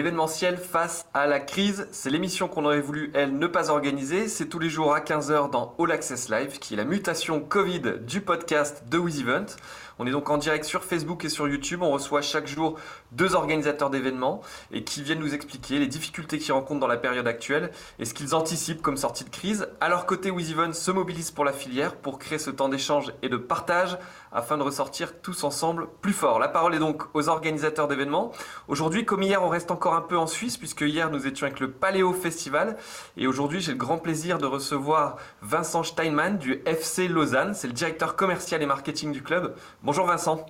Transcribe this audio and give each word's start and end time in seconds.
L'événementiel 0.00 0.56
face 0.56 1.04
à 1.12 1.26
la 1.26 1.40
crise, 1.40 1.88
c'est 1.90 2.08
l'émission 2.08 2.46
qu'on 2.46 2.64
aurait 2.64 2.80
voulu, 2.80 3.10
elle, 3.14 3.36
ne 3.36 3.46
pas 3.48 3.70
organiser. 3.70 4.28
C'est 4.28 4.46
tous 4.46 4.60
les 4.60 4.70
jours 4.70 4.94
à 4.94 5.00
15h 5.00 5.50
dans 5.50 5.74
All 5.78 5.90
Access 5.90 6.28
Live, 6.28 6.58
qui 6.60 6.74
est 6.74 6.76
la 6.76 6.84
mutation 6.84 7.40
Covid 7.40 7.82
du 8.06 8.20
podcast 8.20 8.84
de 8.88 8.98
WizEvent. 8.98 9.56
On 9.98 10.06
est 10.06 10.12
donc 10.12 10.30
en 10.30 10.38
direct 10.38 10.64
sur 10.64 10.82
Facebook 10.82 11.26
et 11.26 11.28
sur 11.28 11.46
YouTube. 11.46 11.82
On 11.82 11.90
reçoit 11.90 12.22
chaque 12.22 12.46
jour 12.46 12.78
deux 13.12 13.34
organisateurs 13.34 13.90
d'événements 13.90 14.40
et 14.72 14.82
qui 14.82 15.02
viennent 15.02 15.18
nous 15.18 15.34
expliquer 15.34 15.78
les 15.78 15.88
difficultés 15.88 16.38
qu'ils 16.38 16.52
rencontrent 16.52 16.80
dans 16.80 16.86
la 16.86 16.96
période 16.96 17.26
actuelle 17.26 17.70
et 17.98 18.06
ce 18.06 18.14
qu'ils 18.14 18.34
anticipent 18.34 18.80
comme 18.80 18.96
sortie 18.96 19.24
de 19.24 19.30
crise. 19.30 19.68
À 19.80 19.88
leur 19.90 20.06
côté, 20.06 20.30
WizEvent 20.30 20.72
se 20.72 20.90
mobilise 20.90 21.32
pour 21.32 21.44
la 21.44 21.52
filière 21.52 21.96
pour 21.96 22.18
créer 22.18 22.38
ce 22.38 22.50
temps 22.50 22.68
d'échange 22.68 23.12
et 23.22 23.28
de 23.28 23.36
partage 23.36 23.98
afin 24.32 24.56
de 24.56 24.62
ressortir 24.62 25.20
tous 25.20 25.44
ensemble 25.44 25.88
plus 26.00 26.12
fort. 26.12 26.38
La 26.38 26.48
parole 26.48 26.74
est 26.74 26.78
donc 26.78 27.02
aux 27.14 27.28
organisateurs 27.28 27.88
d'événements. 27.88 28.32
Aujourd'hui, 28.68 29.04
comme 29.04 29.22
hier, 29.22 29.42
on 29.42 29.48
reste 29.48 29.70
encore 29.70 29.94
un 29.94 30.00
peu 30.00 30.16
en 30.16 30.26
Suisse 30.26 30.56
puisque 30.56 30.82
hier 30.82 30.99
nous 31.08 31.26
étions 31.26 31.46
avec 31.46 31.58
le 31.60 31.70
Paléo 31.70 32.12
Festival 32.12 32.76
et 33.16 33.26
aujourd'hui 33.26 33.60
j'ai 33.60 33.72
le 33.72 33.78
grand 33.78 33.96
plaisir 33.96 34.36
de 34.36 34.44
recevoir 34.44 35.16
Vincent 35.40 35.82
Steinmann 35.82 36.36
du 36.36 36.60
FC 36.66 37.08
Lausanne. 37.08 37.54
C'est 37.54 37.68
le 37.68 37.72
directeur 37.72 38.16
commercial 38.16 38.62
et 38.62 38.66
marketing 38.66 39.12
du 39.12 39.22
club. 39.22 39.56
Bonjour 39.82 40.04
Vincent. 40.04 40.44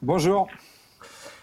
Bonjour. 0.00 0.48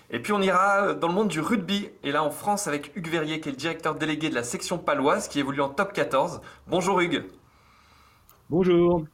Et 0.09 0.19
puis 0.19 0.33
on 0.33 0.41
ira 0.41 0.93
dans 0.93 1.07
le 1.07 1.13
monde 1.13 1.27
du 1.27 1.39
rugby, 1.39 1.89
et 2.03 2.11
là 2.11 2.23
en 2.23 2.31
France 2.31 2.67
avec 2.67 2.95
Hugues 2.95 3.09
Verrier, 3.09 3.39
qui 3.39 3.49
est 3.49 3.51
le 3.51 3.57
directeur 3.57 3.93
délégué 3.95 4.29
de 4.29 4.35
la 4.35 4.43
section 4.43 4.79
paloise, 4.79 5.27
qui 5.27 5.39
évolue 5.39 5.61
en 5.61 5.69
top 5.69 5.93
14. 5.93 6.41
Bonjour 6.67 6.99
Hugues. 6.99 7.23
Bonjour. 8.49 9.05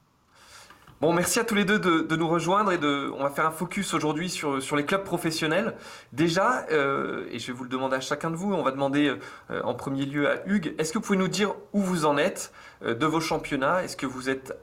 Bon, 1.00 1.14
merci 1.14 1.40
à 1.40 1.44
tous 1.44 1.54
les 1.54 1.64
deux 1.64 1.78
de, 1.78 2.16
nous 2.16 2.28
rejoindre 2.28 2.72
et 2.72 2.80
de, 2.80 3.12
on 3.16 3.22
va 3.22 3.30
faire 3.30 3.46
un 3.46 3.52
focus 3.52 3.94
aujourd'hui 3.94 4.32
sur, 4.32 4.64
sur 4.64 4.76
les 4.76 4.84
clubs 4.84 5.04
professionnels. 5.04 5.76
Déjà, 6.12 6.66
euh, 6.72 7.28
et 7.32 7.38
je 7.38 7.46
vais 7.46 7.54
vous 7.54 7.66
le 7.66 7.70
demander 7.70 7.98
à 7.98 8.00
chacun 8.00 8.32
de 8.32 8.36
vous, 8.36 8.52
on 8.52 8.64
va 8.64 8.72
demander 8.72 9.14
euh, 9.52 9.62
en 9.62 9.76
premier 9.76 10.08
lieu 10.08 10.28
à 10.28 10.38
Hugues, 10.48 10.74
est-ce 10.80 10.92
que 10.92 10.98
vous 10.98 11.04
pouvez 11.04 11.20
nous 11.20 11.28
dire 11.28 11.54
où 11.72 11.82
vous 11.82 12.08
en 12.08 12.18
êtes 12.18 12.52
euh, 12.84 12.96
de 12.96 13.06
vos 13.06 13.22
championnats? 13.22 13.84
Est-ce 13.84 13.96
que 13.96 14.08
vous 14.08 14.28
êtes, 14.28 14.58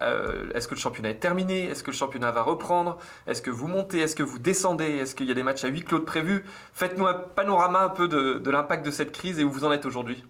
est-ce 0.55 0.67
que 0.67 0.75
le 0.75 0.81
championnat 0.81 1.11
est 1.11 1.21
terminé? 1.21 1.69
Est-ce 1.69 1.85
que 1.85 1.93
le 1.93 1.97
championnat 1.97 2.33
va 2.33 2.43
reprendre? 2.43 2.99
Est-ce 3.29 3.41
que 3.41 3.53
vous 3.53 3.69
montez? 3.69 4.01
Est-ce 4.01 4.17
que 4.17 4.25
vous 4.25 4.41
descendez? 4.41 4.87
Est-ce 4.87 5.15
qu'il 5.15 5.29
y 5.29 5.31
a 5.31 5.35
des 5.35 5.45
matchs 5.45 5.63
à 5.63 5.69
huis 5.69 5.85
clos 5.85 6.01
de 6.01 6.05
prévus? 6.05 6.45
Faites-nous 6.73 7.07
un 7.07 7.15
panorama 7.15 7.83
un 7.83 7.91
peu 7.91 8.09
de, 8.09 8.41
de 8.41 8.51
l'impact 8.51 8.85
de 8.85 8.91
cette 8.91 9.13
crise 9.13 9.39
et 9.39 9.45
où 9.45 9.53
vous 9.53 9.65
en 9.65 9.71
êtes 9.71 9.87
aujourd'hui. 9.87 10.25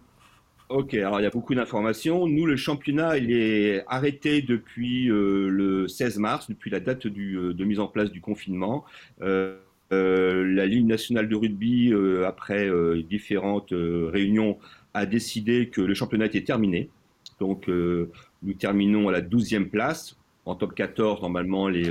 Ok, 0.75 0.95
alors 0.95 1.21
il 1.21 1.23
y 1.23 1.27
a 1.27 1.31
beaucoup 1.31 1.55
d'informations. 1.55 2.27
Nous, 2.27 2.47
le 2.47 2.57
championnat, 2.57 3.17
il 3.17 3.31
est 3.31 3.85
arrêté 3.87 4.43
depuis 4.43 5.09
euh, 5.09 5.49
le 5.49 5.87
16 5.87 6.19
mars, 6.19 6.49
depuis 6.51 6.69
la 6.69 6.81
date 6.81 7.07
euh, 7.07 7.55
de 7.55 7.65
mise 7.65 7.79
en 7.79 7.87
place 7.87 8.11
du 8.11 8.21
confinement. 8.21 8.85
Euh, 9.23 9.57
la 9.93 10.67
Ligue 10.67 10.87
nationale 10.87 11.29
de 11.29 11.37
rugby, 11.37 11.93
après 12.27 12.69
différentes 13.09 13.71
réunions, 13.71 14.59
a 14.95 15.07
décidé 15.07 15.69
que 15.69 15.81
le 15.81 15.95
championnat 15.95 16.27
était 16.27 16.43
terminé. 16.43 16.91
Donc, 17.39 17.69
nous 17.69 18.55
terminons 18.59 19.09
à 19.09 19.13
la 19.13 19.21
12e 19.21 19.69
place. 19.69 20.17
En 20.47 20.55
top 20.55 20.75
14, 20.75 21.23
normalement, 21.23 21.69
les, 21.69 21.91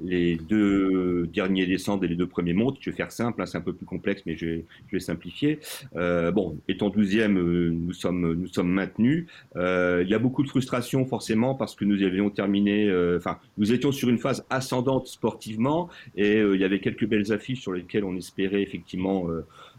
les 0.00 0.36
deux 0.36 1.26
derniers 1.28 1.66
descendent 1.66 2.04
et 2.04 2.08
les 2.08 2.16
deux 2.16 2.26
premiers 2.26 2.52
montent. 2.52 2.78
Je 2.80 2.90
vais 2.90 2.96
faire 2.96 3.12
simple, 3.12 3.40
hein, 3.40 3.46
c'est 3.46 3.58
un 3.58 3.62
peu 3.62 3.72
plus 3.72 3.86
complexe, 3.86 4.22
mais 4.26 4.36
je 4.36 4.46
vais, 4.46 4.64
je 4.88 4.96
vais 4.96 5.00
simplifier. 5.00 5.60
Euh, 5.96 6.30
bon, 6.30 6.58
étant 6.68 6.90
douzième, 6.90 7.38
euh, 7.38 7.70
nous 7.70 7.92
sommes 7.92 8.34
nous 8.34 8.48
sommes 8.48 8.70
maintenus. 8.70 9.26
Euh, 9.56 10.02
il 10.04 10.10
y 10.10 10.14
a 10.14 10.18
beaucoup 10.18 10.42
de 10.42 10.48
frustration 10.48 11.04
forcément 11.06 11.54
parce 11.54 11.74
que 11.74 11.84
nous 11.84 12.02
avions 12.02 12.30
terminé, 12.30 12.88
euh, 12.88 13.18
enfin, 13.18 13.38
nous 13.58 13.72
étions 13.72 13.92
sur 13.92 14.08
une 14.08 14.18
phase 14.18 14.44
ascendante 14.50 15.06
sportivement 15.06 15.88
et 16.16 16.38
il 16.38 16.60
y 16.60 16.64
avait 16.64 16.80
quelques 16.80 17.06
belles 17.06 17.32
affiches 17.32 17.60
sur 17.60 17.72
lesquelles 17.72 18.04
on 18.04 18.16
espérait 18.16 18.62
effectivement. 18.62 19.26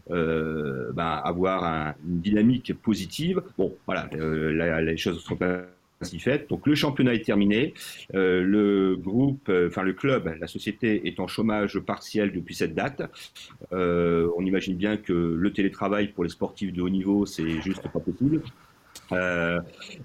Ben, 0.08 1.20
avoir 1.24 1.94
une 2.06 2.20
dynamique 2.20 2.72
positive. 2.80 3.42
Bon, 3.58 3.74
voilà, 3.86 4.08
les 4.80 4.96
choses 4.96 5.20
sont 5.20 5.36
pas 5.98 6.06
fait. 6.06 6.48
Donc 6.48 6.66
le 6.66 6.74
championnat 6.74 7.14
est 7.14 7.24
terminé. 7.24 7.74
Euh, 8.14 8.42
le 8.42 8.96
groupe, 8.96 9.48
euh, 9.48 9.68
enfin 9.68 9.82
le 9.82 9.92
club, 9.92 10.34
la 10.38 10.46
société 10.46 11.06
est 11.08 11.20
en 11.20 11.26
chômage 11.26 11.78
partiel 11.80 12.32
depuis 12.32 12.54
cette 12.54 12.74
date. 12.74 13.02
Euh, 13.72 14.28
on 14.36 14.44
imagine 14.44 14.76
bien 14.76 14.96
que 14.96 15.12
le 15.12 15.52
télétravail 15.52 16.08
pour 16.08 16.24
les 16.24 16.30
sportifs 16.30 16.72
de 16.72 16.82
haut 16.82 16.90
niveau, 16.90 17.26
c'est 17.26 17.60
juste 17.60 17.82
pas 17.88 18.00
possible. 18.00 18.42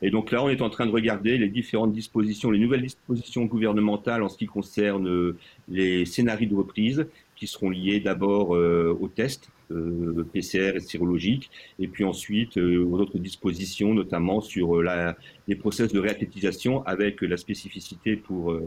et 0.02 0.12
donc 0.12 0.32
là, 0.32 0.44
on 0.44 0.50
est 0.50 0.62
en 0.62 0.70
train 0.70 0.86
de 0.86 0.92
regarder 0.92 1.38
les 1.38 1.50
différentes 1.50 1.94
dispositions, 1.94 2.52
les 2.52 2.60
nouvelles 2.60 2.84
dispositions 2.84 3.46
gouvernementales 3.46 4.22
en 4.22 4.30
ce 4.30 4.38
qui 4.38 4.46
concerne 4.46 5.36
les 5.70 6.06
scénarios 6.06 6.50
de 6.50 6.56
reprise 6.56 7.08
seront 7.48 7.70
liés 7.70 8.00
d'abord 8.00 8.50
aux 8.52 9.08
tests 9.08 9.50
euh, 9.72 10.26
PCR 10.34 10.76
et 10.76 10.80
sérologique, 10.80 11.50
et 11.80 11.88
puis 11.88 12.04
ensuite 12.04 12.58
euh, 12.58 12.84
aux 12.84 13.00
autres 13.00 13.18
dispositions, 13.20 13.94
notamment 13.94 14.42
sur 14.42 14.78
euh, 14.78 14.84
la, 14.84 15.16
les 15.48 15.56
process 15.56 15.92
de 15.92 16.00
réathlétisation, 16.00 16.86
avec 16.86 17.22
la 17.22 17.38
spécificité 17.38 18.16
pour, 18.16 18.58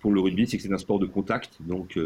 pour 0.00 0.12
le 0.12 0.20
rugby, 0.20 0.46
c'est 0.46 0.56
que 0.56 0.62
c'est 0.62 0.72
un 0.72 0.78
sport 0.78 0.98
de 0.98 1.06
contact, 1.06 1.58
donc 1.60 1.98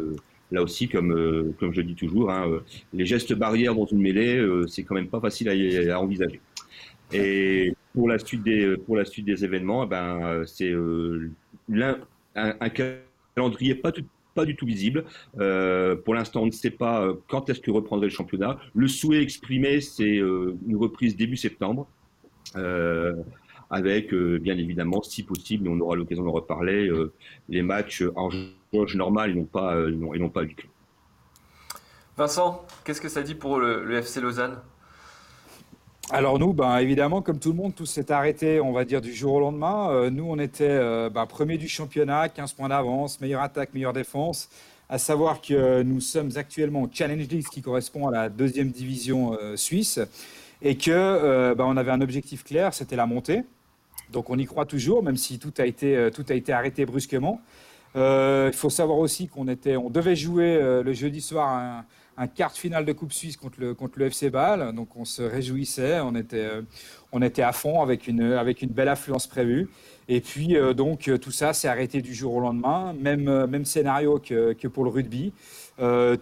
là 0.53 0.63
aussi, 0.63 0.89
comme, 0.89 1.55
comme 1.59 1.73
je 1.73 1.81
dis 1.81 1.95
toujours, 1.95 2.31
hein, 2.31 2.61
les 2.93 3.07
gestes 3.07 3.33
barrières 3.33 3.75
dans 3.75 3.87
une 3.87 4.01
mêlée, 4.01 4.45
c'est 4.69 4.85
quand 4.85 4.95
même 4.95 5.09
pas 5.09 5.21
facile 5.21 5.49
à, 5.91 6.01
envisager. 6.01 6.41
Et 7.13 7.75
pour 7.95 8.09
la 8.09 8.19
suite 8.19 8.43
des, 8.43 8.77
pour 8.77 8.97
la 8.97 9.05
suite 9.05 9.27
des 9.27 9.45
événements, 9.45 9.85
eh 9.85 9.89
ben, 9.89 10.45
c'est 10.47 10.73
un, 10.73 12.11
un, 12.35 12.69
calendrier 12.69 13.75
pas 13.75 13.93
tout, 13.93 14.05
pas 14.37 14.45
du 14.45 14.55
tout 14.55 14.67
visible. 14.67 15.05
Euh, 15.41 15.97
pour 15.97 16.15
l'instant, 16.15 16.43
on 16.43 16.47
ne 16.47 16.53
sait 16.53 16.71
pas 16.71 17.03
euh, 17.03 17.15
quand 17.29 17.51
est-ce 17.51 17.61
que 17.61 17.73
reprendrait 17.73 18.07
le 18.07 18.13
championnat. 18.13 18.59
Le 18.75 18.87
souhait 18.87 19.23
exprimé, 19.23 19.81
c'est 19.81 20.19
euh, 20.19 20.55
une 20.69 20.77
reprise 20.77 21.17
début 21.17 21.37
septembre. 21.37 21.89
avec 23.69 24.15
bien 24.15 24.57
évidemment, 24.57 25.03
si 25.03 25.25
possible, 25.25 25.69
on 25.69 25.81
aura 25.81 25.97
l'occasion 25.97 26.23
d'en 26.23 26.31
reparler, 26.31 26.89
les 27.49 27.63
matchs 27.63 28.05
en 28.15 28.31
jauge 28.31 28.95
normale 28.95 29.31
et 29.33 29.35
non 29.35 29.45
pas, 29.45 29.69
et 29.89 30.19
non, 30.25 30.29
pas 30.29 30.45
du 30.45 30.55
tout. 30.55 30.69
Vincent, 32.17 32.65
qu'est-ce 32.85 33.01
que 33.01 33.09
ça 33.09 33.23
dit 33.23 33.35
pour 33.35 33.59
le 33.59 33.97
FC 33.97 34.21
Lausanne? 34.21 34.57
Alors 36.11 36.39
nous, 36.39 36.53
ben, 36.53 36.79
évidemment, 36.79 37.21
comme 37.21 37.41
tout 37.41 37.51
le 37.51 37.57
monde, 37.57 37.75
tout 37.75 37.87
s'est 37.87 38.13
arrêté, 38.13 38.61
on 38.61 38.73
va 38.73 38.85
dire, 38.85 39.01
du 39.01 39.13
jour 39.13 39.35
au 39.35 39.41
lendemain. 39.41 39.91
Euh, 39.91 40.09
nous, 40.09 40.25
on 40.25 40.39
était 40.39 40.69
euh, 40.69 41.11
ben, 41.11 41.27
premier 41.27 41.59
du 41.59 41.69
championnat, 41.69 42.29
15 42.29 42.53
points 42.53 42.69
d'avance, 42.69 43.21
meilleure 43.21 43.43
attaque, 43.43 43.75
meilleure 43.75 43.93
défense. 43.93 44.49
À 44.89 44.99
savoir 44.99 45.41
que 45.41 45.83
nous 45.83 46.01
sommes 46.01 46.31
actuellement 46.37 46.83
au 46.83 46.89
Challenge 46.93 47.27
League, 47.27 47.47
qui 47.51 47.61
correspond 47.61 48.07
à 48.07 48.13
la 48.13 48.29
deuxième 48.29 48.71
division 48.71 49.37
euh, 49.41 49.57
suisse, 49.57 49.99
et 50.63 50.77
que 50.77 51.55
ben, 51.55 51.65
on 51.65 51.77
avait 51.77 51.91
un 51.91 52.01
objectif 52.01 52.45
clair, 52.45 52.73
c'était 52.73 52.97
la 52.97 53.07
montée. 53.07 53.43
Donc 54.13 54.31
on 54.31 54.39
y 54.39 54.47
croit 54.47 54.65
toujours, 54.65 55.03
même 55.03 55.17
si 55.17 55.41
tout 55.41 55.53
a 55.59 55.67
été, 55.67 56.09
tout 56.15 56.25
a 56.29 56.35
été 56.35 56.53
arrêté 56.53 56.87
brusquement. 56.87 57.43
Il 57.95 58.53
faut 58.55 58.71
savoir 58.71 58.99
aussi 58.99 59.29
qu'on 59.29 59.47
on 59.47 59.91
devait 59.91 60.17
jouer 60.17 60.59
le 60.83 60.93
jeudi 60.95 61.21
soir 61.21 61.49
un, 61.51 61.85
un 62.19 62.27
quart 62.27 62.53
de 62.53 62.57
finale 62.57 62.85
de 62.85 62.93
Coupe 62.93 63.13
Suisse 63.13 63.37
contre 63.37 63.61
le, 63.61 63.75
contre 63.75 63.99
le 63.99 64.07
FC 64.07 64.31
Bâle. 64.31 64.75
Donc 64.75 64.97
on 64.97 65.05
se 65.05 65.23
réjouissait, 65.23 66.01
on 66.01 66.15
était, 66.15 66.37
euh, 66.39 66.63
on 67.13 67.23
était 67.23 67.43
à 67.43 67.53
fond 67.53 67.83
avec 67.83 68.07
une, 68.07 68.33
avec 68.33 68.63
une 68.63 68.71
belle 68.71 68.89
affluence 68.89 69.27
prévue. 69.27 69.69
Et 70.09 70.21
puis 70.21 70.57
euh, 70.57 70.73
donc 70.73 71.11
tout 71.21 71.31
ça 71.31 71.53
s'est 71.53 71.69
arrêté 71.69 72.01
du 72.01 72.15
jour 72.15 72.35
au 72.35 72.41
lendemain. 72.41 72.95
Même, 72.99 73.29
euh, 73.29 73.47
même 73.47 73.65
scénario 73.65 74.19
que, 74.19 74.55
que 74.55 74.69
pour 74.69 74.85
le 74.85 74.91
rugby. 74.91 75.33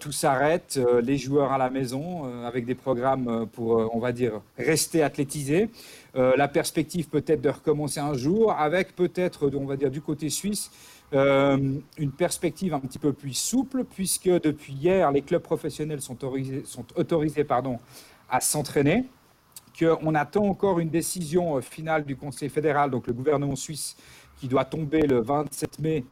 tout 0.01 0.11
s'arrête, 0.13 0.81
les 1.03 1.17
joueurs 1.17 1.53
à 1.53 1.59
la 1.59 1.71
maison 1.71 2.25
avec 2.45 2.65
des 2.65 2.75
programmes 2.75 3.47
pour, 3.53 3.89
on 3.95 4.01
va 4.01 4.11
dire, 4.11 4.41
rester 4.59 5.01
athlétisés. 5.01 5.69
la 6.15 6.49
perspective 6.49 7.09
peut-être 7.09 7.41
de 7.41 7.51
recommencer 7.51 8.01
un 8.01 8.15
jour 8.15 8.51
avec 8.51 8.97
peut-être, 8.97 9.49
on 9.55 9.65
va 9.65 9.77
dire, 9.77 9.93
du 9.93 10.01
côté 10.01 10.29
suisse, 10.29 10.73
euh, 11.15 11.79
une 11.97 12.11
perspective 12.11 12.75
un 12.75 12.81
petit 12.81 12.99
peu 12.99 13.13
plus 13.13 13.35
souple, 13.35 13.85
puisque 13.85 14.29
depuis 14.29 14.73
hier, 14.73 15.13
les 15.13 15.23
clubs 15.23 15.43
professionnels 15.43 16.01
sont 16.01 16.15
autorisés, 16.15 16.63
sont 16.65 16.85
autorisés 16.97 17.45
pardon, 17.45 17.79
à 18.29 18.41
s'entraîner, 18.41 19.05
qu'on 19.79 20.15
attend 20.15 20.45
encore 20.45 20.81
une 20.81 20.89
décision 20.89 21.57
euh, 21.57 21.61
finale 21.61 22.05
du 22.05 22.17
Conseil 22.17 22.49
fédéral, 22.49 22.91
donc 22.91 23.07
le 23.07 23.13
gouvernement 23.13 23.55
suisse, 23.55 23.97
qui 24.39 24.49
doit 24.49 24.65
tomber 24.65 25.03
le 25.03 25.21
27 25.21 25.79
mai 25.79 26.05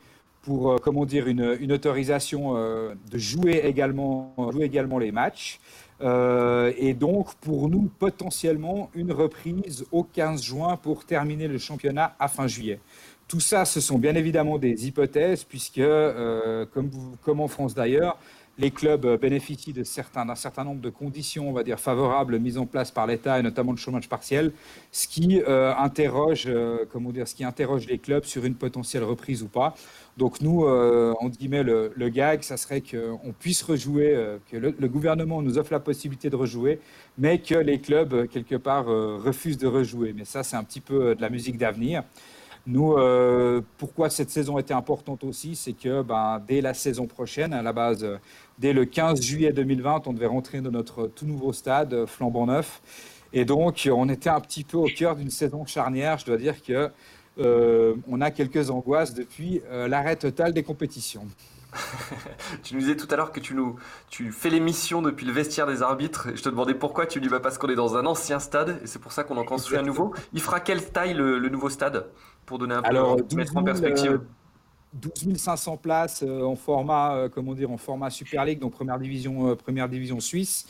pour, 0.43 0.73
euh, 0.73 0.77
comment 0.77 1.05
dire, 1.05 1.27
une, 1.27 1.73
autorisation 1.73 2.55
de 2.55 3.19
jouer 3.19 3.63
également, 3.65 4.35
jouer 4.53 4.67
également 4.67 4.99
les 4.99 5.11
matchs. 5.11 5.59
et 6.01 6.95
donc, 6.95 7.35
pour 7.37 7.69
nous, 7.69 7.91
potentiellement, 7.99 8.91
une 8.95 9.13
reprise 9.13 9.85
au 9.91 10.05
15 10.05 10.43
juin 10.43 10.77
pour 10.77 11.05
terminer 11.05 11.49
le 11.49 11.59
championnat 11.59 12.15
à 12.21 12.29
fin 12.29 12.47
juillet. 12.47 12.79
Tout 13.29 13.41
ça, 13.41 13.65
ce 13.65 13.81
sont 13.81 13.99
bien 13.99 14.15
évidemment 14.15 14.59
des 14.59 14.87
hypothèses, 14.87 15.45
puisque, 15.45 15.79
euh, 15.79 16.67
comme, 17.23 17.41
en 17.41 17.49
France 17.49 17.75
d'ailleurs, 17.75 18.19
les 18.59 18.71
clubs 18.71 19.19
bénéficient 19.19 19.73
d'un 19.73 19.85
certain, 19.85 20.65
nombre 20.65 20.83
de 20.83 20.91
conditions, 20.91 21.49
on 21.49 21.53
va 21.53 21.63
dire, 21.63 21.81
favorables 21.81 22.39
mises 22.39 22.59
en 22.59 22.67
place 22.67 22.91
par 22.91 23.07
l'État 23.07 23.39
et 23.39 23.43
notamment 23.43 23.73
le 23.73 23.79
chômage 23.79 24.11
partiel, 24.11 24.53
ce 24.91 25.09
qui, 25.09 25.41
interroge, 25.47 26.47
comment 26.93 27.13
dire, 27.13 27.27
ce 27.27 27.35
qui 27.35 27.45
interroge 27.45 27.87
les 27.87 27.97
clubs 27.97 28.25
sur 28.25 28.45
une 28.45 28.55
potentielle 28.55 29.05
reprise 29.05 29.43
ou 29.43 29.49
pas. 29.49 29.75
Donc 30.19 30.43
nous, 30.43 30.65
euh, 30.67 31.15
entre 31.21 31.39
guillemets, 31.39 31.63
le, 31.63 32.09
gag, 32.11 32.43
ça 32.43 32.57
serait 32.57 32.83
qu'on 32.83 33.33
puisse 33.39 33.63
rejouer, 33.63 34.15
euh, 34.15 34.37
que 34.51 34.57
le, 34.59 34.89
gouvernement 34.89 35.41
nous 35.41 35.57
offre 35.57 35.73
la 35.73 35.81
possibilité 35.81 36.29
de 36.29 36.37
rejouer, 36.37 36.81
mais 37.17 37.39
que 37.39 37.55
les 37.55 37.81
clubs, 37.81 38.13
euh, 38.13 38.27
quelque 38.27 38.57
part, 38.57 38.91
euh, 38.91 39.17
refusent 39.17 39.59
de 39.59 39.67
rejouer. 39.67 40.13
Mais 40.15 40.27
ça, 40.27 40.43
c'est 40.43 40.57
un 40.57 40.65
petit 40.65 40.81
peu 40.81 41.15
de 41.15 41.21
la 41.23 41.31
musique 41.31 41.57
d'avenir. 41.57 42.03
Nous, 42.67 42.97
pourquoi 43.77 44.09
cette 44.09 44.31
saison 44.31 44.59
était 44.59 44.75
importante 44.75 45.25
aussi, 45.25 45.57
c'est 45.57 45.73
que 45.73 46.03
ben, 46.03 46.41
dès 46.47 46.61
la 46.61 46.75
saison 46.75 47.07
prochaine, 47.07 47.53
à 47.53 47.61
la 47.61 47.73
base, 47.73 48.07
dès 48.59 48.73
le 48.73 48.85
15 48.85 49.21
juillet 49.21 49.53
2020, 49.53 50.07
on 50.07 50.13
devait 50.13 50.27
rentrer 50.27 50.61
dans 50.61 50.71
notre 50.71 51.09
tout 51.09 51.27
nouveau 51.27 51.53
stade, 51.53 52.07
flambant 52.07 52.47
neuf. 52.47 52.81
Et 53.33 53.45
donc, 53.45 53.89
on 53.93 54.09
était 54.09 54.31
un 54.31 54.41
petit 54.41 54.65
peu 54.65 54.77
au 54.77 54.87
cœur 54.87 55.17
d'une 55.17 55.31
saison 55.31 55.65
charnière. 55.67 56.19
Je 56.19 56.27
dois 56.27 56.37
dire 56.37 56.63
que 56.63 56.91
euh, 57.39 57.95
on 58.09 58.21
a 58.21 58.31
quelques 58.31 58.71
angoisses 58.71 59.15
depuis 59.15 59.63
euh, 59.71 59.89
l'arrêt 59.89 60.17
total 60.17 60.53
des 60.53 60.63
compétitions. 60.63 61.27
tu 62.63 62.75
nous 62.75 62.81
disais 62.81 62.97
tout 62.97 63.09
à 63.11 63.17
l'heure 63.17 63.33
que 63.33 63.41
tu, 63.41 63.55
nous, 63.55 63.77
tu 64.11 64.31
fais 64.31 64.51
l'émission 64.51 65.01
depuis 65.01 65.25
le 65.25 65.33
vestiaire 65.33 65.67
des 65.67 65.81
arbitres. 65.83 66.29
Je 66.35 66.43
te 66.43 66.51
demandais 66.51 66.75
pourquoi. 66.75 67.07
Tu 67.07 67.21
dis 67.21 67.31
bah 67.31 67.41
parce 67.41 67.57
qu'on 67.57 67.69
est 67.69 67.75
dans 67.75 67.97
un 67.97 68.05
ancien 68.05 68.39
stade 68.39 68.81
et 68.83 68.87
c'est 68.87 68.99
pour 68.99 69.13
ça 69.13 69.25
qu'on 69.25 69.39
en 69.39 69.45
construit 69.45 69.79
un 69.79 69.83
nouveau. 69.83 70.13
Il 70.35 70.43
fera 70.43 70.61
quelle 70.61 70.85
taille 70.91 71.15
le, 71.15 71.49
nouveau 71.49 71.71
stade? 71.71 72.11
Pour 72.47 72.59
donner 72.59 72.75
un 72.75 72.83
peu 72.83 72.89
Alors, 72.89 73.17
mettre 73.35 73.57
en 73.57 73.63
perspective 73.63 74.21
12 74.95 75.37
500 75.37 75.79
places 75.79 76.23
euh, 76.23 76.43
en 76.43 76.57
format, 76.57 77.29
comment 77.35 77.55
dire, 77.55 77.71
en 77.71 77.79
format 77.79 78.11
Super 78.11 78.45
League, 78.45 78.59
donc 78.59 78.73
première 78.73 78.99
division, 78.99 79.57
première 79.57 79.89
division 79.89 80.21
suisse 80.21 80.67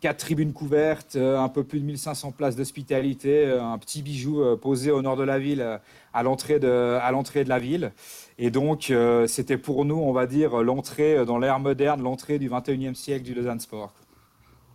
quatre 0.00 0.18
tribunes 0.18 0.52
couvertes, 0.52 1.16
euh, 1.16 1.38
un 1.38 1.48
peu 1.48 1.64
plus 1.64 1.80
de 1.80 1.84
1500 1.84 2.32
places 2.32 2.56
d'hospitalité, 2.56 3.46
euh, 3.46 3.62
un 3.62 3.78
petit 3.78 4.02
bijou 4.02 4.42
euh, 4.42 4.56
posé 4.56 4.90
au 4.90 5.02
nord 5.02 5.16
de 5.16 5.24
la 5.24 5.38
ville, 5.38 5.80
à 6.12 6.22
l'entrée 6.22 6.58
de, 6.58 6.98
à 7.00 7.10
l'entrée 7.10 7.44
de 7.44 7.48
la 7.48 7.58
ville. 7.58 7.92
Et 8.38 8.50
donc, 8.50 8.92
c'était 9.26 9.56
pour 9.56 9.84
nous, 9.84 9.96
on 9.96 10.12
va 10.12 10.26
dire, 10.26 10.62
l'entrée 10.62 11.24
dans 11.24 11.38
l'ère 11.38 11.58
moderne, 11.58 12.02
l'entrée 12.02 12.38
du 12.38 12.50
21e 12.50 12.94
siècle 12.94 13.24
du 13.24 13.34
Lausanne 13.34 13.60
Sport. 13.60 13.92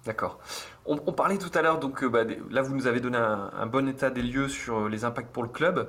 D'accord. 0.06 0.40
On, 0.86 0.98
parlait 1.14 1.38
tout 1.38 1.56
à 1.56 1.62
l'heure, 1.62 1.80
donc 1.80 2.04
bah, 2.06 2.24
là 2.50 2.64
vous 2.64 2.76
nous 2.76 2.88
avez 2.88 3.00
donné 3.00 3.18
un, 3.18 3.66
bon 3.68 3.88
état 3.88 4.10
des 4.10 4.24
lieux 4.24 4.50
sur 4.50 4.90
les 4.90 5.06
impacts 5.06 5.32
pour 5.32 5.44
le 5.44 5.50
club. 5.50 5.88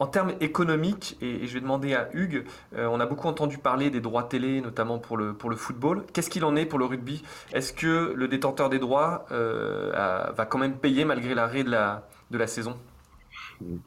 En 0.00 0.06
termes 0.06 0.32
économiques, 0.40 1.16
et, 1.20 1.46
je 1.46 1.54
vais 1.54 1.60
demander 1.60 1.94
à 1.94 2.08
Hugues, 2.12 2.44
euh, 2.76 2.86
on 2.86 3.00
a 3.00 3.06
beaucoup 3.06 3.26
entendu 3.26 3.58
parler 3.58 3.90
des 3.90 4.00
droits 4.00 4.22
télé, 4.22 4.60
notamment 4.60 4.98
pour 4.98 5.16
le, 5.16 5.34
football. 5.56 6.04
Qu'est-ce 6.12 6.30
qu'il 6.30 6.44
en 6.44 6.54
est 6.54 6.66
pour 6.66 6.78
le 6.78 6.84
rugby? 6.84 7.22
Est-ce 7.52 7.72
que 7.72 8.12
le 8.14 8.28
détenteur 8.28 8.68
des 8.68 8.78
droits 8.78 9.26
euh, 9.32 9.90
va 10.36 10.46
quand 10.46 10.58
même 10.58 10.76
payer 10.76 11.04
malgré 11.04 11.34
l'arrêt 11.34 11.64
de 11.64 11.70
la, 11.70 12.08
de 12.30 12.38
la 12.38 12.46
saison? 12.46 12.76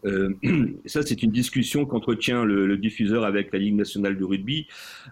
Euh, 0.05 0.33
ça, 0.85 1.01
c'est 1.01 1.23
une 1.23 1.31
discussion 1.31 1.85
qu'entretient 1.85 2.43
le, 2.43 2.77
diffuseur 2.77 3.23
avec 3.23 3.53
la 3.53 3.59
Ligue 3.59 3.75
nationale 3.75 4.17
de 4.17 4.25
rugby. 4.25 4.67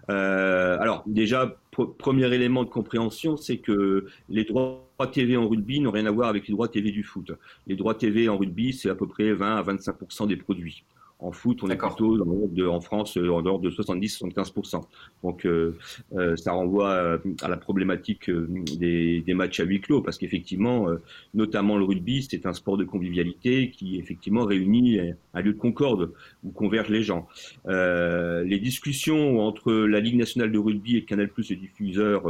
alors, 0.08 1.02
déjà, 1.06 1.56
premier 1.70 2.32
élément 2.34 2.64
de 2.64 2.68
compréhension, 2.68 3.36
c'est 3.36 3.58
que 3.58 4.06
les 4.28 4.44
droits 4.44 4.86
TV 5.12 5.36
en 5.36 5.48
rugby 5.48 5.80
n'ont 5.80 5.90
rien 5.90 6.06
à 6.06 6.10
voir 6.10 6.28
avec 6.28 6.48
les 6.48 6.52
droits 6.52 6.68
TV 6.68 6.90
du 6.90 7.02
foot. 7.02 7.32
Les 7.66 7.76
droits 7.76 7.94
TV 7.94 8.28
en 8.28 8.36
rugby, 8.36 8.72
c'est 8.72 8.90
à 8.90 8.94
peu 8.94 9.06
près 9.06 9.32
20 9.32 9.56
à 9.56 9.62
25 9.62 10.26
des 10.26 10.36
produits. 10.36 10.84
En 11.20 11.32
foot, 11.32 11.62
on 11.62 11.70
est 11.70 11.76
plutôt 11.76 12.16
de, 12.16 12.66
en 12.66 12.80
France 12.80 13.16
euh, 13.18 13.28
en 13.30 13.42
dehors 13.42 13.58
de 13.58 13.70
70-75%. 13.70 14.82
Donc 15.22 15.44
euh, 15.44 15.76
euh, 16.14 16.34
ça 16.36 16.52
renvoie 16.52 17.18
à, 17.42 17.48
la 17.48 17.56
problématique 17.56 18.30
des, 18.30 19.22
matchs 19.34 19.60
à 19.60 19.64
huis 19.64 19.80
clos, 19.80 20.02
parce 20.02 20.18
qu'effectivement, 20.18 20.88
notamment 21.34 21.78
le 21.78 21.84
rugby, 21.84 22.26
c'est 22.28 22.46
un 22.46 22.52
sport 22.52 22.76
de 22.76 22.84
convivialité 22.84 23.70
qui 23.70 23.98
effectivement 23.98 24.44
réunit 24.44 24.98
un 25.34 25.40
lieu 25.40 25.52
de 25.52 25.58
concorde 25.58 26.12
où 26.42 26.50
convergent 26.50 26.90
les 26.90 27.02
gens. 27.02 27.28
les 27.66 28.58
discussions 28.58 29.40
entre 29.40 29.72
la 29.72 30.00
Ligue 30.00 30.16
nationale 30.16 30.50
de 30.50 30.58
rugby 30.58 30.96
et 30.96 31.04
Canal+, 31.04 31.30
le 31.36 31.56
diffuseur, 31.56 32.24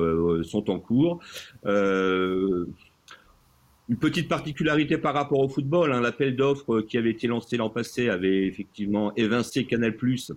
sont 0.45 0.71
en 0.71 0.79
cours. 0.79 1.21
Une 3.91 3.97
petite 3.97 4.29
particularité 4.29 4.99
par 4.99 5.15
rapport 5.15 5.41
au 5.41 5.49
football, 5.49 5.93
hein, 5.93 6.01
l'appel 6.01 6.37
d'offres 6.37 6.81
qui 6.81 6.97
avait 6.97 7.11
été 7.11 7.27
lancé 7.27 7.57
l'an 7.57 7.71
passé 7.71 8.09
avait 8.09 8.47
effectivement 8.47 9.13
évincé 9.17 9.65
Canal 9.65 9.97
Plus 9.97 10.31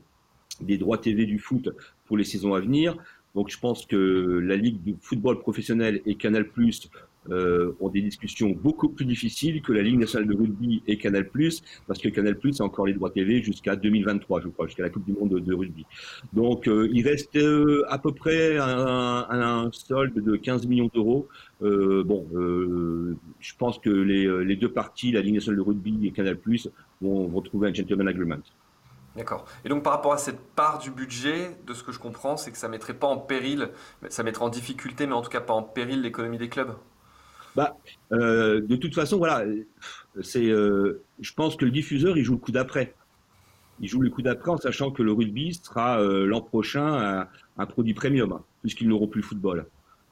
des 0.59 0.79
droits 0.79 0.97
TV 0.97 1.27
du 1.27 1.37
foot 1.37 1.69
pour 2.05 2.17
les 2.17 2.23
saisons 2.23 2.55
à 2.55 2.59
venir. 2.59 2.97
Donc 3.35 3.51
je 3.51 3.59
pense 3.59 3.85
que 3.85 3.95
la 4.43 4.55
Ligue 4.55 4.81
du 4.81 4.95
football 4.99 5.37
professionnel 5.37 6.01
et 6.07 6.15
Canal 6.15 6.49
Plus 6.49 6.89
euh, 7.29 7.73
ont 7.79 7.89
des 7.89 8.01
discussions 8.01 8.49
beaucoup 8.49 8.89
plus 8.89 9.05
difficiles 9.05 9.61
que 9.61 9.71
la 9.71 9.81
Ligue 9.81 9.99
nationale 9.99 10.27
de 10.27 10.35
rugby 10.35 10.83
et 10.87 10.97
Canal+, 10.97 11.29
parce 11.87 11.99
que 11.99 12.09
Canal+, 12.09 12.37
a 12.59 12.63
encore 12.63 12.87
les 12.87 12.93
droits 12.93 13.09
TV 13.09 13.41
jusqu'à 13.41 13.75
2023, 13.75 14.41
je 14.41 14.47
crois, 14.49 14.67
jusqu'à 14.67 14.83
la 14.83 14.89
Coupe 14.89 15.05
du 15.05 15.13
Monde 15.13 15.39
de, 15.39 15.53
rugby. 15.53 15.85
Donc, 16.33 16.67
euh, 16.67 16.89
il 16.91 17.07
reste 17.07 17.35
euh, 17.35 17.83
à 17.89 17.97
peu 17.97 18.11
près 18.11 18.57
un, 18.57 19.69
solde 19.71 20.15
de 20.15 20.35
15 20.35 20.67
millions 20.67 20.89
d'euros. 20.93 21.27
bon, 21.61 22.27
je 23.39 23.53
pense 23.57 23.79
que 23.79 23.89
les, 23.89 24.55
deux 24.55 24.71
parties, 24.71 25.11
la 25.11 25.21
Ligue 25.21 25.35
nationale 25.35 25.57
de 25.57 25.61
rugby 25.61 26.07
et 26.07 26.11
Canal+, 26.11 26.37
vont, 27.01 27.27
vont 27.27 27.41
trouver 27.41 27.69
un 27.69 27.73
gentleman 27.73 28.07
agreement. 28.07 28.37
D'accord. 29.15 29.45
Et 29.63 29.69
donc 29.69 29.83
par 29.83 29.93
rapport 29.93 30.13
à 30.13 30.17
cette 30.17 30.41
part 30.55 30.79
du 30.79 30.89
budget, 30.89 31.55
de 31.67 31.73
ce 31.73 31.83
que 31.83 31.91
je 31.91 31.99
comprends, 31.99 32.35
c'est 32.35 32.51
que 32.51 32.57
ça 32.57 32.67
mettrait 32.67 32.95
pas 32.95 33.07
en 33.07 33.17
péril, 33.17 33.69
ça 34.09 34.23
mettrait 34.23 34.43
en 34.43 34.49
difficulté, 34.49 35.05
mais 35.05 35.13
en 35.13 35.21
tout 35.21 35.29
cas 35.29 35.41
pas 35.41 35.53
en 35.53 35.61
péril 35.61 36.01
l'économie 36.01 36.39
des 36.39 36.49
clubs? 36.49 36.75
Bah, 37.55 37.77
euh, 38.11 38.61
de 38.61 38.75
toute 38.75 38.95
façon, 38.95 39.17
voilà, 39.17 39.45
c'est, 40.21 40.49
euh, 40.49 41.03
je 41.19 41.33
pense 41.33 41.55
que 41.55 41.65
le 41.65 41.71
diffuseur, 41.71 42.17
il 42.17 42.23
joue 42.23 42.33
le 42.33 42.39
coup 42.39 42.51
d'après. 42.51 42.93
Il 43.79 43.87
joue 43.87 44.01
le 44.01 44.09
coup 44.09 44.21
d'après 44.21 44.51
en 44.51 44.57
sachant 44.57 44.91
que 44.91 45.01
le 45.03 45.11
rugby 45.11 45.53
sera 45.53 45.99
euh, 45.99 46.25
l'an 46.25 46.41
prochain 46.41 47.27
un, 47.57 47.65
produit 47.65 47.93
premium, 47.93 48.39
puisqu'ils 48.61 48.87
n'auront 48.87 49.07
plus 49.07 49.21
le 49.21 49.27
football. 49.27 49.65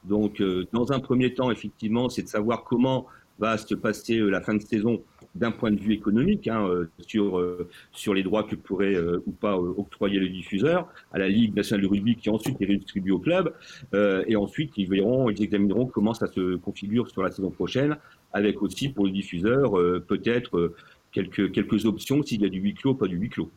Donc, 0.03 0.41
dans 0.73 0.91
un 0.91 0.99
premier 0.99 1.33
temps, 1.35 1.51
effectivement, 1.51 2.09
c'est 2.09 2.23
de 2.23 2.27
savoir 2.27 2.63
comment 2.63 3.05
va 3.37 3.57
se 3.57 3.75
passer 3.75 4.17
la 4.17 4.41
fin 4.41 4.55
de 4.55 4.61
saison 4.61 5.03
d'un 5.35 5.51
point 5.51 5.71
de 5.71 5.79
vue 5.79 5.93
économique 5.93 6.47
hein, 6.47 6.65
euh, 6.67 6.89
sur, 7.07 7.39
euh, 7.39 7.67
sur 7.91 8.13
les 8.13 8.23
droits 8.23 8.43
que 8.43 8.55
pourrait 8.55 8.95
euh, 8.95 9.23
ou 9.25 9.31
pas 9.31 9.57
octroyer 9.57 10.19
le 10.19 10.27
diffuseur 10.27 10.87
à 11.13 11.19
la 11.19 11.29
Ligue 11.29 11.55
nationale 11.55 11.83
de 11.83 11.87
rugby 11.87 12.15
qui 12.15 12.29
ensuite 12.29 12.59
les 12.59 12.67
redistribue 12.67 13.11
au 13.11 13.19
club. 13.19 13.53
et 13.93 14.35
ensuite, 14.35 14.73
ils 14.77 14.89
verront, 14.89 15.29
ils 15.29 15.41
examineront 15.41 15.85
comment 15.85 16.13
ça 16.13 16.27
se 16.27 16.55
configure 16.57 17.09
sur 17.09 17.23
la 17.23 17.31
saison 17.31 17.49
prochaine, 17.49 17.97
avec 18.33 18.61
aussi 18.61 18.89
pour 18.89 19.05
le 19.05 19.11
diffuseur 19.11 19.73
peut-être 20.07 20.73
quelques, 21.11 21.51
quelques 21.51 21.85
options 21.85 22.21
s'il 22.23 22.41
y 22.41 22.45
a 22.45 22.49
du 22.49 22.59
huis 22.59 22.73
clos 22.73 22.91
ou 22.91 22.95
pas 22.95 23.07
du 23.07 23.17
huis 23.17 23.29
clos. 23.29 23.49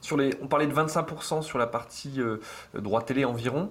Sur 0.00 0.16
les, 0.16 0.30
on 0.42 0.48
parlait 0.48 0.66
de 0.66 0.74
25% 0.74 1.42
sur 1.42 1.58
la 1.58 1.66
partie 1.66 2.18
droit 2.74 3.02
télé 3.02 3.24
environ. 3.24 3.70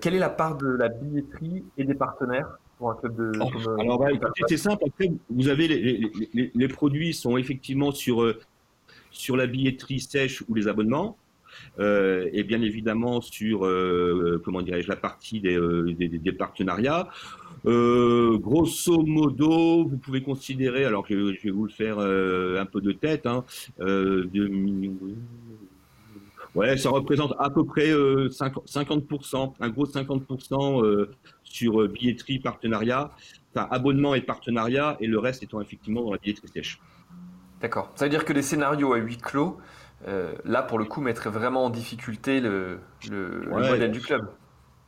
quelle 0.00 0.14
est 0.14 0.18
la 0.18 0.30
part 0.30 0.56
de 0.56 0.68
la 0.68 0.88
billetterie 0.88 1.64
et 1.78 1.84
des 1.84 1.94
partenaires? 1.94 2.58
Euh, 2.84 3.32
alors, 3.78 3.98
bah, 3.98 4.08
c'est 4.48 4.56
simple. 4.56 4.84
vous 5.30 5.48
avez 5.48 5.68
les, 5.68 6.68
produits 6.68 7.14
sont 7.14 7.36
effectivement 7.36 7.92
sur, 7.92 8.22
euh, 8.22 8.40
sur 9.10 9.36
la 9.36 9.46
billetterie 9.46 10.00
sèche 10.00 10.42
ou 10.48 10.54
les 10.54 10.68
abonnements. 10.68 11.16
Euh, 11.78 12.30
et 12.32 12.44
bien 12.44 12.62
évidemment 12.62 13.20
sur 13.20 13.68
comment 14.42 14.62
dirais-je 14.62 14.88
la 14.88 14.96
partie 14.96 15.40
des, 15.40 15.58
des, 15.94 16.32
partenariats. 16.32 17.08
grosso 17.64 19.02
modo, 19.02 19.84
vous 19.86 19.98
pouvez 19.98 20.22
considérer, 20.22 20.86
alors 20.86 21.04
je, 21.08 21.14
vais 21.42 21.50
vous 21.50 21.64
le 21.64 21.70
faire 21.70 21.98
un 21.98 22.66
peu 22.66 22.80
de 22.80 22.92
tête, 22.92 23.26
hein, 23.26 23.44
Ouais, 26.54 26.76
ça 26.76 26.90
représente 26.90 27.34
à 27.38 27.48
peu 27.48 27.64
près 27.64 27.90
50%, 27.92 29.54
un 29.58 29.68
gros 29.70 29.86
50% 29.86 31.08
sur 31.52 31.80
euh, 31.80 31.88
billetterie, 31.88 32.38
partenariat, 32.38 33.10
enfin 33.54 33.68
abonnement 33.70 34.14
et 34.14 34.22
partenariat, 34.22 34.96
et 35.00 35.06
le 35.06 35.18
reste 35.18 35.42
étant 35.42 35.60
effectivement 35.60 36.02
dans 36.02 36.12
la 36.12 36.18
billetterie 36.18 36.48
sèche. 36.48 36.80
D'accord. 37.60 37.92
Ça 37.94 38.06
veut 38.06 38.10
dire 38.10 38.24
que 38.24 38.32
les 38.32 38.42
scénarios 38.42 38.92
à 38.92 38.98
huis 38.98 39.18
clos, 39.18 39.58
euh, 40.08 40.34
là 40.44 40.62
pour 40.62 40.78
le 40.78 40.84
coup, 40.84 41.00
mettraient 41.00 41.30
vraiment 41.30 41.66
en 41.66 41.70
difficulté 41.70 42.40
le, 42.40 42.80
modèle 43.48 43.92
du 43.92 44.00
club. 44.00 44.26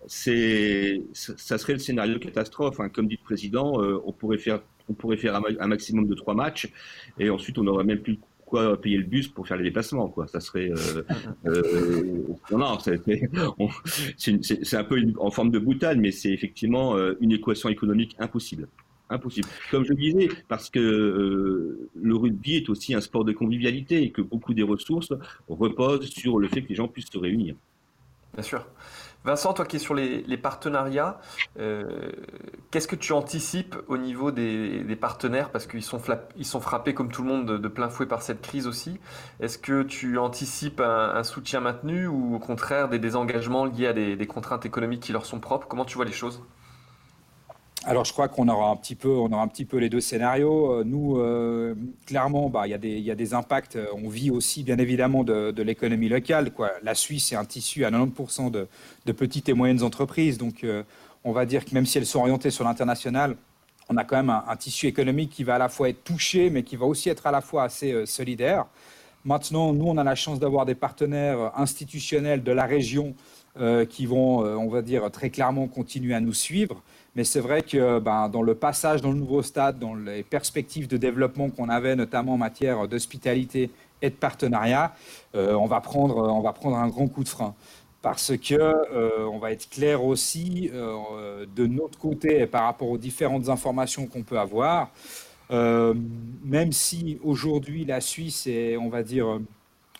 C'est, 0.06 1.02
ça 1.12 1.56
serait 1.56 1.74
le 1.74 1.78
scénario 1.78 2.18
catastrophe. 2.18 2.78
Hein. 2.80 2.90
Comme 2.90 3.08
dit 3.08 3.18
le 3.18 3.24
président, 3.24 3.80
euh, 3.80 4.02
on 4.04 4.12
pourrait 4.12 4.38
faire, 4.38 4.60
on 4.88 4.94
pourrait 4.94 5.16
faire 5.16 5.36
un, 5.36 5.66
maximum 5.66 6.06
de 6.06 6.14
trois 6.14 6.34
matchs, 6.34 6.70
et 7.18 7.30
ensuite 7.30 7.58
on 7.58 7.62
n'aurait 7.62 7.84
même 7.84 8.00
plus 8.00 8.18
payer 8.80 8.98
le 8.98 9.04
bus 9.04 9.28
pour 9.28 9.46
faire 9.46 9.56
les 9.56 9.64
déplacements 9.64 10.08
quoi. 10.08 10.26
Ça 10.26 10.40
serait 10.40 10.70
euh, 10.70 11.02
euh, 11.46 12.22
non, 12.50 12.78
c'est 14.16 14.74
un 14.74 14.84
peu 14.84 15.02
en 15.18 15.30
forme 15.30 15.50
de 15.50 15.58
boutade 15.58 15.98
mais 15.98 16.10
c'est 16.10 16.30
effectivement 16.30 16.96
euh, 16.96 17.14
une 17.20 17.32
équation 17.32 17.68
économique 17.68 18.16
impossible. 18.18 18.68
Impossible. 19.10 19.48
Comme 19.70 19.84
je 19.84 19.90
le 19.90 19.96
disais 19.96 20.28
parce 20.48 20.70
que 20.70 21.88
le 21.94 22.16
rugby 22.16 22.56
est 22.56 22.68
aussi 22.70 22.94
un 22.94 23.00
sport 23.00 23.24
de 23.24 23.32
convivialité 23.32 24.02
et 24.02 24.10
que 24.10 24.22
beaucoup 24.22 24.54
des 24.54 24.62
ressources 24.62 25.12
reposent 25.48 26.08
sur 26.08 26.38
le 26.38 26.48
fait 26.48 26.62
que 26.62 26.70
les 26.70 26.74
gens 26.74 26.88
puissent 26.88 27.10
se 27.12 27.18
réunir. 27.18 27.54
Bien 28.32 28.42
sûr. 28.42 28.66
Vincent, 29.24 29.54
toi 29.54 29.64
qui 29.64 29.76
es 29.76 29.78
sur 29.78 29.94
les, 29.94 30.36
partenariats, 30.36 31.18
euh, 31.58 31.82
qu'est-ce 32.70 32.86
que 32.86 32.96
tu 32.96 33.12
anticipes 33.12 33.74
au 33.88 33.96
niveau 33.96 34.30
des, 34.30 34.98
partenaires? 35.00 35.50
Parce 35.50 35.66
qu'ils 35.66 35.82
sont, 35.82 36.00
ils 36.36 36.44
sont 36.44 36.60
frappés 36.60 36.92
comme 36.92 37.10
tout 37.10 37.22
le 37.22 37.28
monde 37.28 37.46
de, 37.58 37.68
plein 37.68 37.88
fouet 37.88 38.06
par 38.06 38.20
cette 38.20 38.42
crise 38.42 38.66
aussi. 38.66 39.00
Est-ce 39.40 39.56
que 39.56 39.82
tu 39.82 40.18
anticipes 40.18 40.80
un, 40.80 41.22
soutien 41.24 41.60
maintenu 41.60 42.06
ou 42.06 42.36
au 42.36 42.38
contraire 42.38 42.90
des 42.90 42.98
désengagements 42.98 43.64
liés 43.64 43.86
à 43.86 43.92
des 43.94 44.26
contraintes 44.26 44.66
économiques 44.66 45.02
qui 45.02 45.12
leur 45.12 45.24
sont 45.24 45.40
propres? 45.40 45.68
Comment 45.68 45.86
tu 45.86 45.96
vois 45.96 46.04
les 46.04 46.12
choses? 46.12 46.42
Alors, 47.86 48.04
je 48.06 48.12
crois 48.12 48.28
qu'on 48.28 48.48
aura 48.48 48.70
un 48.70 48.76
petit 48.76 48.94
peu, 48.94 49.10
on 49.10 49.30
aura 49.30 49.42
un 49.42 49.48
petit 49.48 49.66
peu 49.66 49.76
les 49.76 49.90
deux 49.90 50.00
scénarios. 50.00 50.72
Euh, 50.72 50.84
nous, 50.84 51.18
euh, 51.18 51.74
clairement, 52.06 52.48
bah, 52.48 52.66
il 52.66 52.70
y, 52.70 53.10
a 53.10 53.14
des 53.14 53.34
impacts. 53.34 53.76
Euh, 53.76 53.86
on 53.94 54.08
vit 54.08 54.30
aussi, 54.30 54.62
bien 54.62 54.78
évidemment, 54.78 55.22
de, 55.22 55.62
l'économie 55.62 56.08
locale. 56.08 56.50
La 56.82 56.94
Suisse 56.94 57.32
est 57.32 57.36
un 57.36 57.44
tissu 57.44 57.84
à 57.84 57.90
90% 57.90 58.50
de, 58.50 58.68
de, 59.04 59.12
petites 59.12 59.48
et 59.50 59.52
moyennes 59.52 59.82
entreprises. 59.82 60.38
Donc, 60.38 60.64
on 61.24 61.32
va 61.32 61.44
dire 61.44 61.64
que 61.64 61.74
même 61.74 61.84
si 61.84 61.98
elles 61.98 62.06
sont 62.06 62.20
orientées 62.20 62.50
sur 62.50 62.64
l'international, 62.64 63.36
on 63.90 63.96
a 63.96 64.04
quand 64.04 64.16
même 64.16 64.30
un, 64.30 64.56
tissu 64.56 64.86
économique 64.86 65.30
qui 65.30 65.44
va 65.44 65.56
à 65.56 65.58
la 65.58 65.68
fois 65.68 65.90
être 65.90 66.04
touché, 66.04 66.48
mais 66.48 66.62
qui 66.62 66.76
va 66.76 66.86
aussi 66.86 67.10
être 67.10 67.26
à 67.26 67.30
la 67.30 67.42
fois 67.42 67.64
assez 67.64 68.06
solidaire. 68.06 68.66
Maintenant, 69.26 69.72
nous, 69.72 69.86
on 69.86 69.96
a 69.98 70.04
la 70.04 70.14
chance 70.14 70.38
d'avoir 70.38 70.64
des 70.64 70.74
partenaires 70.74 71.52
institutionnels 71.56 72.42
de 72.42 72.52
la 72.52 72.64
région 72.64 73.14
qui 73.88 74.06
vont, 74.06 74.38
on 74.38 74.68
va 74.68 74.82
dire, 74.82 75.10
très 75.10 75.30
clairement 75.30 75.68
continuer 75.68 76.14
à 76.14 76.20
nous 76.20 76.34
suivre. 76.34 76.82
Mais 77.16 77.22
c'est 77.22 77.40
vrai 77.40 77.62
que 77.62 78.00
ben, 78.00 78.28
dans 78.28 78.42
le 78.42 78.54
passage 78.54 79.00
dans 79.00 79.12
le 79.12 79.18
nouveau 79.18 79.42
stade, 79.42 79.78
dans 79.78 79.94
les 79.94 80.24
perspectives 80.24 80.88
de 80.88 80.96
développement 80.96 81.48
qu'on 81.50 81.68
avait, 81.68 81.94
notamment 81.94 82.34
en 82.34 82.38
matière 82.38 82.88
d'hospitalité 82.88 83.70
et 84.02 84.10
de 84.10 84.14
partenariat, 84.14 84.94
euh, 85.34 85.54
on, 85.54 85.66
va 85.66 85.80
prendre, 85.80 86.16
on 86.16 86.40
va 86.40 86.52
prendre 86.52 86.76
un 86.76 86.88
grand 86.88 87.06
coup 87.06 87.22
de 87.22 87.28
frein. 87.28 87.54
Parce 88.02 88.36
que 88.36 88.54
euh, 88.54 89.26
on 89.32 89.38
va 89.38 89.52
être 89.52 89.70
clair 89.70 90.04
aussi 90.04 90.70
euh, 90.74 91.46
de 91.54 91.66
notre 91.66 91.98
côté 91.98 92.46
par 92.46 92.64
rapport 92.64 92.90
aux 92.90 92.98
différentes 92.98 93.48
informations 93.48 94.06
qu'on 94.06 94.22
peut 94.22 94.38
avoir, 94.38 94.90
même 95.50 96.72
si 96.72 97.18
aujourd'hui 97.22 97.84
la 97.84 98.00
Suisse 98.00 98.46
et 98.46 98.76
on 98.76 98.88
va 98.88 99.02
dire 99.02 99.40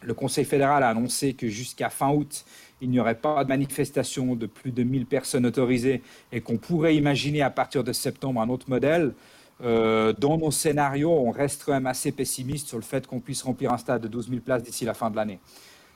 le 0.03 0.15
Conseil 0.15 0.45
fédéral 0.45 0.83
a 0.83 0.89
annoncé 0.89 1.35
que 1.35 1.49
jusqu'à 1.49 1.91
fin 1.91 2.11
août, 2.11 2.45
il 2.81 2.91
n'y 2.91 3.01
aurait 3.01 3.15
pas 3.15 3.43
de 3.45 3.49
manifestation 3.49 4.35
de 4.35 4.47
plus 4.47 4.71
de 4.71 4.83
1000 4.83 5.07
personnes 5.07 5.47
autorisées 5.47 6.03
et 6.33 6.41
qu'on 6.41 6.59
pourrait 6.59 6.97
imaginer 6.97 7.43
à 7.43 7.51
partir 7.51 7.85
de 7.85 7.93
septembre 7.93 8.41
un 8.41 8.49
autre 8.49 8.69
modèle, 8.69 9.15
euh, 9.63 10.13
dans 10.13 10.37
nos 10.37 10.51
scénarios, 10.51 11.13
on 11.13 11.31
reste 11.31 11.63
quand 11.65 11.73
même 11.73 11.87
assez 11.87 12.13
pessimiste 12.13 12.69
sur 12.69 12.77
le 12.77 12.83
fait 12.83 13.07
qu'on 13.07 13.21
puisse 13.21 13.43
remplir 13.43 13.73
un 13.73 13.79
stade 13.79 14.03
de 14.03 14.09
12 14.09 14.29
000 14.29 14.41
places 14.41 14.63
d'ici 14.63 14.85
la 14.85 14.95
fin 14.95 15.11
de 15.11 15.17
l'année. 15.17 15.39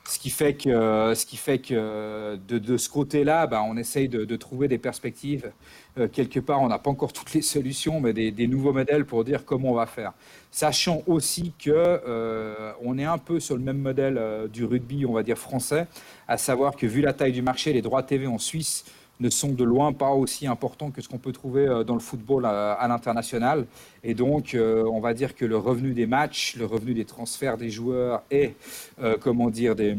Ce 0.05 0.17
qui 0.17 0.31
fait 0.31 0.55
que, 0.55 1.13
ce 1.15 1.25
qui 1.25 1.37
fait 1.37 1.59
que 1.59 2.35
de, 2.35 2.77
ce 2.77 2.89
côté-là, 2.89 3.45
ben, 3.45 3.63
on 3.67 3.77
essaye 3.77 4.09
de, 4.09 4.35
trouver 4.35 4.67
des 4.67 4.79
perspectives. 4.79 5.51
Euh, 5.99 6.07
quelque 6.07 6.39
part, 6.39 6.61
on 6.61 6.67
n'a 6.67 6.79
pas 6.79 6.89
encore 6.89 7.13
toutes 7.13 7.33
les 7.33 7.41
solutions, 7.41 7.99
mais 7.99 8.13
des, 8.13 8.47
nouveaux 8.47 8.73
modèles 8.73 9.05
pour 9.05 9.23
dire 9.23 9.45
comment 9.45 9.71
on 9.71 9.75
va 9.75 9.85
faire. 9.85 10.13
Sachant 10.51 11.03
aussi 11.05 11.53
que 11.59 11.69
euh, 11.69 12.71
on 12.81 12.97
est 12.97 13.05
un 13.05 13.19
peu 13.19 13.39
sur 13.39 13.55
le 13.55 13.61
même 13.61 13.77
modèle 13.77 14.17
euh, 14.17 14.47
du 14.47 14.65
rugby, 14.65 15.05
on 15.05 15.13
va 15.13 15.21
dire 15.21 15.37
français, 15.37 15.85
à 16.27 16.37
savoir 16.37 16.75
que 16.75 16.87
vu 16.87 17.01
la 17.01 17.13
taille 17.13 17.33
du 17.33 17.43
marché, 17.43 17.71
les 17.73 17.81
droits 17.81 18.01
TV 18.01 18.25
en 18.25 18.39
Suisse 18.39 18.85
ne 19.19 19.29
sont 19.29 19.51
de 19.51 19.63
loin 19.63 19.91
pas 19.93 20.11
aussi 20.11 20.47
importants 20.47 20.91
que 20.91 21.01
ce 21.01 21.09
qu'on 21.09 21.17
peut 21.17 21.31
trouver 21.31 21.67
euh, 21.67 21.83
dans 21.83 21.93
le 21.93 21.99
football 21.99 22.45
à, 22.45 22.85
l'international. 22.87 23.65
Et 24.03 24.13
donc, 24.13 24.53
euh, 24.53 24.83
on 24.85 24.99
va 24.99 25.13
dire 25.13 25.35
que 25.35 25.45
le 25.45 25.57
revenu 25.57 25.93
des 25.93 26.05
matchs, 26.05 26.55
le 26.55 26.65
revenu 26.65 26.93
des 26.93 27.05
transferts 27.05 27.57
des 27.57 27.69
joueurs 27.69 28.23
et, 28.31 28.55
euh, 29.01 29.17
comment 29.19 29.49
dire, 29.49 29.75
des, 29.75 29.97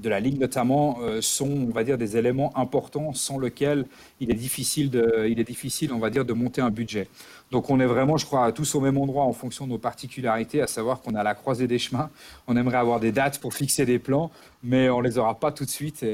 de 0.00 0.08
la 0.08 0.20
Ligue 0.20 0.38
notamment, 0.40 0.98
sont, 1.20 1.50
on 1.68 1.72
va 1.72 1.84
dire, 1.84 1.98
des 1.98 2.16
éléments 2.16 2.56
importants 2.56 3.12
sans 3.12 3.38
lesquels 3.38 3.84
il 4.20 4.30
est 4.30 4.34
difficile, 4.34 4.90
de, 4.90 5.26
il 5.28 5.38
est 5.38 5.44
difficile, 5.44 5.92
on 5.92 5.98
va 5.98 6.10
dire, 6.10 6.24
de 6.24 6.32
monter 6.32 6.60
un 6.60 6.70
budget. 6.70 7.08
Donc 7.50 7.68
on 7.68 7.80
est 7.80 7.86
vraiment, 7.86 8.16
je 8.16 8.26
crois, 8.26 8.52
tous 8.52 8.74
au 8.74 8.80
même 8.80 8.96
endroit 8.96 9.24
en 9.24 9.32
fonction 9.32 9.66
de 9.66 9.72
nos 9.72 9.78
particularités, 9.78 10.62
à 10.62 10.66
savoir 10.66 11.00
qu'on 11.00 11.14
a 11.14 11.22
la 11.22 11.34
croisée 11.34 11.66
des 11.66 11.78
chemins. 11.78 12.10
On 12.46 12.56
aimerait 12.56 12.78
avoir 12.78 13.00
des 13.00 13.12
dates 13.12 13.40
pour 13.40 13.54
fixer 13.54 13.84
des 13.84 13.98
plans, 13.98 14.30
mais 14.62 14.88
on 14.88 15.00
les 15.00 15.18
aura 15.18 15.34
pas 15.38 15.52
tout 15.52 15.64
de 15.64 15.70
suite. 15.70 16.04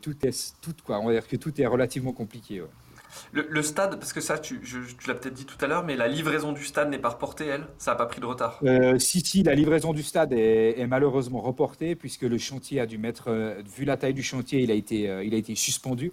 Tout 0.00 0.16
est, 0.26 0.54
tout 0.60 0.74
quoi, 0.84 0.98
on 1.00 1.06
va 1.06 1.12
dire 1.12 1.28
que 1.28 1.36
tout 1.36 1.60
est 1.60 1.66
relativement 1.66 2.12
compliqué. 2.12 2.62
Le, 3.32 3.62
stade, 3.62 3.98
parce 3.98 4.12
que 4.12 4.20
ça, 4.20 4.38
tu, 4.38 4.60
l'as 5.06 5.14
peut-être 5.14 5.34
dit 5.34 5.44
tout 5.44 5.62
à 5.62 5.66
l'heure, 5.68 5.84
mais 5.84 5.96
la 5.96 6.08
livraison 6.08 6.52
du 6.52 6.64
stade 6.64 6.88
n'est 6.88 6.98
pas 6.98 7.10
reportée, 7.10 7.46
elle? 7.46 7.66
Ça 7.78 7.92
n'a 7.92 7.96
pas 7.96 8.06
pris 8.06 8.20
de 8.20 8.26
retard? 8.26 8.60
Euh, 8.64 8.98
Si, 8.98 9.20
si, 9.20 9.42
la 9.42 9.54
livraison 9.54 9.92
du 9.92 10.02
stade 10.02 10.32
est, 10.32 10.86
malheureusement 10.86 11.40
reportée, 11.40 11.94
puisque 11.94 12.22
le 12.22 12.38
chantier 12.38 12.80
a 12.80 12.86
dû 12.86 12.98
mettre, 12.98 13.28
euh, 13.28 13.62
vu 13.76 13.84
la 13.84 13.96
taille 13.96 14.14
du 14.14 14.22
chantier, 14.22 14.60
il 14.60 14.70
a 14.70 14.74
été, 14.74 15.08
euh, 15.08 15.24
il 15.24 15.34
a 15.34 15.36
été 15.36 15.54
suspendu. 15.54 16.12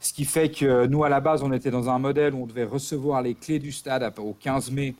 Ce 0.00 0.12
qui 0.12 0.24
fait 0.24 0.50
que 0.50 0.86
nous, 0.86 1.04
à 1.04 1.08
la 1.08 1.20
base, 1.20 1.42
on 1.42 1.52
était 1.52 1.70
dans 1.70 1.88
un 1.88 1.98
modèle 1.98 2.34
où 2.34 2.42
on 2.42 2.46
devait 2.46 2.64
recevoir 2.64 3.22
les 3.22 3.34
clés 3.34 3.58
du 3.58 3.72
stade 3.72 4.12
au 4.18 4.34
15 4.34 4.70
mai, 4.70 4.94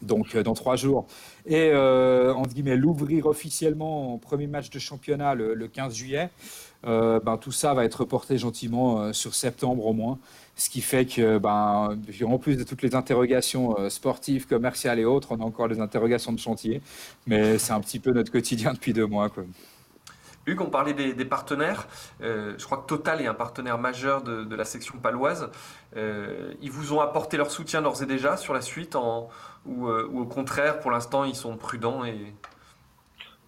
donc 0.00 0.36
dans 0.36 0.54
trois 0.54 0.76
jours, 0.76 1.06
et 1.44 1.70
euh, 1.72 2.32
l'ouvrir 2.76 3.26
officiellement 3.26 4.14
en 4.14 4.18
premier 4.18 4.46
match 4.46 4.70
de 4.70 4.78
championnat 4.78 5.34
le, 5.34 5.68
15 5.68 5.94
juillet. 5.94 6.30
Ben, 6.84 7.38
tout 7.40 7.52
ça 7.52 7.74
va 7.74 7.84
être 7.84 7.96
reporté 7.96 8.38
gentiment 8.38 9.12
sur 9.12 9.34
septembre 9.34 9.84
au 9.86 9.92
moins. 9.92 10.18
Ce 10.58 10.68
qui 10.68 10.82
fait 10.82 11.06
que, 11.06 11.38
ben, 11.38 11.96
en 12.26 12.38
plus 12.38 12.56
de 12.56 12.64
toutes 12.64 12.82
les 12.82 12.94
interrogations 12.94 13.88
sportives, 13.88 14.46
commerciales 14.46 14.98
et 14.98 15.04
autres, 15.04 15.28
on 15.30 15.40
a 15.40 15.44
encore 15.44 15.68
les 15.68 15.80
interrogations 15.80 16.32
de 16.32 16.38
chantier. 16.38 16.82
Mais 17.26 17.58
c'est 17.58 17.72
un 17.72 17.80
petit 17.80 18.00
peu 18.00 18.10
notre 18.10 18.32
quotidien 18.32 18.74
depuis 18.74 18.92
deux 18.92 19.06
mois. 19.06 19.30
Quoi. 19.30 19.44
Hugues, 20.48 20.62
on 20.62 20.70
parlait 20.70 20.94
des, 20.94 21.24
partenaires. 21.26 21.86
Euh, 22.22 22.54
je 22.56 22.64
crois 22.64 22.78
que 22.78 22.86
Total 22.86 23.20
est 23.20 23.26
un 23.26 23.34
partenaire 23.34 23.78
majeur 23.78 24.22
de, 24.22 24.54
la 24.54 24.64
section 24.64 24.98
paloise. 24.98 25.50
Euh, 25.96 26.54
ils 26.62 26.70
vous 26.70 26.94
ont 26.94 27.00
apporté 27.00 27.36
leur 27.36 27.50
soutien 27.50 27.82
d'ores 27.82 28.02
et 28.02 28.06
déjà 28.06 28.38
sur 28.38 28.54
la 28.54 28.62
suite 28.62 28.96
en, 28.96 29.28
ou, 29.66 29.88
euh, 29.88 30.10
au 30.12 30.24
contraire, 30.24 30.80
pour 30.80 30.90
l'instant, 30.90 31.24
ils 31.24 31.34
sont 31.36 31.56
prudents 31.56 32.04
et... 32.04 32.32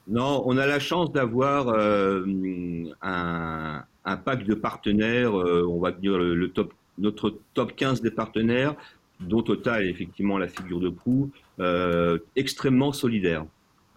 Non, 0.08 0.42
on 0.44 0.56
a 0.58 0.66
la 0.66 0.80
chance 0.80 1.12
d'avoir 1.12 1.68
un, 3.02 3.84
pack 4.24 4.44
de 4.44 4.54
partenaires, 4.54 5.32
on 5.32 5.78
va 5.78 5.92
dire 5.92 6.18
le, 6.18 6.50
top, 6.50 6.72
notre 7.00 7.38
top 7.54 7.74
15 7.74 8.02
des 8.02 8.10
partenaires, 8.10 8.74
dont 9.20 9.42
Total 9.42 9.84
est 9.84 9.90
effectivement 9.90 10.38
la 10.38 10.48
figure 10.48 10.80
de 10.80 10.88
proue, 10.88 11.30
extrêmement 12.36 12.92
solidaire 12.92 13.44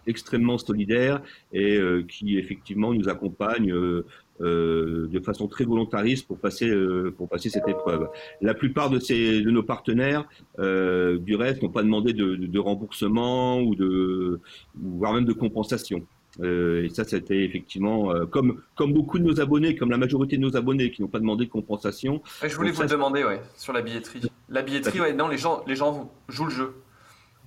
extrêmement 0.07 0.57
solidaire 0.57 1.21
et 1.51 1.77
euh, 1.77 2.03
qui 2.07 2.37
effectivement 2.37 2.93
nous 2.93 3.09
accompagne 3.09 3.71
euh, 3.71 4.05
euh, 4.41 5.07
de 5.07 5.19
façon 5.19 5.47
très 5.47 5.63
volontariste 5.63 6.27
pour 6.27 6.37
passer 6.39 6.71
pour 7.17 7.29
passer 7.29 7.49
cette 7.49 7.67
épreuve. 7.67 8.09
La 8.41 8.53
plupart 8.53 8.89
de 8.89 9.49
nos 9.49 9.63
partenaires 9.63 10.27
du 10.57 11.35
reste 11.35 11.61
n'ont 11.61 11.69
pas 11.69 11.83
demandé 11.83 12.13
de, 12.13 12.35
de, 12.35 12.59
remboursement 12.59 13.61
ou 13.61 13.75
de 13.75 14.39
voire 14.75 15.13
même 15.13 15.25
de 15.25 15.33
compensation. 15.33 16.05
Et 16.41 16.89
ça, 16.89 17.03
c'était 17.03 17.43
effectivement 17.43 18.11
comme 18.27 18.61
comme 18.75 18.93
beaucoup 18.93 19.19
de 19.19 19.23
nos 19.23 19.39
abonnés, 19.39 19.75
comme 19.75 19.91
la 19.91 19.97
majorité 19.97 20.37
de 20.37 20.41
nos 20.41 20.55
abonnés 20.55 20.89
qui 20.89 21.01
n'ont 21.01 21.07
pas 21.07 21.19
demandé 21.19 21.45
de 21.45 21.49
compensation. 21.51 22.23
je 22.41 22.55
voulais 22.55 22.71
vous 22.71 22.81
le 22.81 22.87
demander, 22.87 23.23
ouais, 23.23 23.41
sur 23.55 23.73
la 23.73 23.81
billetterie. 23.81 24.21
La 24.49 24.63
billetterie, 24.63 24.99
ouais, 24.99 25.13
non, 25.13 25.27
les 25.27 25.37
gens 25.37 25.63
les 25.67 25.75
gens 25.75 26.11
jouent 26.29 26.45
le 26.45 26.51
jeu 26.51 26.73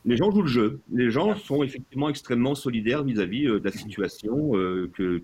les 0.07 0.17
gens 0.17 0.31
jouent 0.31 0.43
le 0.43 0.49
jeu. 0.49 0.81
Les 0.93 1.11
gens 1.11 1.35
sont 1.35 1.63
effectivement 1.63 2.09
extrêmement 2.09 2.55
solidaires 2.55 3.03
vis-à-vis 3.03 3.47
euh, 3.47 3.59
de 3.59 3.65
la 3.65 3.73
situation 3.73 4.57
euh, 4.57 4.91
que, 4.95 5.21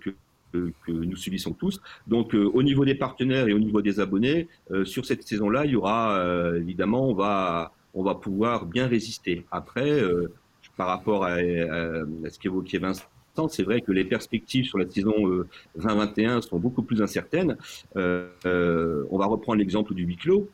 nous 0.87 1.17
subissons 1.17 1.53
tous. 1.53 1.81
Donc, 2.07 2.35
euh, 2.35 2.45
au 2.53 2.63
niveau 2.63 2.85
des 2.85 2.95
partenaires 2.95 3.49
et 3.49 3.55
au 3.55 3.59
niveau 3.59 3.81
des 3.81 4.01
abonnés, 4.01 4.49
sur 4.85 5.07
cette 5.07 5.23
saison-là, 5.23 5.65
il 5.65 5.71
y 5.71 5.77
aura 5.77 6.23
évidemment, 6.59 7.09
on 7.09 7.15
va, 7.15 7.73
on 7.95 8.03
va 8.03 8.15
pouvoir 8.17 8.67
bien 8.67 8.87
résister. 8.87 9.47
Après, 9.51 10.03
par 10.77 10.89
rapport 10.89 11.25
à, 11.25 11.39
ce 11.39 12.39
qu'évoquait 12.39 12.77
Vincent, 12.77 13.07
c'est 13.49 13.63
vrai 13.63 13.81
que 13.81 13.93
les 13.93 14.05
perspectives 14.05 14.67
sur 14.67 14.79
la 14.79 14.89
saison 14.89 15.15
2021 15.77 16.43
sont 16.43 16.59
beaucoup 16.59 16.83
plus 16.83 17.03
incertaines. 17.03 17.57
on 17.95 19.19
va 19.19 19.27
reprendre 19.27 19.59
l'exemple 19.59 19.95
du 19.95 20.05
huis 20.05 20.17
clos 20.17 20.49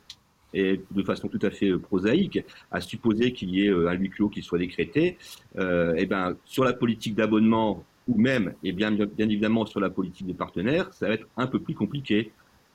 et 0.53 0.81
de 0.91 1.03
façon 1.03 1.27
tout 1.27 1.39
à 1.41 1.49
fait 1.49 1.69
euh, 1.69 1.79
prosaïque, 1.79 2.43
à 2.71 2.81
supposer 2.81 3.33
qu'il 3.33 3.49
y 3.51 3.65
ait 3.65 3.69
euh, 3.69 3.89
un 3.89 3.93
huis 3.93 4.09
clos 4.09 4.29
qui 4.29 4.41
soit 4.41 4.59
décrété, 4.59 5.17
euh, 5.57 5.95
et 5.95 6.05
ben, 6.05 6.35
sur 6.45 6.63
la 6.63 6.73
politique 6.73 7.15
d'abonnement 7.15 7.83
ou 8.07 8.17
même, 8.17 8.53
et 8.63 8.71
bien, 8.71 8.91
bien 8.91 9.29
évidemment 9.29 9.65
sur 9.65 9.79
la 9.79 9.89
politique 9.89 10.25
des 10.25 10.33
partenaires, 10.33 10.91
ça 10.93 11.07
va 11.07 11.13
être 11.13 11.27
un 11.37 11.45
peu 11.45 11.59
plus 11.59 11.75
compliqué. 11.75 12.31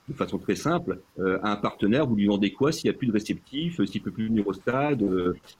De 0.07 0.13
façon 0.13 0.37
très 0.37 0.55
simple, 0.55 0.99
euh, 1.17 1.39
à 1.41 1.51
un 1.53 1.55
partenaire, 1.55 2.05
vous 2.05 2.15
lui 2.15 2.27
vendez 2.27 2.51
quoi 2.51 2.71
s'il 2.71 2.89
n'y 2.89 2.95
a 2.95 2.97
plus 2.97 3.07
de 3.07 3.11
réceptif, 3.11 3.83
s'il 3.85 4.01
ne 4.01 4.05
peut 4.05 4.11
plus 4.11 4.27
venir 4.27 4.47
au 4.47 4.53
stade, 4.53 4.99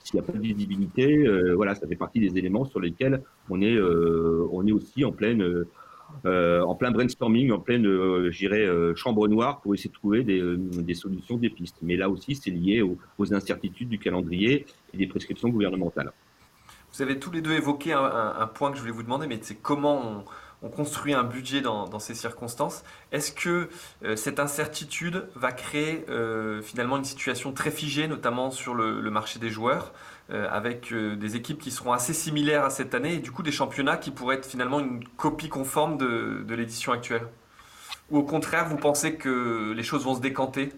s'il 0.04 0.14
n'y 0.14 0.20
a 0.20 0.22
pas 0.22 0.32
de 0.32 0.40
visibilité 0.40 1.26
Voilà, 1.54 1.74
ça 1.74 1.86
fait 1.88 1.96
partie 1.96 2.20
des 2.20 2.38
éléments 2.38 2.64
sur 2.64 2.78
lesquels 2.78 3.22
on 3.50 3.60
est, 3.60 3.76
on 3.78 4.64
est 4.66 4.72
aussi 4.72 5.04
en 5.04 5.10
pleine 5.10 5.66
euh, 6.24 6.62
en 6.62 6.74
plein 6.74 6.90
brainstorming, 6.90 7.52
en 7.52 7.58
pleine, 7.58 7.86
euh, 7.86 8.30
euh, 8.52 8.94
chambre 8.94 9.28
noire 9.28 9.60
pour 9.60 9.74
essayer 9.74 9.90
de 9.90 9.94
trouver 9.94 10.24
des, 10.24 10.94
solutions, 10.94 11.36
des 11.36 11.50
pistes. 11.50 11.76
Mais 11.82 11.96
là 11.96 12.08
aussi, 12.08 12.34
c'est 12.34 12.50
lié 12.50 12.82
aux, 12.82 13.34
incertitudes 13.34 13.88
du 13.88 13.98
calendrier 13.98 14.66
et 14.92 14.96
des 14.96 15.06
prescriptions 15.06 15.48
gouvernementales. 15.48 16.12
Vous 16.92 17.02
avez 17.02 17.18
tous 17.18 17.30
les 17.30 17.42
deux 17.42 17.52
évoqué 17.52 17.92
un, 17.92 18.50
point 18.54 18.70
que 18.70 18.76
je 18.76 18.82
voulais 18.82 18.92
vous 18.92 19.02
demander, 19.02 19.26
mais 19.26 19.38
c'est 19.42 19.56
comment 19.56 20.00
on 20.00 20.24
construit 20.74 21.14
un 21.14 21.22
budget 21.22 21.60
dans, 21.60 21.98
ces 21.98 22.14
circonstances. 22.14 22.84
Est-ce 23.12 23.32
que 23.32 23.68
euh, 24.04 24.16
cette 24.16 24.40
incertitude 24.40 25.28
va 25.34 25.52
créer 25.52 26.04
euh, 26.08 26.60
finalement 26.62 26.96
une 26.96 27.04
situation 27.04 27.52
très 27.52 27.70
figée, 27.70 28.08
notamment 28.08 28.50
sur 28.50 28.74
le, 28.74 29.10
marché 29.10 29.38
des 29.38 29.50
joueurs, 29.50 29.92
euh, 30.30 30.48
avec 30.50 30.92
des 30.92 31.36
équipes 31.36 31.60
qui 31.60 31.70
seront 31.70 31.92
assez 31.92 32.12
similaires 32.12 32.64
à 32.64 32.70
cette 32.70 32.94
année 32.94 33.14
et 33.14 33.18
du 33.18 33.30
coup 33.30 33.42
des 33.42 33.52
championnats 33.52 33.96
qui 33.96 34.10
pourraient 34.10 34.36
être 34.36 34.46
finalement 34.46 34.80
une 34.80 35.06
copie 35.16 35.48
conforme 35.48 35.96
de 35.96 36.54
l'édition 36.54 36.92
actuelle? 36.92 37.26
Ou 38.10 38.18
au 38.18 38.22
contraire, 38.22 38.68
vous 38.68 38.76
pensez 38.76 39.16
que 39.16 39.72
les 39.74 39.82
choses 39.82 40.04
vont 40.04 40.14
se 40.14 40.20
décanter? 40.20 40.72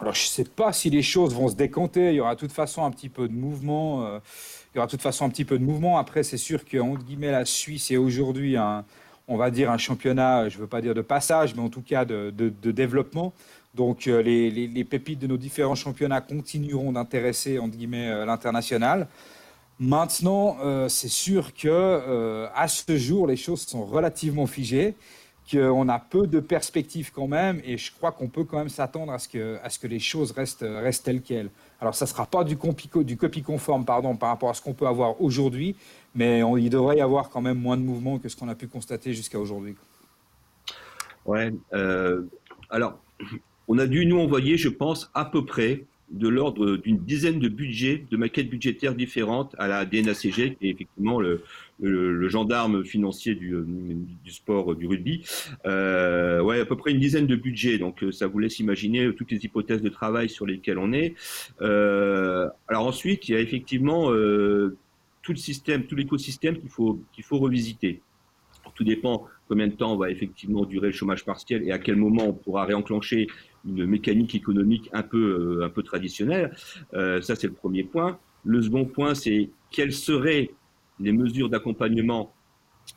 Alors, 0.00 0.14
je 0.14 0.24
ne 0.24 0.28
sais 0.28 0.44
pas 0.44 0.72
si 0.72 0.88
les 0.88 1.02
choses 1.02 1.34
vont 1.34 1.48
se 1.48 1.54
décanter. 1.56 2.08
Il 2.08 2.14
y 2.14 2.20
aura 2.20 2.34
de 2.34 2.40
toute 2.40 2.52
façon 2.52 2.84
un 2.86 2.90
petit 2.90 3.10
peu 3.10 3.28
de 3.28 3.34
mouvement 3.34 4.20
il 4.72 4.76
y 4.76 4.78
aura 4.78 4.86
de 4.86 4.90
toute 4.90 5.02
façon 5.02 5.24
un 5.24 5.30
petit 5.30 5.44
peu 5.44 5.58
de 5.58 5.64
mouvement. 5.64 5.98
Après, 5.98 6.22
c'est 6.22 6.36
sûr 6.36 6.64
que 6.64 6.78
entre 6.78 7.02
guillemets, 7.02 7.32
la 7.32 7.44
Suisse 7.44 7.90
est 7.90 7.96
aujourd'hui 7.96 8.56
un, 8.56 8.84
on 9.26 9.36
va 9.36 9.50
dire 9.50 9.70
un 9.70 9.78
championnat, 9.78 10.48
je 10.48 10.56
ne 10.56 10.62
veux 10.62 10.68
pas 10.68 10.80
dire 10.80 10.94
de 10.94 11.02
passage, 11.02 11.54
mais 11.54 11.62
en 11.62 11.68
tout 11.68 11.82
cas 11.82 12.04
de, 12.04 12.30
développement. 12.70 13.32
Donc 13.74 14.06
euh, 14.06 14.22
les, 14.22 14.84
pépites 14.84 15.18
de 15.18 15.26
nos 15.26 15.36
différents 15.36 15.74
championnats 15.74 16.20
continueront 16.20 16.92
d'intéresser 16.92 17.58
entre 17.58 17.76
guillemets 17.76 18.10
euh, 18.10 18.24
l'international. 18.24 19.08
Maintenant, 19.80 20.58
euh, 20.62 20.88
c'est 20.88 21.08
sûr 21.08 21.54
que 21.54 22.48
à 22.54 22.68
ce 22.68 22.96
jour, 22.96 23.26
les 23.26 23.36
choses 23.36 23.62
sont 23.62 23.84
relativement 23.84 24.46
figées 24.46 24.94
qu'on 25.50 25.88
a 25.88 25.98
peu 25.98 26.26
de 26.26 26.40
perspectives 26.40 27.10
quand 27.12 27.26
même, 27.26 27.60
et 27.64 27.76
je 27.76 27.92
crois 27.92 28.12
qu'on 28.12 28.28
peut 28.28 28.44
quand 28.44 28.58
même 28.58 28.68
s'attendre 28.68 29.12
à, 29.12 29.18
ce 29.18 29.28
que, 29.28 29.86
les 29.86 29.98
choses 29.98 30.32
restent, 30.32 30.64
telles 31.02 31.22
quelles. 31.22 31.50
Alors, 31.80 31.94
ça 31.94 32.04
ne 32.04 32.08
sera 32.08 32.26
pas 32.26 32.44
du, 32.44 32.56
du 33.04 33.16
copie 33.16 33.42
conforme 33.42 33.84
pardon, 33.84 34.16
par 34.16 34.28
rapport 34.28 34.50
à 34.50 34.54
ce 34.54 34.62
qu'on 34.62 34.74
peut 34.74 34.86
avoir 34.86 35.20
aujourd'hui, 35.20 35.76
mais 36.14 36.42
il 36.58 36.70
devrait 36.70 36.98
y 36.98 37.00
avoir 37.00 37.30
quand 37.30 37.40
même 37.40 37.58
moins 37.58 37.76
de 37.76 37.82
mouvements 37.82 38.18
que 38.18 38.28
ce 38.28 38.36
qu'on 38.36 38.48
a 38.48 38.54
pu 38.54 38.68
constater 38.68 39.12
jusqu'à 39.12 39.38
aujourd'hui. 39.38 39.74
Ouais. 41.26 41.52
Euh, 41.72 42.22
alors, 42.70 42.98
on 43.68 43.78
a 43.78 43.86
dû 43.86 44.06
nous 44.06 44.18
envoyer, 44.18 44.56
je 44.56 44.68
pense, 44.68 45.10
à 45.14 45.24
peu 45.24 45.44
près 45.44 45.84
de 46.10 46.28
l'ordre 46.28 46.76
d'une 46.76 46.98
dizaine 46.98 47.38
de 47.38 47.48
budgets, 47.48 48.04
de 48.10 48.16
maquettes 48.16 48.50
budgétaires 48.50 48.94
différentes 48.94 49.54
à 49.58 49.68
la 49.68 49.84
DNACG, 49.84 50.56
qui 50.56 50.66
est 50.66 50.70
effectivement 50.70 51.20
le, 51.20 51.40
gendarme 52.28 52.84
financier 52.84 53.34
du, 53.34 53.54
du, 54.24 54.30
sport 54.30 54.74
du 54.74 54.86
rugby. 54.86 55.22
Euh, 55.66 56.40
ouais, 56.42 56.60
à 56.60 56.66
peu 56.66 56.76
près 56.76 56.90
une 56.90 57.00
dizaine 57.00 57.26
de 57.26 57.36
budgets, 57.36 57.78
donc 57.78 58.02
euh, 58.02 58.12
ça 58.12 58.26
vous 58.26 58.38
laisse 58.38 58.58
imaginer 58.58 59.14
toutes 59.14 59.30
les 59.30 59.44
hypothèses 59.44 59.82
de 59.82 59.88
travail 59.88 60.28
sur 60.28 60.46
lesquelles 60.46 60.78
on 60.78 60.92
est. 60.92 61.14
Euh, 61.62 62.48
alors 62.68 62.86
ensuite, 62.86 63.28
il 63.28 63.32
y 63.32 63.36
a 63.36 63.40
effectivement 63.40 64.10
euh, 64.10 64.76
tout 65.22 65.32
le 65.32 65.38
système, 65.38 65.84
tout 65.84 65.94
l'écosystème 65.96 66.58
qu'il 66.58 66.70
faut 66.70 67.00
qu'il 67.12 67.24
faut 67.24 67.38
revisiter. 67.38 68.00
Tout 68.74 68.84
dépend 68.84 69.26
combien 69.48 69.66
de 69.66 69.74
temps 69.74 69.96
va 69.96 70.10
effectivement 70.10 70.64
durer 70.64 70.88
le 70.88 70.92
chômage 70.92 71.24
partiel 71.24 71.62
et 71.66 71.72
à 71.72 71.78
quel 71.78 71.96
moment 71.96 72.28
on 72.28 72.32
pourra 72.32 72.64
réenclencher 72.64 73.26
une 73.66 73.84
mécanique 73.84 74.34
économique 74.34 74.88
un 74.92 75.02
peu, 75.02 75.60
un 75.62 75.68
peu 75.68 75.82
traditionnelle. 75.82 76.54
Euh, 76.94 77.20
ça, 77.20 77.36
c'est 77.36 77.46
le 77.46 77.52
premier 77.52 77.84
point. 77.84 78.18
Le 78.44 78.62
second 78.62 78.84
point, 78.84 79.14
c'est 79.14 79.50
quelles 79.70 79.92
seraient 79.92 80.50
les 80.98 81.12
mesures 81.12 81.48
d'accompagnement 81.48 82.32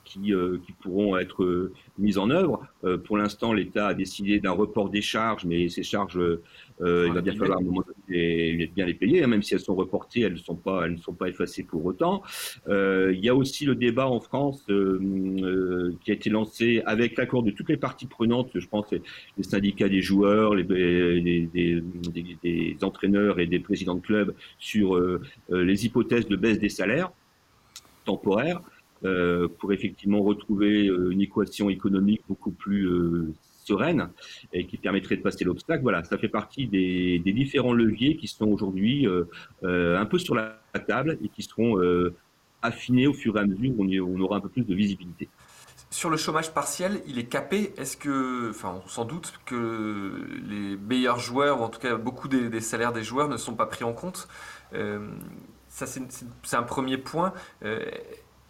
qui, 0.03 0.33
euh, 0.33 0.57
qui, 0.65 0.73
pourront 0.73 1.17
être 1.17 1.43
euh, 1.43 1.73
mises 1.97 2.17
en 2.17 2.29
œuvre. 2.29 2.65
Euh, 2.83 2.97
pour 2.97 3.17
l'instant, 3.17 3.53
l'État 3.53 3.87
a 3.87 3.93
décidé 3.93 4.39
d'un 4.39 4.51
report 4.51 4.89
des 4.89 5.01
charges, 5.01 5.45
mais 5.45 5.69
ces 5.69 5.83
charges, 5.83 6.19
il 6.79 7.13
va 7.13 7.21
bien 7.21 7.35
falloir 7.35 7.57
à 7.57 7.61
un 7.61 7.65
moment 7.65 7.83
donné 8.07 8.67
bien 8.75 8.85
les 8.85 8.93
payer, 8.93 9.23
hein, 9.23 9.27
même 9.27 9.41
si 9.41 9.53
elles 9.53 9.59
sont 9.59 9.75
reportées, 9.75 10.21
elles 10.21 10.33
ne 10.33 10.37
sont 10.37 10.55
pas, 10.55 10.85
elles 10.85 10.93
ne 10.93 10.97
sont 10.97 11.13
pas 11.13 11.29
effacées 11.29 11.63
pour 11.63 11.85
autant. 11.85 12.23
il 12.67 13.19
y 13.19 13.29
a 13.29 13.35
aussi 13.35 13.65
le 13.65 13.75
débat 13.75 14.07
en 14.07 14.19
France 14.19 14.65
qui 14.65 16.11
a 16.11 16.13
été 16.13 16.29
lancé 16.29 16.81
avec 16.85 17.17
l'accord 17.17 17.43
de 17.43 17.51
toutes 17.51 17.69
les 17.69 17.77
parties 17.77 18.07
prenantes, 18.07 18.49
je 18.55 18.67
pense 18.67 18.91
les 18.91 19.43
syndicats 19.43 19.89
des 19.89 20.01
joueurs, 20.01 20.55
les, 20.55 20.63
des, 20.63 21.83
des, 22.43 22.77
entraîneurs 22.81 23.39
et 23.39 23.45
des 23.45 23.59
présidents 23.59 23.95
de 23.95 24.01
clubs 24.01 24.35
sur 24.57 24.99
les 25.49 25.85
hypothèses 25.85 26.27
de 26.27 26.35
baisse 26.35 26.59
des 26.59 26.69
salaires 26.69 27.11
temporaire 28.05 28.61
euh, 29.05 29.49
pour 29.59 29.73
effectivement 29.73 30.21
retrouver 30.21 30.87
euh, 30.87 31.11
une 31.11 31.19
équation 31.19 31.69
économique 31.69 32.21
beaucoup 32.29 32.51
plus 32.51 32.87
euh, 32.87 33.33
sereine 33.65 34.09
et 34.53 34.65
qui 34.65 34.77
permettrait 34.77 35.17
de 35.17 35.21
passer 35.21 35.43
l'obstacle. 35.43 35.83
Voilà, 35.83 36.05
ça 36.05 36.17
fait 36.17 36.29
partie 36.29 36.67
des, 36.67 37.19
différents 37.19 37.73
leviers 37.73 38.15
qui 38.15 38.27
sont 38.27 38.47
aujourd'hui 38.47 39.07
un 39.63 40.05
peu 40.05 40.19
sur 40.19 40.35
la 40.35 40.59
table 40.87 41.17
et 41.23 41.29
qui 41.29 41.43
seront 41.43 41.77
affinés 42.61 43.07
au 43.07 43.13
fur 43.13 43.37
et 43.37 43.39
à 43.39 43.45
mesure 43.45 43.73
où 43.77 43.85
on, 43.85 44.21
aura 44.21 44.37
un 44.37 44.41
peu 44.41 44.49
plus 44.49 44.65
de 44.65 44.75
visibilité. 44.75 45.29
Sur 45.89 46.09
le 46.09 46.17
chômage 46.17 46.53
partiel, 46.53 47.01
il 47.07 47.19
est 47.19 47.25
capé. 47.25 47.73
Est-ce 47.77 47.95
que, 47.95 48.49
enfin, 48.49 48.81
sans 48.87 49.05
doute 49.05 49.33
que 49.45 50.27
les 50.45 50.75
meilleurs 50.75 51.19
joueurs, 51.19 51.61
ou 51.61 51.63
en 51.63 51.69
tout 51.69 51.79
cas 51.79 51.95
beaucoup 51.95 52.27
des, 52.27 52.59
salaires 52.59 52.91
des 52.91 53.03
joueurs, 53.03 53.29
ne 53.29 53.37
sont 53.37 53.55
pas 53.55 53.65
pris 53.65 53.85
en 53.85 53.93
compte. 53.93 54.27
ça, 55.69 55.85
c'est 55.85 56.55
un 56.57 56.63
premier 56.63 56.97
point. 56.97 57.33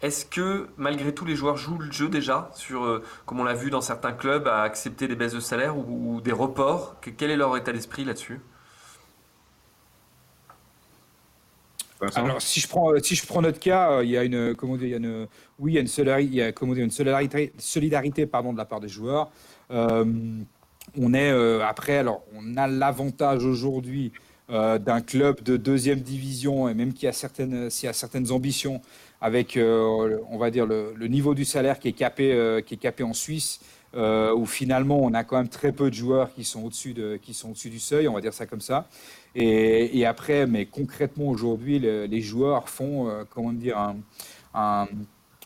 Est-ce 0.04 0.26
que 0.26 0.68
malgré 0.76 1.14
tout 1.14 1.24
les 1.24 1.34
joueurs 1.34 1.56
jouent 1.56 1.78
le 1.78 1.90
jeu 1.90 2.10
déjà 2.10 2.50
sur, 2.54 2.84
euh, 2.84 3.02
comme 3.24 3.40
on 3.40 3.44
l'a 3.44 3.54
vu 3.54 3.70
dans 3.70 3.80
certains 3.80 4.12
clubs, 4.12 4.46
à 4.46 4.60
accepter 4.60 5.08
des 5.08 5.16
baisses 5.16 5.32
de 5.32 5.40
salaire 5.40 5.78
ou, 5.78 6.20
des 6.20 6.30
reports? 6.30 6.96
Quel 7.16 7.30
est 7.30 7.36
leur 7.36 7.56
état 7.56 7.72
d'esprit 7.72 8.04
là-dessus? 8.04 8.38
Alors, 12.16 12.42
si 12.42 12.60
je 12.60 12.68
prends, 12.68 12.92
si 13.02 13.14
je 13.14 13.24
prends 13.24 13.40
notre 13.40 13.58
cas, 13.58 13.92
euh, 13.92 14.04
il 14.04 14.10
y 14.10 14.18
a 14.18 14.24
une, 14.24 14.54
comment 14.54 14.76
dire, 14.76 14.88
il 14.88 14.90
y 14.90 14.94
a 14.94 14.98
une, 14.98 15.26
oui, 15.58 15.72
il 15.72 15.74
y 15.76 15.78
a 15.78 15.80
une 15.80 15.86
solidarité, 15.86 16.28
il 16.28 16.34
y 16.34 16.42
a, 16.42 16.52
comment 16.52 16.74
dire, 16.74 16.84
une 16.84 16.90
solidarité, 16.90 17.54
solidarité 17.56 18.26
pardon, 18.26 18.52
de 18.52 18.58
la 18.58 18.66
part 18.66 18.80
des 18.80 18.90
joueurs. 18.90 19.30
Euh, 19.70 20.04
on 20.98 21.14
est 21.14 21.30
après, 21.62 21.96
alors, 21.96 22.24
on 22.34 22.58
a 22.58 22.66
l'avantage 22.66 23.46
aujourd'hui 23.46 24.12
d'un 24.50 25.00
club 25.00 25.42
de 25.42 25.56
deuxième 25.56 26.00
division 26.00 26.68
et 26.68 26.74
même 26.74 26.92
qui 26.92 27.06
a 27.06 27.12
certaines, 27.14 27.70
qui 27.70 27.88
a 27.88 27.94
certaines 27.94 28.30
ambitions 28.30 28.82
avec, 29.24 29.56
euh, 29.56 30.18
on 30.28 30.36
va 30.36 30.50
dire, 30.50 30.66
le, 30.66 31.08
niveau 31.08 31.34
du 31.34 31.46
salaire 31.46 31.78
qui 31.78 31.88
est 31.88 31.92
capé, 31.92 32.30
euh, 32.34 32.60
qui 32.60 32.74
est 32.74 32.76
capé 32.76 33.04
en 33.04 33.14
Suisse, 33.14 33.58
euh, 33.96 34.34
où 34.34 34.44
finalement 34.44 34.98
on 35.00 35.14
a 35.14 35.24
quand 35.24 35.38
même 35.38 35.48
très 35.48 35.72
peu 35.72 35.88
de 35.88 35.94
joueurs 35.94 36.34
qui 36.34 36.44
sont 36.44 36.62
au-dessus 36.62 36.92
de, 36.92 37.16
qui 37.16 37.32
sont 37.32 37.48
au-dessus 37.48 37.70
du 37.70 37.78
seuil, 37.78 38.06
on 38.06 38.12
va 38.12 38.20
dire 38.20 38.34
ça 38.34 38.44
comme 38.44 38.60
ça. 38.60 38.86
Et, 39.34 40.04
après, 40.04 40.46
mais 40.46 40.66
concrètement 40.66 41.28
aujourd'hui, 41.28 41.78
les 41.78 42.20
joueurs 42.20 42.68
font, 42.68 43.10
comment 43.30 43.52
dire, 43.52 43.94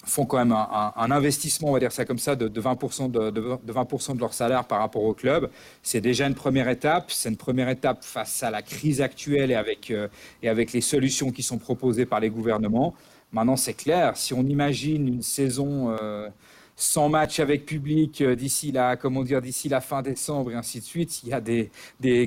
font 0.05 0.27
quand 0.27 0.39
même 0.39 0.53
un, 0.53 1.11
investissement, 1.13 1.69
on 1.69 1.73
va 1.73 1.79
dire 1.79 1.93
ça 1.93 2.05
comme 2.05 2.19
ça, 2.19 2.35
de, 2.35 2.49
20%, 2.49 3.11
de, 3.13 3.31
de 3.31 3.73
20 3.73 4.15
de 4.15 4.21
leur 4.21 4.35
salaire 4.35 4.65
par 4.65 4.81
rapport 4.81 5.05
au 5.05 5.15
club. 5.15 5.51
C'est 5.83 6.01
déjà 6.01 6.27
une 6.27 6.35
première 6.35 6.69
étape. 6.69 7.11
C'est 7.11 7.29
une 7.29 7.37
première 7.37 7.69
étape 7.69 8.05
face 8.05 8.43
à 8.43 8.51
la 8.51 8.61
crise 8.61 9.01
actuelle 9.01 9.51
et 9.51 10.49
avec 10.49 10.73
les 10.73 10.81
solutions 10.81 11.31
qui 11.31 11.43
sont 11.43 11.59
proposées 11.59 12.07
par 12.07 12.21
les 12.21 12.29
gouvernements. 12.29 12.95
Maintenant, 13.33 13.57
c'est 13.57 13.75
clair, 13.75 14.17
si 14.17 14.33
on 14.33 14.43
imagine 14.43 15.07
une 15.07 15.23
saison 15.23 15.95
euh, 16.01 16.29
sans 16.77 17.11
match 17.11 17.41
avec 17.41 17.67
public 17.67 18.23
euh, 18.23 18.35
d'ici 18.35 18.73
la, 18.73 18.97
la 18.97 19.81
fin 19.83 20.01
décembre 20.01 20.53
et 20.53 20.55
ainsi 20.55 20.81
de 20.81 20.85
suite, 20.85 21.23
il 21.23 21.29
y 21.29 21.33
a 21.35 21.41
des, 21.41 21.71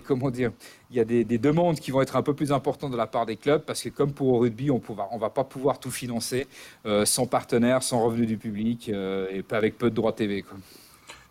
comment 0.02 0.30
dire, 0.30 0.52
il 0.92 0.98
y 0.98 1.00
a 1.00 1.06
des, 1.06 1.24
demandes 1.24 1.80
qui 1.80 1.90
vont 1.90 2.02
être 2.02 2.18
un 2.18 2.22
peu 2.22 2.36
plus 2.36 2.52
importantes 2.52 2.92
de 2.92 2.98
la 2.98 3.08
part 3.08 3.26
des 3.26 3.36
clubs 3.36 3.64
parce 3.64 3.82
que 3.82 3.90
comme 3.90 4.14
pour 4.14 4.28
au 4.28 4.40
rugby, 4.40 4.70
on 4.70 4.80
ne 4.80 5.20
va 5.20 5.30
pas 5.32 5.44
pouvoir 5.44 5.80
tout 5.80 5.92
financer 5.92 6.48
euh, 6.86 7.04
sans 7.06 7.26
partenaire, 7.26 7.82
sans 7.82 8.04
revenu 8.04 8.28
du 8.28 8.38
public 8.38 8.90
et 8.90 9.44
avec 9.50 9.78
peu 9.80 9.90
de 9.90 9.96
droits 9.96 10.14
TV. 10.14 10.44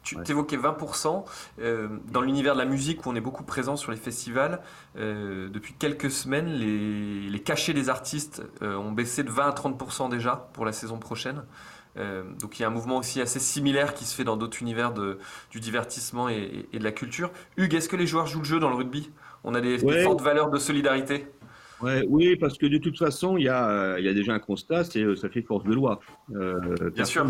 Tu 0.03 0.17
évoquais 0.29 0.57
20%. 0.57 1.25
Euh, 1.61 1.89
dans 2.11 2.23
l'univers 2.23 2.55
de 2.55 2.59
la 2.59 2.65
musique, 2.65 3.05
où 3.05 3.11
on 3.11 3.15
est 3.15 3.21
beaucoup 3.21 3.45
présent 3.45 3.77
sur 3.77 3.91
les 3.91 3.99
festivals, 3.99 4.61
euh, 4.97 5.49
depuis 5.49 5.75
quelques 5.75 6.11
semaines, 6.11 6.47
les, 6.49 7.41
cachets 7.41 7.73
des 7.73 7.89
artistes 7.89 8.43
euh, 8.63 8.77
ont 8.77 8.93
baissé 8.93 9.23
de 9.23 9.31
20 9.31 9.49
à 9.49 9.53
30% 9.53 10.11
déjà 10.11 10.49
pour 10.53 10.65
la 10.65 10.73
saison 10.73 10.99
prochaine. 10.99 11.43
donc 11.97 12.59
il 12.59 12.63
y 12.63 12.65
a 12.65 12.69
un 12.69 12.71
mouvement 12.71 12.99
aussi 12.99 13.21
assez 13.21 13.41
similaire 13.41 13.95
qui 13.95 14.05
se 14.05 14.15
fait 14.15 14.25
dans 14.25 14.37
d'autres 14.37 14.63
univers 14.63 14.93
de, 14.93 15.19
du 15.51 15.59
divertissement 15.59 16.29
et, 16.29 16.69
de 16.73 16.85
la 16.85 16.93
culture. 16.93 17.31
Hugues, 17.57 17.75
est-ce 17.75 17.89
que 17.89 17.97
les 17.97 18.07
joueurs 18.07 18.27
jouent 18.27 18.41
le 18.41 18.45
jeu 18.45 18.61
dans 18.61 18.69
le 18.69 18.77
rugby? 18.77 19.11
On 19.43 19.55
a 19.55 19.61
des, 19.61 19.79
fortes 20.05 20.21
valeurs 20.21 20.51
de 20.51 20.59
solidarité 20.59 21.27
oui, 22.09 22.37
parce 22.37 22.59
que 22.59 22.67
de 22.67 22.77
toute 22.77 22.99
façon, 22.99 23.39
il 23.39 23.45
y 23.45 23.49
a, 23.49 23.99
il 23.99 24.05
y 24.05 24.09
a 24.09 24.13
déjà 24.13 24.35
un 24.35 24.39
constat, 24.39 24.85
c'est 24.85 25.17
ça 25.17 25.31
fait 25.31 25.41
force 25.41 25.65
de 25.65 25.73
loi. 25.73 25.99
Bien 26.29 27.07
sûr. 27.07 27.25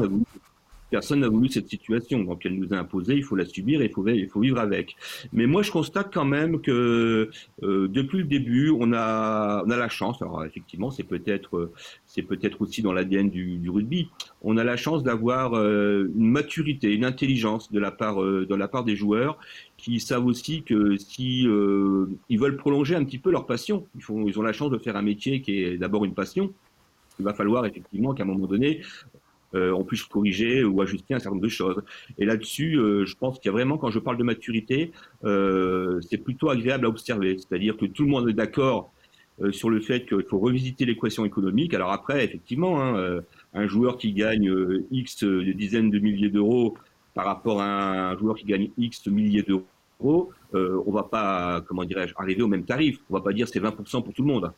Personne 0.91 1.21
n'a 1.21 1.29
voulu 1.29 1.49
cette 1.49 1.69
situation, 1.69 2.25
donc 2.25 2.45
elle 2.45 2.59
nous 2.59 2.73
a 2.73 2.77
imposé, 2.77 3.15
il 3.15 3.25
faut 3.25 3.37
la 3.37 3.45
subir 3.45 3.81
et 3.81 3.87
il 3.87 4.29
faut, 4.29 4.41
vivre 4.41 4.59
avec. 4.59 4.97
Mais 5.33 5.47
moi, 5.47 5.63
je 5.63 5.71
constate 5.71 6.13
quand 6.13 6.25
même 6.25 6.61
que 6.61 7.31
euh, 7.63 7.89
depuis 7.89 8.19
le 8.19 8.25
début, 8.25 8.71
on 8.71 8.93
a, 8.93 9.63
on 9.65 9.71
a 9.71 9.77
la 9.77 9.89
chance. 9.89 10.21
Alors 10.23 10.45
effectivement, 10.45 10.91
c'est 10.91 11.05
peut-être, 11.05 11.71
c'est 12.07 12.23
peut-être 12.23 12.61
aussi 12.63 12.83
dans 12.83 12.93
l'ADN 12.93 13.31
du, 13.31 13.59
du, 13.59 13.71
rugby. 13.71 14.09
On 14.43 14.57
a 14.57 14.65
la 14.65 14.77
chance 14.77 15.03
d'avoir 15.03 15.55
euh, 15.55 16.11
une 16.17 16.31
maturité, 16.31 16.93
une 16.93 17.05
intelligence 17.05 17.71
de 17.71 17.79
la 17.79 17.91
part, 17.91 18.23
euh, 18.23 18.47
de 18.49 18.55
la 18.55 18.69
part 18.69 18.85
des 18.85 18.97
joueurs 18.97 19.39
qui 19.77 20.01
savent 20.01 20.27
aussi 20.27 20.63
que 20.63 20.97
si 20.97 21.47
euh, 21.47 22.07
ils 22.29 22.39
veulent 22.39 22.57
prolonger 22.57 22.95
un 22.95 23.05
petit 23.05 23.19
peu 23.19 23.31
leur 23.31 23.47
passion, 23.47 23.87
ils, 23.95 24.03
font, 24.03 24.27
ils 24.27 24.39
ont 24.39 24.43
la 24.43 24.53
chance 24.53 24.71
de 24.71 24.79
faire 24.79 24.97
un 24.97 25.03
métier 25.03 25.41
qui 25.41 25.63
est 25.63 25.79
d'abord 25.79 26.05
une 26.05 26.15
passion. 26.15 26.53
Il 27.19 27.25
va 27.25 27.35
falloir 27.35 27.67
effectivement 27.67 28.15
qu'à 28.15 28.23
un 28.23 28.27
moment 28.27 28.47
donné, 28.47 28.81
on 29.55 29.85
puisse 29.85 30.05
corriger 30.05 30.65
ou 30.65 30.81
ajuster 30.81 31.15
un 31.15 31.19
certain 31.19 31.31
nombre 31.31 31.43
de 31.43 31.49
choses. 31.49 31.83
Et 32.19 32.25
là-dessus, 32.25 32.75
je 32.75 33.15
pense 33.17 33.39
qu'il 33.39 33.47
y 33.47 33.49
a 33.49 33.53
vraiment, 33.53 33.79
quand 33.79 33.91
je 33.91 33.99
parle 33.99 34.17
de 34.17 34.25
maturité, 34.25 34.93
c'est 35.23 36.19
plutôt 36.23 36.51
agréable 36.51 36.87
à 36.87 36.89
observer. 36.89 37.37
C'est-à-dire 37.39 37.77
que 37.77 37.87
tout 37.87 38.05
le 38.05 38.11
monde 38.11 38.29
est 38.29 38.35
d'accord 38.35 38.93
sur 39.51 39.71
le 39.71 39.81
fait 39.81 40.07
qu'il 40.07 40.25
faut 40.29 40.39
revisiter 40.39 40.85
l'équation 40.85 41.25
économique. 41.25 41.75
Alors 41.75 41.91
après, 41.91 42.25
effectivement, 42.25 42.81
hein, 42.81 43.21
un 43.55 43.67
joueur 43.67 43.99
qui 43.99 44.13
gagne 44.13 44.53
X 44.91 45.25
dizaines 45.25 45.91
de 45.91 45.99
milliers 45.99 46.31
d'euros 46.31 46.77
par 47.15 47.25
rapport 47.25 47.61
à 47.61 48.11
un 48.11 48.19
joueur 48.19 48.37
qui 48.37 48.47
gagne 48.47 48.71
X 48.79 49.07
milliers 49.07 49.43
d'euros, 49.43 50.31
euh, 50.55 50.83
on 50.87 50.93
va 50.93 51.03
pas, 51.03 51.61
comment 51.67 51.85
dirais-je, 51.85 52.15
arriver 52.17 52.43
au 52.43 52.49
même 52.49 52.65
tarif. 52.65 52.99
On 53.11 53.15
va 53.15 53.21
pas 53.21 53.33
dire 53.33 53.49
c'est 53.49 53.61
20% 53.61 54.03
pour 54.03 54.15
tout 54.15 54.23
le 54.23 54.29
monde. 54.29 54.53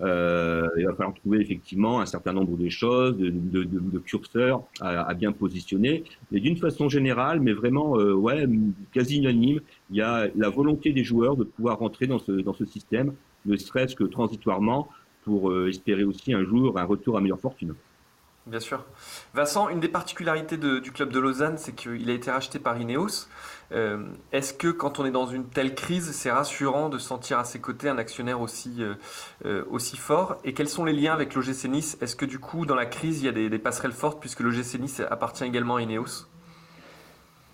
Euh, 0.00 0.68
il 0.76 0.86
va 0.86 0.94
falloir 0.94 1.14
trouver 1.14 1.40
effectivement 1.40 2.00
un 2.00 2.06
certain 2.06 2.32
nombre 2.32 2.56
de 2.56 2.68
choses, 2.68 3.16
de, 3.16 3.98
curseurs 3.98 4.62
à, 4.80 5.14
bien 5.14 5.32
positionner. 5.32 6.04
Mais 6.30 6.40
d'une 6.40 6.56
façon 6.56 6.88
générale, 6.88 7.40
mais 7.40 7.52
vraiment, 7.52 7.98
euh, 7.98 8.12
ouais, 8.12 8.46
quasi 8.92 9.18
unanime, 9.18 9.60
il 9.90 9.96
y 9.96 10.02
a 10.02 10.28
la 10.36 10.48
volonté 10.48 10.92
des 10.92 11.04
joueurs 11.04 11.36
de 11.36 11.44
pouvoir 11.44 11.78
rentrer 11.78 12.06
dans 12.06 12.18
ce, 12.18 12.32
dans 12.32 12.54
ce 12.54 12.64
système, 12.64 13.14
ne 13.46 13.56
serait-ce 13.56 13.94
que 13.94 14.04
transitoirement, 14.04 14.88
pour 15.24 15.50
euh, 15.50 15.68
espérer 15.68 16.04
aussi 16.04 16.34
un 16.34 16.44
jour 16.44 16.78
un 16.78 16.84
retour 16.84 17.16
à 17.16 17.20
meilleure 17.20 17.40
fortune. 17.40 17.74
Bien 18.46 18.60
sûr. 18.60 18.84
Vincent, 19.32 19.70
une 19.70 19.80
des 19.80 19.88
particularités 19.88 20.58
du 20.58 20.92
club 20.92 21.10
de 21.10 21.18
Lausanne, 21.18 21.56
c'est 21.56 21.74
qu'il 21.74 22.10
a 22.10 22.12
été 22.12 22.30
racheté 22.30 22.58
par 22.58 22.78
Ineos. 22.78 23.26
Euh, 23.72 24.04
est-ce 24.32 24.52
que 24.52 24.68
quand 24.68 24.98
on 24.98 25.06
est 25.06 25.10
dans 25.10 25.26
une 25.26 25.46
telle 25.46 25.74
crise, 25.74 26.12
c'est 26.12 26.30
rassurant 26.30 26.90
de 26.90 26.98
sentir 26.98 27.38
à 27.38 27.44
ses 27.44 27.58
côtés 27.58 27.88
un 27.88 27.96
actionnaire 27.96 28.42
aussi, 28.42 28.82
euh, 28.82 28.94
euh, 29.46 29.78
fort? 29.96 30.36
Et 30.44 30.52
quels 30.52 30.68
sont 30.68 30.84
les 30.84 30.92
liens 30.92 31.14
avec 31.14 31.34
l'OGC 31.34 31.68
Nice? 31.68 31.96
Est-ce 32.02 32.16
que 32.16 32.26
du 32.26 32.38
coup, 32.38 32.66
dans 32.66 32.74
la 32.74 32.84
crise, 32.84 33.22
il 33.22 33.24
y 33.24 33.28
a 33.28 33.32
des, 33.32 33.58
passerelles 33.58 33.92
fortes 33.92 34.20
puisque 34.20 34.40
l'OGC 34.40 34.78
Nice 34.78 35.00
appartient 35.10 35.44
également 35.44 35.76
à 35.76 35.82
Ineos? 35.82 36.26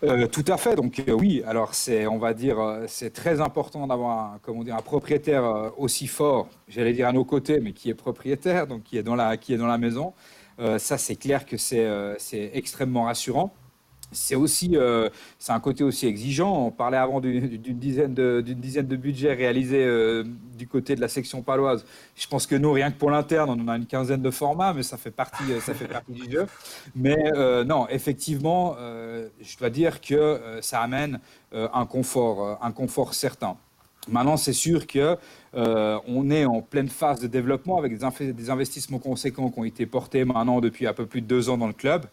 Tout 0.01 0.45
à 0.49 0.57
fait. 0.57 0.75
Donc 0.75 1.01
oui, 1.07 1.43
alors 1.47 1.75
c'est, 1.75 2.07
on 2.07 2.19
va 2.19 2.35
dire, 2.35 2.57
c'est 2.89 3.13
très 3.13 3.41
important 3.41 3.87
d'avoir, 3.87 4.39
comment 4.43 4.65
dire, 4.65 4.75
un 4.75 4.83
propriétaire 4.83 5.73
aussi 5.77 6.09
fort. 6.09 6.49
J'allais 6.69 6.95
dire 6.95 7.07
à 7.07 7.13
nos 7.13 7.25
côtés, 7.25 7.61
mais 7.61 7.75
qui 7.75 7.91
est 7.91 7.95
propriétaire, 7.95 8.67
donc 8.67 8.83
qui 8.83 8.97
est 8.97 9.03
dans 9.03 9.15
la, 9.15 9.37
qui 9.37 9.53
est 9.53 9.59
dans 9.59 9.67
la 9.67 9.79
maison. 9.79 10.15
Ça, 10.79 10.99
c'est 10.99 11.17
clair 11.17 11.47
que 11.47 11.57
c'est, 11.57 11.89
c'est 12.19 12.51
extrêmement 12.55 13.05
rassurant 13.05 13.53
c'est 14.13 14.35
aussi, 14.35 14.71
euh, 14.75 15.09
c'est 15.39 15.53
un 15.53 15.61
côté 15.61 15.85
aussi 15.85 16.07
exigeant. 16.07 16.67
On 16.67 16.71
parlait 16.71 16.97
avant 16.97 17.21
d'une 17.21 17.79
dizaine 17.79 18.15
de, 18.15 18.97
budgets 18.97 19.35
réalisés 19.35 19.85
euh, 19.85 20.25
du 20.57 20.67
côté 20.67 20.97
de 20.97 21.01
la 21.01 21.09
section 21.09 21.43
paloise. 21.43 21.85
Je 22.17 22.27
pense 22.27 22.47
que 22.47 22.57
nous, 22.57 22.73
rien 22.73 22.91
que 22.91 22.99
pour 22.99 23.11
l'interne, 23.11 23.51
on 23.51 23.63
en 23.63 23.69
a 23.69 23.77
une 23.77 23.87
quinzaine 23.87 24.23
de 24.23 24.31
formats, 24.31 24.73
mais 24.73 24.83
ça 24.83 24.97
fait 24.97 25.11
partie, 25.11 25.45
ça 25.61 25.75
fait 25.75 25.89
partie 25.89 26.13
du 26.13 26.31
jeu. 26.31 26.47
Mais 26.95 27.17
euh, 27.35 27.65
non, 27.65 27.89
effectivement, 27.89 28.77
je 29.41 29.57
dois 29.59 29.71
dire 29.71 30.01
que 30.01 30.59
ça 30.61 30.81
amène 30.81 31.21
un 31.53 31.87
confort, 31.87 32.59
un 32.63 32.73
confort 32.73 33.15
certain. 33.15 33.57
Maintenant, 34.09 34.39
c'est 34.39 34.55
sûr 34.55 34.87
que 34.87 35.17
euh, 35.55 35.99
est 36.31 36.45
en 36.47 36.63
pleine 36.63 36.89
phase 36.89 37.21
de 37.21 37.27
développement 37.27 37.77
avec 37.77 37.99
des, 37.99 38.51
investissements 38.51 38.99
conséquents 38.99 39.51
qui 39.51 39.59
ont 39.59 39.65
été 39.65 39.85
portés 39.85 40.25
maintenant 40.25 40.61
depuis 40.61 40.87
un 40.87 40.95
peu 40.95 41.05
plus 41.05 41.21
de 41.21 41.27
deux 41.27 41.51
ans 41.51 41.59
dans 41.59 41.67
le 41.67 41.75
club. 41.75 42.07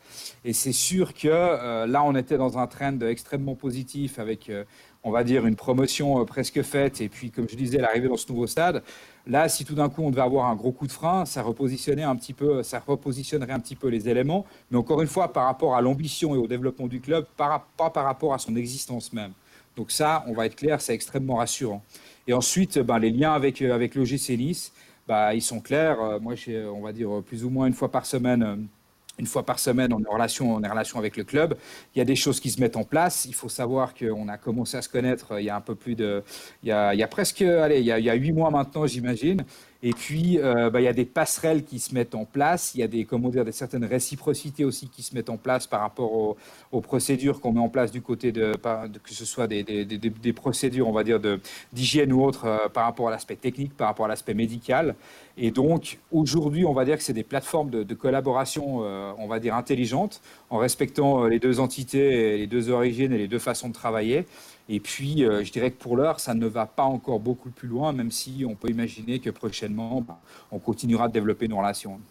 Et 0.43 0.51
c'est 0.51 0.73
sûr 0.73 1.13
que 1.13 1.29
euh, 1.29 1.87
là, 1.87 2.03
on 2.03 2.13
était 2.15 2.37
dans 2.37 2.57
un 2.57 2.67
trend 2.67 2.99
extrêmement 3.01 3.55
positif 3.55 4.19
avec, 4.19 4.49
euh, 4.49 4.65
on 5.03 5.11
va 5.11 5.23
dire, 5.23 5.45
une 5.45 5.55
promotion 5.55 6.25
presque 6.25 6.61
faite. 6.61 6.99
Et 6.99 7.07
puis, 7.07 7.31
comme 7.31 7.47
je 7.47 7.55
disais, 7.55 7.77
l'arrivée 7.77 8.09
dans 8.09 8.17
ce 8.17 8.29
nouveau 8.29 8.47
stade. 8.47 8.83
Là, 9.25 9.47
si 9.47 9.63
tout 9.63 9.75
d'un 9.75 9.87
coup 9.87 10.03
on 10.03 10.09
devait 10.09 10.21
avoir 10.21 10.47
un 10.47 10.55
gros 10.55 10.73
coup 10.73 10.87
de 10.87 10.91
frein, 10.91 11.25
ça 11.25 11.41
repositionnait 11.41 12.03
un 12.03 12.15
petit 12.17 12.33
peu, 12.33 12.63
ça 12.63 12.83
repositionnerait 12.85 13.53
un 13.53 13.59
petit 13.59 13.75
peu 13.75 13.87
les 13.87 14.09
éléments. 14.09 14.45
Mais 14.71 14.77
encore 14.77 15.01
une 15.01 15.07
fois, 15.07 15.31
par 15.31 15.45
rapport 15.45 15.75
à 15.75 15.81
l'ambition 15.81 16.35
et 16.35 16.37
au 16.37 16.47
développement 16.47 16.87
du 16.87 16.99
club, 16.99 17.25
pas 17.37 17.63
par 17.77 18.03
rapport 18.03 18.33
à 18.33 18.39
son 18.39 18.55
existence 18.57 19.13
même. 19.13 19.31
Donc 19.77 19.91
ça, 19.91 20.25
on 20.27 20.33
va 20.33 20.47
être 20.47 20.55
clair, 20.55 20.81
c'est 20.81 20.93
extrêmement 20.93 21.35
rassurant. 21.35 21.83
Et 22.27 22.33
ensuite, 22.33 22.79
ben, 22.79 22.99
les 22.99 23.11
liens 23.11 23.33
avec, 23.33 23.61
euh, 23.61 23.73
avec 23.73 23.95
l'OGC 23.95 24.35
Nice, 24.37 24.73
bah, 25.07 25.33
ils 25.33 25.41
sont 25.41 25.61
clairs. 25.61 26.01
Euh, 26.01 26.19
moi, 26.19 26.33
on 26.73 26.81
va 26.81 26.91
dire 26.91 27.21
plus 27.25 27.45
ou 27.45 27.49
moins 27.49 27.67
une 27.67 27.73
fois 27.73 27.91
par 27.91 28.05
semaine 28.05 28.43
euh, 28.43 28.55
une 29.19 29.25
fois 29.25 29.43
par 29.43 29.57
semaine, 29.57 29.93
on 29.93 29.99
est, 29.99 30.07
en 30.07 30.13
relation, 30.13 30.55
on 30.55 30.63
est 30.63 30.67
en 30.67 30.71
relation 30.71 30.99
avec 30.99 31.17
le 31.17 31.23
club. 31.23 31.57
Il 31.95 31.99
y 31.99 32.01
a 32.01 32.05
des 32.05 32.15
choses 32.15 32.39
qui 32.39 32.51
se 32.51 32.61
mettent 32.61 32.77
en 32.77 32.83
place. 32.83 33.25
Il 33.25 33.33
faut 33.33 33.49
savoir 33.49 33.95
qu'on 33.95 34.27
a 34.27 34.37
commencé 34.37 34.77
à 34.77 34.81
se 34.81 34.89
connaître 34.89 35.39
il 35.39 35.45
y 35.45 35.49
a 35.49 35.55
un 35.55 35.61
peu 35.61 35.75
plus 35.75 35.95
de. 35.95 36.23
Il 36.63 36.69
y 36.69 36.71
a, 36.71 36.93
il 36.93 36.99
y 36.99 37.03
a 37.03 37.07
presque. 37.07 37.41
Allez, 37.41 37.79
il 37.79 37.85
y 37.85 38.09
a 38.09 38.13
huit 38.13 38.31
mois 38.31 38.51
maintenant, 38.51 38.85
j'imagine. 38.85 39.43
Et 39.83 39.91
puis, 39.93 40.39
euh, 40.39 40.69
bah, 40.69 40.81
il 40.81 40.85
y 40.85 40.87
a 40.87 40.93
des 40.93 41.05
passerelles 41.05 41.63
qui 41.63 41.79
se 41.79 41.93
mettent 41.93 42.15
en 42.15 42.25
place. 42.25 42.73
Il 42.73 42.79
y 42.79 42.83
a 42.83 42.87
des, 42.87 43.05
comment 43.05 43.29
dire, 43.29 43.43
certaines 43.51 43.85
réciprocités 43.85 44.65
aussi 44.65 44.89
qui 44.89 45.03
se 45.03 45.13
mettent 45.13 45.29
en 45.29 45.37
place 45.37 45.67
par 45.67 45.81
rapport 45.81 46.11
aux, 46.71 46.81
procédures 46.81 47.41
qu'on 47.41 47.51
met 47.51 47.59
en 47.59 47.69
place 47.69 47.91
du 47.91 48.01
côté 48.01 48.31
de, 48.31 48.53
que 48.55 49.13
ce 49.13 49.25
soit 49.25 49.47
des, 49.47 50.33
procédures, 50.33 50.87
on 50.87 50.91
va 50.91 51.03
dire, 51.03 51.19
d'hygiène 51.73 52.13
ou 52.13 52.23
autres 52.23 52.45
euh, 52.45 52.69
par 52.69 52.85
rapport 52.85 53.09
à 53.09 53.11
l'aspect 53.11 53.35
technique, 53.35 53.75
par 53.75 53.87
rapport 53.87 54.05
à 54.05 54.09
l'aspect 54.09 54.33
médical. 54.33 54.95
Et 55.37 55.51
donc, 55.51 55.99
aujourd'hui, 56.11 56.65
on 56.65 56.73
va 56.73 56.85
dire 56.85 56.97
que 56.97 57.03
c'est 57.03 57.13
des 57.13 57.23
plateformes 57.23 57.69
de, 57.69 57.93
collaboration, 57.93 58.83
euh, 58.83 59.11
on 59.19 59.27
va 59.27 59.39
dire, 59.39 59.55
intelligentes, 59.55 60.21
en 60.49 60.57
respectant 60.57 61.25
les 61.25 61.39
deux 61.39 61.59
entités, 61.59 62.37
les 62.37 62.47
deux 62.47 62.69
origines 62.69 63.13
et 63.13 63.17
les 63.17 63.27
deux 63.27 63.39
façons 63.39 63.69
de 63.69 63.73
travailler. 63.73 64.25
Et 64.69 64.79
puis, 64.79 65.23
euh, 65.23 65.43
je 65.43 65.51
dirais 65.51 65.71
que 65.71 65.81
pour 65.81 65.95
l'heure, 65.95 66.19
ça 66.19 66.33
ne 66.33 66.47
va 66.47 66.65
pas 66.65 66.83
encore 66.83 67.19
beaucoup 67.19 67.49
plus 67.49 67.67
loin, 67.67 67.93
même 67.93 68.11
si 68.11 68.45
on 68.47 68.55
peut 68.55 68.69
imaginer 68.69 69.19
que 69.19 69.29
prochainement, 69.29 70.01
bah, 70.01 70.19
on 70.51 70.59
continuera 70.59 71.07
de 71.07 71.13
développer 71.13 71.47
nos 71.47 71.57
relations. 71.57 72.01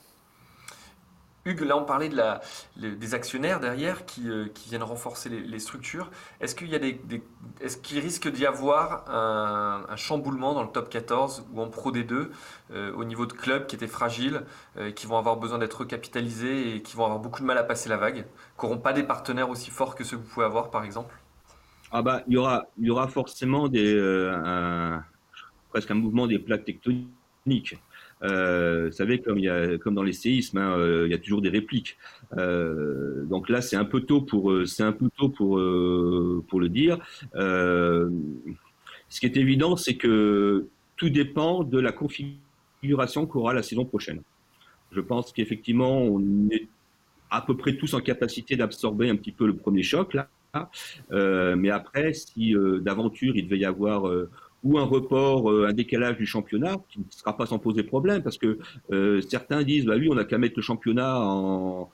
Hugues, 1.45 1.61
là 1.61 1.77
on 1.77 1.85
parlait 1.85 2.09
de 2.09 2.17
la, 2.17 2.41
des 2.77 3.15
actionnaires 3.15 3.61
derrière 3.61 4.05
qui, 4.05 4.29
euh, 4.29 4.49
viennent 4.67 4.83
renforcer 4.83 5.29
les, 5.29 5.59
structures. 5.61 6.11
Est-ce 6.41 6.57
qu'il 6.57 6.71
des, 6.71 8.01
risque 8.01 8.29
d'y 8.29 8.47
avoir 8.47 9.09
un, 9.09 9.95
chamboulement 9.95 10.55
dans 10.55 10.65
le 10.65 10.71
top 10.71 10.89
14 10.89 11.45
ou 11.53 11.61
en 11.61 11.69
Pro 11.69 11.93
D2 11.93 12.31
euh, 12.73 12.93
au 12.95 13.05
niveau 13.05 13.27
de 13.27 13.33
clubs 13.33 13.65
qui 13.67 13.77
étaient 13.77 13.87
fragiles, 13.87 14.43
qui 14.97 15.07
vont 15.07 15.19
avoir 15.19 15.37
besoin 15.37 15.59
d'être 15.59 15.75
recapitalisés 15.75 16.75
et 16.75 16.83
qui 16.83 16.97
vont 16.97 17.05
avoir 17.05 17.21
beaucoup 17.21 17.43
de 17.43 17.47
mal 17.47 17.59
à 17.59 17.63
passer 17.63 17.89
la 17.89 17.97
vague, 17.97 18.25
qui 18.59 18.67
n'auront 18.67 18.79
pas 18.79 18.93
des 18.93 19.05
partenaires 19.05 19.49
aussi 19.49 19.71
forts 19.71 19.95
que 19.95 20.03
ceux 20.03 20.17
que 20.17 20.23
vous 20.23 20.29
pouvez 20.29 20.47
avoir 20.47 20.73
par 20.73 20.83
exemple? 20.83 21.15
Ah 21.93 22.03
bah, 22.03 22.25
il 22.27 22.35
y 22.35 22.37
aura, 22.37 22.67
il 22.79 22.87
y 22.87 22.91
aura 22.91 23.09
forcément 23.09 23.69
des, 23.69 23.95
euh, 23.95 24.97
presque 25.71 25.91
un 25.91 25.95
mouvement 25.95 26.27
des 26.27 26.39
plaques 26.39 26.65
tectoniques. 26.65 27.77
Euh, 28.23 28.87
vous 28.87 28.93
savez, 28.93 29.21
comme, 29.21 29.39
il 29.39 29.45
y 29.45 29.49
a, 29.49 29.79
comme 29.79 29.95
dans 29.95 30.03
les 30.03 30.13
séismes, 30.13 30.59
hein, 30.59 30.77
euh, 30.79 31.07
il 31.07 31.11
y 31.11 31.15
a 31.15 31.19
toujours 31.19 31.43
des 31.43 31.51
répliques. 31.51 31.97
donc 32.33 33.49
là, 33.49 33.61
c'est 33.61 33.77
un 33.77 33.85
peu 33.85 34.01
tôt 34.01 34.23
pour, 34.23 34.53
c'est 34.67 34.83
un 34.83 34.93
peu 34.93 35.09
tôt 35.17 35.29
pour, 35.29 35.61
pour 36.49 36.61
le 36.61 36.69
dire. 36.69 36.99
ce 37.35 38.09
qui 39.21 39.27
est 39.27 39.37
évident, 39.37 39.77
c'est 39.77 39.97
que 39.97 40.67
tout 40.97 41.11
dépend 41.11 41.63
de 41.63 41.79
la 41.79 41.93
configuration 41.93 43.27
qu'aura 43.27 43.53
la 43.53 43.63
saison 43.63 43.85
prochaine. 43.85 44.23
Je 44.93 45.01
pense 45.01 45.33
qu'effectivement, 45.33 45.99
on 45.99 46.49
est 46.51 46.69
à 47.31 47.43
peu 47.43 47.57
près 47.57 47.77
tous 47.77 47.93
en 47.95 48.01
capacité 48.01 48.57
d'absorber 48.57 49.11
un 49.11 49.17
petit 49.17 49.33
peu 49.33 49.47
le 49.47 49.57
premier 49.57 49.83
choc 49.83 50.15
là. 50.15 50.29
Euh, 51.13 51.57
mais 51.57 51.71
après, 51.71 52.13
si 52.13 52.55
euh, 52.55 52.81
d'aventure 52.81 53.37
il 53.37 53.45
devait 53.47 53.59
y 53.59 53.65
avoir 53.65 54.09
euh, 54.09 54.31
ou 54.65 54.79
un 54.79 54.85
report, 54.85 55.51
un 55.51 55.73
décalage 55.73 56.17
du 56.17 56.27
championnat, 56.27 56.77
qui 56.89 56.99
ne 56.99 57.05
sera 57.11 57.37
pas 57.37 57.47
sans 57.47 57.61
poser 57.61 57.85
problème, 57.85 58.23
parce 58.25 58.37
que 58.37 58.59
certains 59.21 59.63
disent, 59.63 59.85
bah 59.85 59.95
oui, 59.97 60.09
on 60.11 60.17
n'a 60.17 60.25
qu'à 60.25 60.39
mettre 60.39 60.55
le 60.57 60.63
championnat 60.63 61.21
en, 61.21 61.89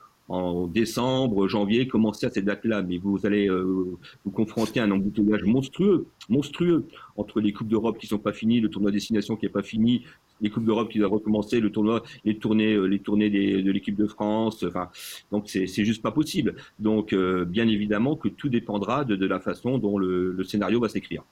décembre, 0.69 1.49
janvier, 1.49 1.87
commencer 1.87 2.25
à 2.25 2.31
cette 2.31 2.47
date-là, 2.47 2.81
mais 2.81 2.97
vous 2.97 3.27
allez 3.27 3.51
vous 3.51 4.31
confronter 4.33 4.81
à 4.81 4.85
un 4.85 4.91
embouteillage 4.91 5.43
monstrueux, 5.43 6.07
monstrueux 6.31 6.87
entre 7.17 7.41
les 7.41 7.53
coupes 7.53 7.69
d'Europe 7.69 7.99
qui 7.99 8.07
sont 8.07 8.19
pas 8.19 8.33
finies, 8.33 8.61
le 8.61 8.71
tournoi 8.71 8.91
destination 8.91 9.37
qui 9.37 9.45
est 9.45 9.51
pas 9.51 9.63
fini, 9.63 10.05
les 10.43 10.51
coupes 10.51 10.65
d'Europe 10.65 10.91
qui 10.91 10.99
doivent 10.99 11.13
recommencer, 11.13 11.61
le 11.61 11.71
tournoi, 11.71 12.03
les 12.25 12.37
tournées, 12.37 12.75
euh, 12.75 12.87
les 12.87 12.99
tournées 12.99 13.31
de 13.31 13.71
l'équipe 13.71 13.97
de 13.97 14.07
France. 14.07 14.65
Enfin, 14.65 14.91
donc 15.31 15.49
c'est 15.49 15.85
juste 15.85 16.03
pas 16.03 16.13
possible. 16.13 16.57
Donc 16.79 17.13
euh, 17.13 17.45
bien 17.45 17.67
évidemment 17.69 18.17
que 18.17 18.29
tout 18.29 18.49
dépendra 18.49 19.05
de, 19.05 19.27
la 19.27 19.41
façon 19.41 19.79
dont 19.79 19.99
le 19.99 20.43
scénario 20.45 20.81
va 20.81 20.89
s'écrire. 20.89 21.23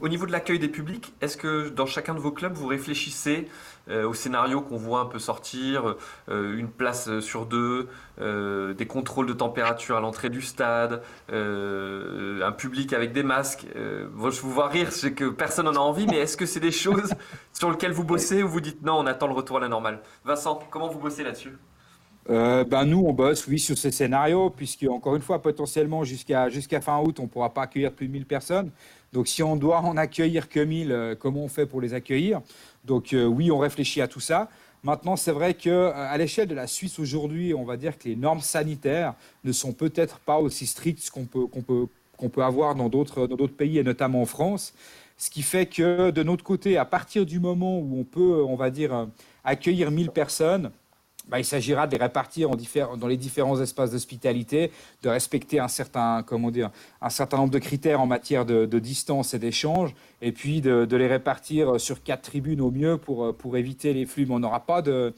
Au 0.00 0.08
niveau 0.08 0.26
de 0.26 0.32
l'accueil 0.32 0.58
des 0.58 0.68
publics, 0.68 1.12
est-ce 1.20 1.36
que 1.36 1.68
dans 1.68 1.86
chacun 1.86 2.14
de 2.14 2.18
vos 2.18 2.32
clubs, 2.32 2.52
vous 2.52 2.66
réfléchissez 2.66 3.48
euh, 3.90 4.06
au 4.06 4.14
scénario 4.14 4.60
qu'on 4.60 4.76
voit 4.76 5.00
un 5.00 5.06
peu 5.06 5.18
sortir, 5.18 5.96
euh, 6.28 6.58
une 6.58 6.68
place 6.68 7.20
sur 7.20 7.46
deux, 7.46 7.88
euh, 8.20 8.74
des 8.74 8.86
contrôles 8.86 9.26
de 9.26 9.32
température 9.32 9.96
à 9.96 10.00
l'entrée 10.00 10.28
du 10.28 10.42
stade, 10.42 11.02
un 11.30 12.52
public 12.52 12.92
avec 12.92 13.12
des 13.12 13.22
masques 13.22 13.66
Je 13.74 14.40
vous 14.40 14.50
vois 14.50 14.68
rire, 14.68 14.92
sais 14.92 15.12
que 15.12 15.28
personne 15.30 15.66
n'en 15.66 15.74
a 15.74 15.78
envie, 15.78 16.06
mais 16.06 16.18
est-ce 16.18 16.36
que 16.36 16.46
c'est 16.46 16.60
des 16.60 16.72
choses 16.72 17.14
sur 17.52 17.70
lesquelles 17.70 17.92
vous 17.92 18.04
bossez 18.04 18.42
ou 18.42 18.48
vous 18.48 18.60
dites 18.60 18.82
non, 18.82 18.94
on 18.98 19.06
attend 19.06 19.26
le 19.26 19.34
retour 19.34 19.58
à 19.58 19.60
la 19.60 19.68
normale? 19.68 20.00
Vincent, 20.24 20.58
comment 20.70 20.88
vous 20.88 20.98
bossez 20.98 21.22
là-dessus? 21.22 21.56
Ben 22.28 22.84
nous, 22.84 23.04
on 23.06 23.14
bosse, 23.14 23.46
oui, 23.46 23.58
sur 23.58 23.78
ces 23.78 23.90
scénarios, 23.90 24.50
puisque, 24.50 24.84
encore 24.90 25.16
une 25.16 25.22
fois, 25.22 25.40
potentiellement, 25.40 26.04
jusqu'à 26.04 26.50
jusqu'à 26.50 26.82
fin 26.82 26.98
août, 26.98 27.18
on 27.20 27.22
ne 27.22 27.28
pourra 27.28 27.54
pas 27.54 27.62
accueillir 27.62 27.90
plus 27.90 28.06
de 28.06 28.12
1000 28.12 28.26
personnes. 28.26 28.70
Donc 29.12 29.28
si 29.28 29.42
on 29.42 29.56
doit 29.56 29.80
en 29.80 29.96
accueillir 29.96 30.48
que 30.48 30.60
1000, 30.60 30.92
euh, 30.92 31.14
comment 31.14 31.44
on 31.44 31.48
fait 31.48 31.66
pour 31.66 31.80
les 31.80 31.94
accueillir? 31.94 32.40
Donc 32.84 33.12
euh, 33.12 33.24
oui, 33.24 33.50
on 33.50 33.58
réfléchit 33.58 34.00
à 34.00 34.08
tout 34.08 34.20
ça. 34.20 34.48
Maintenant, 34.84 35.16
c'est 35.16 35.32
vrai 35.32 35.54
qu'à 35.54 36.16
l'échelle 36.18 36.46
de 36.46 36.54
la 36.54 36.66
Suisse 36.66 36.98
aujourd'hui, 36.98 37.52
on 37.52 37.64
va 37.64 37.76
dire 37.76 37.98
que 37.98 38.08
les 38.08 38.16
normes 38.16 38.40
sanitaires 38.40 39.14
ne 39.42 39.50
sont 39.50 39.72
peut-être 39.72 40.20
pas 40.20 40.38
aussi 40.38 40.66
strictes 40.66 41.10
qu'on 41.10 41.24
peut, 41.24 41.46
qu'on 41.46 41.62
peut, 41.62 41.88
peut 42.28 42.44
avoir 42.44 42.76
dans 42.76 42.88
d'autres, 42.88 43.26
dans 43.26 43.34
d'autres 43.34 43.56
pays, 43.56 43.78
et 43.78 43.82
notamment 43.82 44.22
en 44.22 44.26
France. 44.26 44.74
Ce 45.16 45.30
qui 45.30 45.42
fait 45.42 45.66
que 45.66 46.12
de 46.12 46.22
notre 46.22 46.44
côté, 46.44 46.76
à 46.76 46.84
partir 46.84 47.26
du 47.26 47.40
moment 47.40 47.80
où 47.80 47.98
on 47.98 48.04
peut, 48.04 48.44
on 48.44 48.54
va 48.54 48.70
dire, 48.70 49.08
accueillir 49.42 49.90
1000 49.90 50.10
personnes, 50.10 50.70
bah, 51.28 51.38
il 51.38 51.44
s'agira 51.44 51.86
de 51.86 51.92
les 51.92 52.02
répartir 52.02 52.50
en 52.50 52.56
dans 52.96 53.06
les 53.06 53.16
différents 53.16 53.60
espaces 53.60 53.90
d'hospitalité, 53.90 54.70
de 55.02 55.08
respecter 55.08 55.60
un 55.60 55.68
certain, 55.68 56.22
comment 56.22 56.50
dire, 56.50 56.70
un 57.00 57.10
certain 57.10 57.36
nombre 57.36 57.52
de 57.52 57.58
critères 57.58 58.00
en 58.00 58.06
matière 58.06 58.44
de, 58.44 58.78
distance 58.78 59.34
et 59.34 59.38
d'échange, 59.38 59.94
et 60.22 60.32
puis 60.32 60.60
de, 60.60 60.96
les 60.96 61.06
répartir 61.06 61.80
sur 61.80 62.02
quatre 62.02 62.22
tribunes 62.22 62.60
au 62.60 62.70
mieux 62.70 62.96
pour, 62.96 63.56
éviter 63.56 63.92
les 63.92 64.06
flux. 64.06 64.26
Mais 64.26 64.34
on 64.34 64.38
n'aura 64.40 64.60
pas 64.60 64.82
de, 64.82 65.12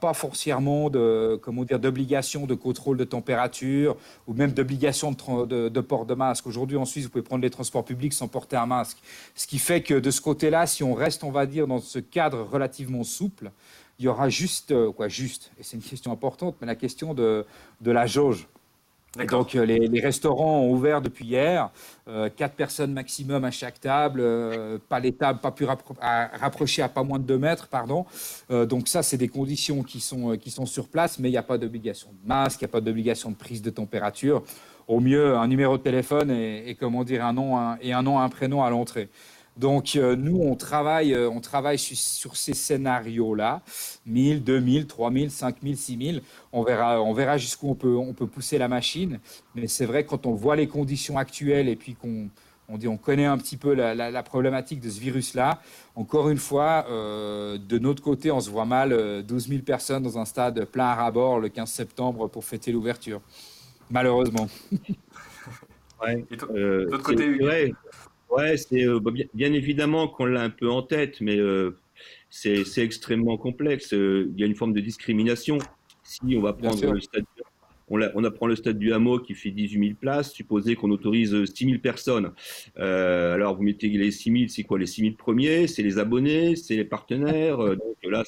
pas 0.00 0.14
forcément 0.14 0.90
de, 0.90 1.40
d'obligation 1.76 2.46
de 2.46 2.54
contrôle 2.54 2.96
de 2.96 3.04
température 3.04 3.96
ou 4.26 4.34
même 4.34 4.52
d'obligation 4.52 5.12
de, 5.12 5.68
de, 5.68 5.80
port 5.80 6.06
de 6.06 6.14
masque. 6.14 6.46
Aujourd'hui, 6.46 6.76
en 6.76 6.84
Suisse, 6.84 7.04
vous 7.04 7.10
pouvez 7.10 7.22
prendre 7.22 7.42
les 7.42 7.50
transports 7.50 7.84
publics 7.84 8.12
sans 8.12 8.28
porter 8.28 8.56
un 8.56 8.66
masque. 8.66 8.98
Ce 9.34 9.46
qui 9.46 9.58
fait 9.58 9.82
que 9.82 9.94
de 9.94 10.10
ce 10.10 10.20
côté-là, 10.20 10.66
si 10.66 10.82
on 10.82 10.94
reste, 10.94 11.24
on 11.24 11.30
va 11.30 11.46
dire, 11.46 11.66
dans 11.66 11.80
ce 11.80 11.98
cadre 11.98 12.42
relativement 12.42 13.04
souple, 13.04 13.50
il 13.98 14.04
y 14.04 14.08
aura 14.08 14.28
juste, 14.28 14.72
euh, 14.72 14.92
quoi, 14.92 15.08
juste, 15.08 15.52
et 15.58 15.62
c'est 15.62 15.76
une 15.76 15.82
question 15.82 16.12
importante, 16.12 16.56
mais 16.60 16.66
la 16.66 16.74
question 16.74 17.14
de, 17.14 17.46
de 17.80 17.90
la 17.90 18.06
jauge. 18.06 18.48
Donc 19.30 19.54
euh, 19.54 19.64
les, 19.64 20.00
restaurants 20.00 20.62
ont 20.62 20.72
ouvert 20.72 21.00
depuis 21.00 21.24
hier, 21.24 21.70
euh, 22.08 22.28
quatre 22.34 22.56
personnes 22.56 22.92
maximum 22.92 23.44
à 23.44 23.52
chaque 23.52 23.78
table, 23.78 24.20
pas 24.88 24.98
les 24.98 25.12
tables 25.12 25.38
pas 25.38 25.52
plus 25.52 25.66
rapprochées 25.66 26.82
à 26.82 26.88
pas 26.88 27.04
moins 27.04 27.20
de 27.20 27.24
2 27.24 27.38
mètres, 27.38 27.68
pardon. 27.68 28.06
donc 28.50 28.88
ça, 28.88 29.04
c'est 29.04 29.16
des 29.16 29.28
conditions 29.28 29.84
qui 29.84 30.00
sont, 30.00 30.36
qui 30.36 30.50
sont 30.50 30.66
sur 30.66 30.88
place, 30.88 31.20
mais 31.20 31.28
il 31.28 31.32
n'y 31.32 31.38
a 31.38 31.44
pas 31.44 31.58
d'obligation 31.58 32.08
de 32.10 32.28
masque, 32.28 32.60
il 32.60 32.64
n'y 32.64 32.70
a 32.70 32.72
pas 32.72 32.80
d'obligation 32.80 33.30
de 33.30 33.36
prise 33.36 33.62
de 33.62 33.70
température. 33.70 34.42
Au 34.88 34.98
mieux, 34.98 35.36
un 35.36 35.46
numéro 35.46 35.78
de 35.78 35.82
téléphone 35.82 36.32
et, 36.32 36.76
comment 36.78 37.04
dire 37.04 37.24
un 37.24 37.32
nom 37.32 37.76
et 37.80 37.92
un 37.92 38.02
nom, 38.02 38.18
un 38.18 38.28
prénom 38.28 38.64
à 38.64 38.70
l'entrée. 38.70 39.08
Donc, 39.56 39.94
euh, 39.94 40.16
nous, 40.16 40.40
on 40.40 40.56
travaille, 40.56 41.14
euh, 41.14 41.30
on 41.30 41.40
travaille 41.40 41.78
sur, 41.78 42.36
ces 42.36 42.54
scénarios-là. 42.54 43.62
1000, 44.06 44.42
2000, 44.42 44.86
3000, 44.86 45.30
5000, 45.30 45.76
6000. 45.76 46.22
On 46.52 46.62
verra, 46.62 47.00
on 47.00 47.12
verra 47.12 47.38
jusqu'où 47.38 47.70
on 47.70 47.74
peut, 47.74 47.96
on 47.96 48.14
peut 48.14 48.26
pousser 48.26 48.58
la 48.58 48.68
machine. 48.68 49.20
Mais 49.54 49.68
c'est 49.68 49.86
vrai, 49.86 50.04
quand 50.04 50.26
on 50.26 50.34
voit 50.34 50.56
les 50.56 50.66
conditions 50.66 51.18
actuelles 51.18 51.68
et 51.68 51.76
puis 51.76 51.94
qu'on 51.94 52.28
on 52.68 52.78
dit, 52.78 52.88
on 52.88 52.96
connaît 52.96 53.26
un 53.26 53.36
petit 53.36 53.58
peu 53.58 53.74
la, 53.74 54.22
problématique 54.22 54.80
de 54.80 54.88
ce 54.88 54.98
virus-là. 54.98 55.60
Encore 55.94 56.30
une 56.30 56.38
fois, 56.38 56.86
euh, 56.88 57.58
de 57.58 57.78
notre 57.78 58.02
côté, 58.02 58.30
on 58.30 58.40
se 58.40 58.48
voit 58.48 58.64
mal 58.64 59.22
12 59.22 59.48
000 59.48 59.62
personnes 59.62 60.02
dans 60.02 60.18
un 60.18 60.24
stade 60.24 60.64
plein 60.64 60.86
à 60.86 60.94
rabord 60.94 61.40
le 61.40 61.50
15 61.50 61.70
septembre 61.70 62.26
pour 62.28 62.44
fêter 62.44 62.72
l'ouverture. 62.72 63.20
Malheureusement. 63.90 64.48
Ouais, 66.02 66.26
de 66.28 66.86
l'autre 66.90 67.04
côté, 67.04 67.72
Ouais, 68.36 68.56
c'est 68.56 68.84
euh, 68.84 68.98
bah, 68.98 69.12
bien, 69.34 69.52
évidemment 69.52 70.08
qu'on 70.08 70.26
l'a 70.26 70.42
un 70.42 70.50
peu 70.50 70.68
en 70.70 70.82
tête, 70.82 71.20
mais 71.20 71.38
euh, 71.38 71.78
c'est 72.30 72.64
extrêmement 72.78 73.36
complexe. 73.36 73.94
Euh, 73.94 74.30
il 74.34 74.40
y 74.40 74.42
a 74.42 74.46
une 74.46 74.56
forme 74.56 74.72
de 74.72 74.80
discrimination. 74.80 75.58
Si 76.02 76.20
on 76.36 76.40
va 76.40 76.52
prendre 76.52 76.92
le 76.92 77.00
stade 77.00 77.24
on, 77.88 78.00
on, 78.14 78.24
apprend 78.24 78.46
le 78.46 78.56
stade 78.56 78.78
du 78.78 78.92
hameau 78.92 79.18
qui 79.18 79.34
fait 79.34 79.50
18 79.50 79.78
000 79.78 79.96
places, 80.00 80.32
supposé 80.32 80.74
qu'on 80.74 80.90
autorise 80.90 81.44
6 81.44 81.64
000 81.66 81.78
personnes. 81.78 82.32
Euh, 82.78 83.34
alors 83.34 83.56
vous 83.56 83.62
mettez 83.62 83.88
les 83.88 84.10
6 84.10 84.32
000, 84.32 84.44
c'est 84.48 84.62
quoi 84.62 84.78
les 84.78 84.86
6 84.86 85.00
000 85.02 85.14
premiers? 85.14 85.66
C'est 85.66 85.82
les 85.82 85.98
abonnés, 85.98 86.56
c'est 86.56 86.76
les 86.76 86.84
partenaires? 86.84 87.60
Euh, 87.60 87.76
donc 87.76 87.96
là, 88.10 88.24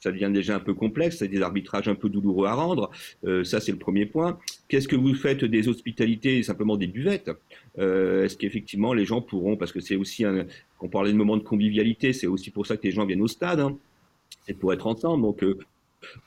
ça 0.00 0.12
devient 0.12 0.30
déjà 0.32 0.56
un 0.56 0.60
peu 0.60 0.74
complexe, 0.74 1.18
c'est 1.18 1.28
des 1.28 1.42
arbitrages 1.42 1.88
un 1.88 1.94
peu 1.94 2.08
douloureux 2.08 2.46
à 2.46 2.54
rendre. 2.54 2.90
Euh, 3.24 3.44
ça, 3.44 3.60
c'est 3.60 3.72
le 3.72 3.78
premier 3.78 4.06
point. 4.06 4.38
Qu'est-ce 4.68 4.88
que 4.88 4.96
vous 4.96 5.14
faites 5.14 5.44
des 5.44 5.68
hospitalités, 5.68 6.42
simplement 6.42 6.76
des 6.76 6.86
buvettes? 6.86 7.30
Euh, 7.78 8.24
Est-ce 8.24 8.36
qu'effectivement 8.36 8.92
les 8.92 9.04
gens 9.04 9.20
pourront, 9.20 9.56
parce 9.56 9.72
que 9.72 9.80
c'est 9.80 9.96
aussi 9.96 10.24
un, 10.24 10.46
on 10.80 10.88
parlait 10.88 11.12
de 11.12 11.16
moment 11.16 11.36
de 11.36 11.42
convivialité, 11.42 12.12
c'est 12.12 12.26
aussi 12.26 12.50
pour 12.50 12.66
ça 12.66 12.76
que 12.76 12.82
les 12.82 12.92
gens 12.92 13.06
viennent 13.06 13.22
au 13.22 13.28
stade. 13.28 13.60
Hein. 13.60 13.76
c'est 14.46 14.54
pour 14.54 14.72
être 14.72 14.86
ensemble. 14.86 15.22
Donc, 15.22 15.42
euh, 15.42 15.58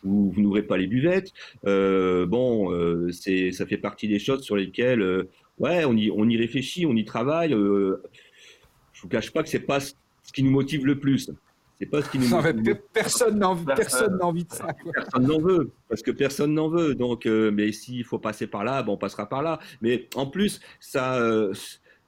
vous, 0.04 0.32
vous 0.32 0.42
n'ouvrez 0.42 0.64
pas 0.64 0.78
les 0.78 0.88
buvettes. 0.88 1.32
Euh, 1.66 2.26
bon, 2.26 2.72
euh, 2.72 3.12
c'est, 3.12 3.52
ça 3.52 3.66
fait 3.66 3.78
partie 3.78 4.08
des 4.08 4.20
choses 4.20 4.44
sur 4.44 4.56
lesquelles, 4.56 5.02
euh, 5.02 5.30
ouais, 5.58 5.86
on 5.86 5.96
y, 5.96 6.12
on 6.12 6.28
y 6.28 6.38
réfléchit, 6.38 6.86
on 6.86 6.96
y 6.96 7.06
travaille. 7.06 7.52
Je 7.52 9.02
vous 9.02 9.08
cache 9.10 9.32
pas 9.32 9.44
que 9.44 9.50
c'est 9.50 9.60
pas 9.60 9.80
ce 9.80 9.94
qui 10.34 10.44
nous 10.44 10.52
motive 10.52 10.86
le 10.86 11.00
plus. 11.00 11.32
C'est 11.80 11.86
pas 11.86 12.02
ce 12.02 12.10
qui 12.10 12.20
nous 12.20 12.28
motive. 12.30 12.80
personne 12.94 13.44
envie, 13.44 13.66
personne 13.66 14.18
n'a 14.18 14.26
envie 14.26 14.44
de 14.44 14.52
ça. 14.52 14.68
Personne 14.94 15.28
n'en 15.28 15.40
veut, 15.40 15.72
parce 15.88 16.02
que 16.02 16.12
personne 16.12 16.54
n'en 16.54 16.70
veut. 16.70 16.96
Donc, 16.96 17.26
mais 17.26 17.72
s'il 17.72 18.04
faut 18.04 18.20
passer 18.20 18.48
par 18.48 18.64
là, 18.64 18.84
bon, 18.84 18.94
on 18.94 18.98
passera 18.98 19.30
par 19.30 19.42
là. 19.42 19.60
Mais 19.82 20.08
en 20.16 20.28
plus, 20.28 20.60
ça, 20.80 21.20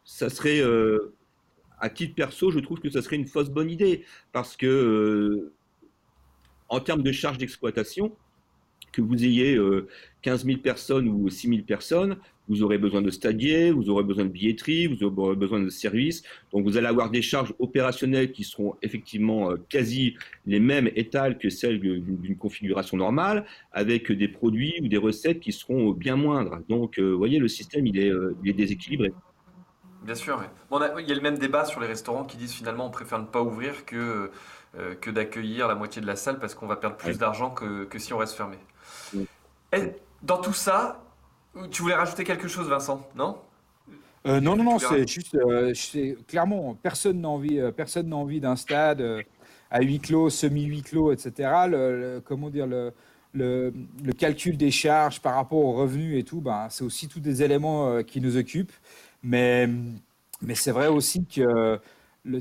ça 0.04 0.30
serait 0.30 0.62
à 1.82 1.90
titre 1.90 2.14
perso, 2.16 2.52
je 2.52 2.60
trouve 2.60 2.80
que 2.80 2.90
ça 2.90 3.02
serait 3.02 3.16
une 3.16 3.26
fausse 3.26 3.50
bonne 3.50 3.70
idée 3.70 4.06
parce 4.32 4.56
que 4.56 5.52
en 6.72 6.80
termes 6.80 7.04
de 7.04 7.12
charge 7.12 7.38
d'exploitation, 7.38 8.14
que 8.94 9.02
vous 9.02 9.24
ayez 9.24 9.58
15 10.22 10.44
euh, 10.44 10.48
000 10.48 10.60
personnes 10.60 11.08
ou 11.08 11.30
6 11.30 11.48
000 11.48 11.62
personnes, 11.64 12.18
vous 12.48 12.64
aurez 12.64 12.78
besoin 12.78 13.02
de 13.02 13.12
stadiers, 13.12 13.72
vous 13.72 13.90
aurez 13.90 14.04
besoin 14.04 14.26
de 14.26 14.30
billetterie, 14.30 14.88
vous 14.88 15.04
aurez 15.04 15.36
besoin 15.36 15.60
de 15.60 15.70
services. 15.70 16.24
Donc 16.52 16.64
vous 16.64 16.78
allez 16.78 16.88
avoir 16.88 17.10
des 17.10 17.22
charges 17.22 17.54
opérationnelles 17.60 18.32
qui 18.32 18.44
seront 18.46 18.76
effectivement 18.82 19.52
euh, 19.52 19.58
quasi 19.70 20.16
les 20.46 20.60
mêmes 20.62 20.90
étales 20.96 21.38
que 21.38 21.50
celles 21.50 21.80
d'une 21.80 22.38
configuration 22.38 22.98
normale, 22.98 23.46
avec 23.74 24.10
des 24.12 24.30
produits 24.30 24.76
ou 24.82 24.88
des 24.88 24.98
recettes 24.98 25.42
qui 25.42 25.52
seront 25.52 25.92
bien 25.92 26.16
moindres. 26.16 26.60
Donc 26.70 27.00
euh, 27.00 27.12
vous 27.12 27.18
voyez, 27.18 27.40
le 27.40 27.50
système, 27.50 27.86
il 27.86 28.00
est, 28.00 28.12
il 28.44 28.50
est 28.50 28.54
déséquilibré. 28.54 29.12
Bien 30.04 30.16
sûr. 30.16 30.42
il 30.72 31.08
y 31.08 31.12
a 31.12 31.16
le 31.16 31.22
même 31.22 31.38
débat 31.38 31.66
sur 31.66 31.80
les 31.80 31.86
restaurants 31.86 32.24
qui 32.24 32.36
disent 32.36 32.54
finalement 32.54 32.88
on 32.88 32.90
préfère 32.90 33.20
ne 33.20 33.28
pas 33.28 33.44
ouvrir 33.44 33.86
que 33.86 34.32
que 35.02 35.12
d'accueillir 35.12 35.68
la 35.68 35.76
moitié 35.76 36.02
de 36.02 36.08
la 36.08 36.16
salle 36.16 36.40
parce 36.40 36.56
qu'on 36.56 36.68
va 36.68 36.78
perdre 36.78 36.96
plus 36.96 37.18
d'argent 37.18 37.50
que, 37.52 37.84
que, 37.84 38.00
si 38.00 38.14
on 38.14 38.18
reste 38.18 38.36
fermé. 38.36 38.58
dans 40.24 40.38
tout 40.38 40.54
ça, 40.54 41.04
tu 41.72 41.82
voulais 41.82 41.96
rajouter 41.96 42.24
quelque 42.24 42.48
chose, 42.48 42.68
Vincent, 42.70 43.08
non? 43.16 43.38
Euh, 44.28 44.40
non, 44.40 44.56
non, 44.56 44.64
non, 44.64 44.80
c'est 44.80 45.08
juste, 45.08 45.36
euh, 45.36 45.74
clairement, 46.28 46.76
personne 46.76 47.22
n'a 47.22 47.30
envie, 47.30 47.60
personne 47.76 48.10
n'a 48.10 48.16
envie 48.16 48.40
d'un 48.40 48.56
stade 48.56 49.04
à 49.72 49.82
huis 49.82 50.00
clos, 50.00 50.30
semi-huis 50.30 50.84
clos, 50.84 51.12
etc. 51.12 51.50
Le, 51.68 52.22
comment 52.24 52.50
dire, 52.50 52.68
le, 52.68 52.94
le, 53.34 53.74
le, 54.04 54.14
calcul 54.14 54.58
des 54.58 54.70
charges 54.70 55.22
par 55.22 55.36
rapport 55.36 55.60
aux 55.60 55.74
revenus 55.74 56.20
et 56.20 56.24
tout, 56.24 56.40
ben, 56.40 56.68
c'est 56.70 56.84
aussi 56.84 57.08
tous 57.08 57.20
des 57.20 57.42
éléments 57.42 58.04
qui 58.04 58.22
nous 58.22 58.38
occupent. 58.38 58.74
Mais, 59.24 59.68
mais 60.42 60.56
c'est 60.56 60.72
vrai 60.72 60.88
aussi 60.88 61.26
que 61.26 61.80
le, 62.24 62.40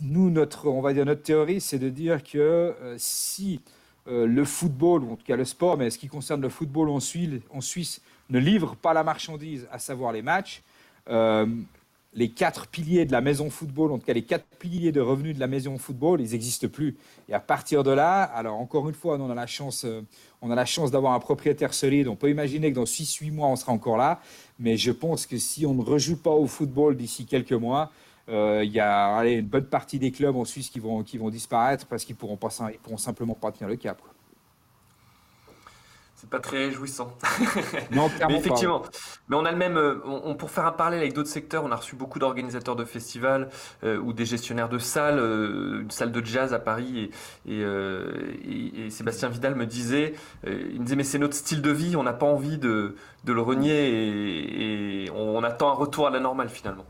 nous, 0.00 0.30
notre, 0.30 0.68
on 0.68 0.80
va 0.80 0.92
dire 0.92 1.04
notre 1.04 1.22
théorie, 1.22 1.60
c'est 1.60 1.78
de 1.78 1.88
dire 1.88 2.22
que 2.22 2.38
euh, 2.38 2.94
si 2.98 3.60
euh, 4.08 4.26
le 4.26 4.44
football, 4.44 5.04
ou 5.04 5.12
en 5.12 5.16
tout 5.16 5.26
cas 5.26 5.36
le 5.36 5.44
sport, 5.44 5.76
mais 5.76 5.90
ce 5.90 5.98
qui 5.98 6.08
concerne 6.08 6.40
le 6.40 6.48
football 6.48 6.88
en 6.88 7.00
Suisse, 7.00 7.40
en 7.50 7.60
Suisse 7.60 8.00
ne 8.30 8.38
livre 8.38 8.76
pas 8.76 8.94
la 8.94 9.04
marchandise, 9.04 9.66
à 9.70 9.78
savoir 9.78 10.12
les 10.12 10.22
matchs, 10.22 10.62
euh, 11.08 11.46
les 12.14 12.30
quatre 12.30 12.66
piliers 12.68 13.04
de 13.04 13.12
la 13.12 13.20
maison 13.20 13.50
football, 13.50 13.92
en 13.92 13.98
tout 13.98 14.06
cas 14.06 14.14
les 14.14 14.24
quatre 14.24 14.46
piliers 14.58 14.90
de 14.90 15.02
revenus 15.02 15.34
de 15.34 15.40
la 15.40 15.46
maison 15.46 15.76
football, 15.76 16.22
ils 16.22 16.30
n'existent 16.30 16.68
plus. 16.68 16.96
Et 17.28 17.34
à 17.34 17.40
partir 17.40 17.84
de 17.84 17.90
là, 17.90 18.22
alors 18.22 18.58
encore 18.58 18.88
une 18.88 18.94
fois, 18.94 19.18
on 19.20 19.30
a 19.30 19.34
la 19.34 19.46
chance, 19.46 19.84
on 20.40 20.50
a 20.50 20.54
la 20.54 20.64
chance 20.64 20.90
d'avoir 20.90 21.12
un 21.12 21.20
propriétaire 21.20 21.74
solide. 21.74 22.08
On 22.08 22.16
peut 22.16 22.30
imaginer 22.30 22.70
que 22.70 22.76
dans 22.76 22.84
6-8 22.84 23.32
mois, 23.32 23.48
on 23.48 23.56
sera 23.56 23.72
encore 23.72 23.98
là. 23.98 24.22
Mais 24.58 24.78
je 24.78 24.92
pense 24.92 25.26
que 25.26 25.36
si 25.36 25.66
on 25.66 25.74
ne 25.74 25.82
rejoue 25.82 26.16
pas 26.16 26.30
au 26.30 26.46
football 26.46 26.96
d'ici 26.96 27.26
quelques 27.26 27.52
mois, 27.52 27.92
il 28.28 28.70
y 28.72 28.80
a 28.80 29.16
allez, 29.16 29.34
une 29.34 29.46
bonne 29.46 29.66
partie 29.66 29.98
des 29.98 30.12
clubs 30.12 30.36
en 30.36 30.44
Suisse 30.44 30.70
qui 30.70 30.80
vont, 30.80 31.02
qui 31.02 31.18
vont 31.18 31.30
disparaître 31.30 31.86
parce 31.86 32.04
qu'ils 32.04 32.16
pourront, 32.16 32.36
pas, 32.36 32.48
ils 32.72 32.78
pourront 32.78 32.96
simplement 32.96 33.34
pas 33.34 33.52
tenir 33.52 33.68
le 33.68 33.76
cap. 33.76 34.00
C'est 36.16 36.30
pas 36.30 36.40
très 36.40 36.64
réjouissant. 36.64 37.12
Non, 37.92 38.10
mais 38.26 38.36
effectivement. 38.36 38.82
Mais 39.28 39.36
on 39.36 39.44
a 39.44 39.52
le 39.52 39.58
même. 39.58 39.76
Euh, 39.76 40.00
on, 40.06 40.34
pour 40.34 40.50
faire 40.50 40.64
un 40.64 40.72
parallèle 40.72 41.00
avec 41.00 41.12
d'autres 41.12 41.28
secteurs, 41.28 41.62
on 41.62 41.70
a 41.70 41.76
reçu 41.76 41.94
beaucoup 41.94 42.18
d'organisateurs 42.18 42.74
de 42.74 42.86
festivals 42.86 43.50
euh, 43.84 43.98
ou 43.98 44.14
des 44.14 44.24
gestionnaires 44.24 44.70
de 44.70 44.78
salles, 44.78 45.18
une 45.18 45.90
salle 45.90 46.12
de 46.12 46.24
jazz 46.24 46.54
à 46.54 46.58
Paris. 46.58 47.10
Et, 47.46 47.60
et, 47.60 48.90
Sébastien 48.90 49.28
Vidal 49.28 49.54
me 49.56 49.66
disait, 49.66 50.14
il 50.46 50.80
me 50.80 50.84
disait, 50.84 50.96
mais 50.96 51.04
c'est 51.04 51.18
notre 51.18 51.34
style 51.34 51.60
de 51.60 51.70
vie, 51.70 51.96
on 51.96 52.02
n'a 52.02 52.14
pas 52.14 52.26
envie 52.26 52.56
de, 52.56 52.96
de 53.24 53.32
le 53.32 53.42
renier 53.42 55.04
et, 55.04 55.10
on 55.10 55.42
attend 55.44 55.70
un 55.70 55.74
retour 55.74 56.06
à 56.06 56.10
la 56.10 56.20
normale 56.20 56.48
finalement. 56.48 56.86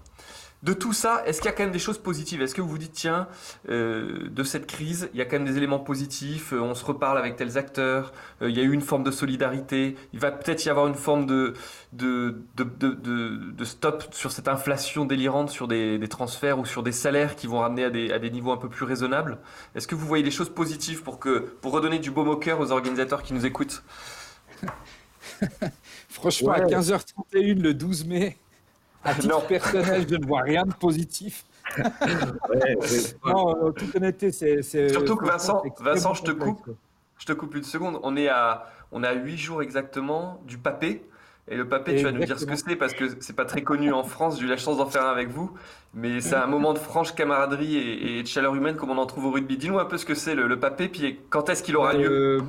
De 0.62 0.72
tout 0.72 0.92
ça, 0.92 1.22
est-ce 1.26 1.40
qu'il 1.40 1.50
y 1.50 1.52
a 1.52 1.56
quand 1.56 1.64
même 1.64 1.72
des 1.72 1.78
choses 1.78 1.98
positives? 1.98 2.40
Est-ce 2.40 2.54
que 2.54 2.62
vous 2.62 2.68
vous 2.68 2.78
dites, 2.78 2.92
tiens, 2.92 3.28
euh, 3.68 4.28
de 4.30 4.42
cette 4.42 4.66
crise, 4.66 5.10
il 5.12 5.18
y 5.18 5.22
a 5.22 5.26
quand 5.26 5.36
même 5.36 5.44
des 5.44 5.56
éléments 5.56 5.78
positifs, 5.78 6.52
euh, 6.52 6.60
on 6.60 6.74
se 6.74 6.84
reparle 6.84 7.18
avec 7.18 7.36
tels 7.36 7.58
acteurs, 7.58 8.12
euh, 8.40 8.48
il 8.48 8.56
y 8.56 8.60
a 8.60 8.62
eu 8.62 8.72
une 8.72 8.80
forme 8.80 9.04
de 9.04 9.10
solidarité, 9.10 9.96
il 10.14 10.18
va 10.18 10.32
peut-être 10.32 10.64
y 10.64 10.70
avoir 10.70 10.86
une 10.86 10.94
forme 10.94 11.26
de, 11.26 11.54
de, 11.92 12.36
de, 12.56 13.64
stop 13.64 14.04
sur 14.12 14.32
cette 14.32 14.48
inflation 14.48 15.04
délirante 15.04 15.50
sur 15.50 15.68
des, 15.68 16.00
transferts 16.08 16.58
ou 16.58 16.64
sur 16.64 16.82
des 16.82 16.92
salaires 16.92 17.36
qui 17.36 17.46
vont 17.46 17.60
ramener 17.60 17.84
à 17.84 17.90
des, 17.90 18.10
à 18.12 18.18
des 18.18 18.30
niveaux 18.30 18.52
un 18.52 18.56
peu 18.56 18.68
plus 18.68 18.86
raisonnables? 18.86 19.38
Est-ce 19.74 19.86
que 19.86 19.94
vous 19.94 20.06
voyez 20.06 20.24
des 20.24 20.30
choses 20.30 20.50
positives 20.50 21.02
pour, 21.02 21.18
que, 21.18 21.38
pour 21.60 21.72
redonner 21.72 21.98
du 21.98 22.10
baume 22.10 22.28
au 22.28 22.36
cœur 22.36 22.60
aux 22.60 22.72
organisateurs 22.72 23.22
qui 23.22 23.34
nous 23.34 23.44
écoutent? 23.44 23.82
Franchement, 26.08 26.52
à 26.52 26.60
15h31 26.60 27.60
le 27.60 27.74
12 27.74 28.06
mai, 28.06 28.38
à 29.06 29.14
titre 29.14 29.46
personnel, 29.46 30.06
je 30.08 30.16
ne 30.16 30.26
vois 30.26 30.42
rien 30.42 30.64
de 30.64 30.74
positif. 30.74 31.44
Non, 33.24 33.66
en 33.66 33.72
toute 33.72 33.94
honnêteté, 33.96 34.30
c'est. 34.30 34.62
Surtout 34.88 35.16
que 35.16 35.26
Vincent, 35.26 35.62
Vincent 35.80 36.14
je 36.14 36.22
te 36.22 36.30
coupe. 36.30 36.70
Je 37.18 37.24
te 37.26 37.32
coupe 37.32 37.54
une 37.54 37.64
seconde. 37.64 37.98
On 38.02 38.16
est 38.16 38.28
à, 38.28 38.66
on 38.92 39.02
a 39.02 39.12
8 39.12 39.36
jours 39.36 39.62
exactement 39.62 40.40
du 40.46 40.58
papé. 40.58 41.02
Et 41.48 41.56
le 41.56 41.68
papé, 41.68 41.94
tu 41.94 42.02
vas 42.02 42.10
nous 42.10 42.24
dire 42.24 42.38
ce 42.38 42.44
que 42.44 42.56
c'est 42.56 42.74
parce 42.74 42.92
que 42.92 43.04
c'est 43.20 43.36
pas 43.36 43.44
très 43.44 43.62
connu 43.62 43.92
en 43.92 44.02
France. 44.02 44.38
J'ai 44.38 44.46
eu 44.46 44.48
la 44.48 44.56
chance 44.56 44.78
d'en 44.78 44.86
faire 44.86 45.04
un 45.04 45.12
avec 45.12 45.28
vous, 45.28 45.52
mais 45.94 46.20
c'est 46.20 46.34
un 46.34 46.48
moment 46.48 46.74
de 46.74 46.78
franche 46.78 47.14
camaraderie 47.14 47.76
et, 47.76 48.22
de 48.22 48.26
chaleur 48.26 48.54
humaine 48.54 48.76
comme 48.76 48.90
on 48.90 48.98
en 48.98 49.06
trouve 49.06 49.26
au 49.26 49.30
rugby. 49.30 49.56
Dis-nous 49.56 49.78
un 49.78 49.84
peu 49.84 49.96
ce 49.96 50.04
que 50.04 50.14
c'est 50.14 50.34
le, 50.34 50.58
papé, 50.58 50.88
puis 50.88 51.20
quand 51.30 51.48
est-ce 51.48 51.62
qu'il 51.62 51.76
aura 51.76 51.94
lieu? 51.94 52.10
euh, 52.10 52.42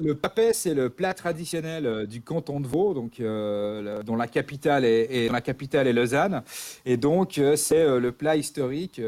le 0.00 0.14
papet, 0.14 0.52
c'est 0.52 0.74
le 0.74 0.90
plat 0.90 1.14
traditionnel 1.14 1.86
euh, 1.86 2.06
du 2.06 2.22
canton 2.22 2.60
de 2.60 2.66
Vaud, 2.66 2.94
donc, 2.94 3.20
euh, 3.20 4.02
dont 4.02 4.16
la 4.16 4.26
capitale 4.26 4.84
est, 4.84 5.92
Lausanne. 5.92 6.42
Et 6.84 6.96
donc, 6.96 7.38
euh, 7.38 7.56
c'est 7.56 7.98
le 7.98 8.12
plat 8.12 8.36
historique, 8.36 9.00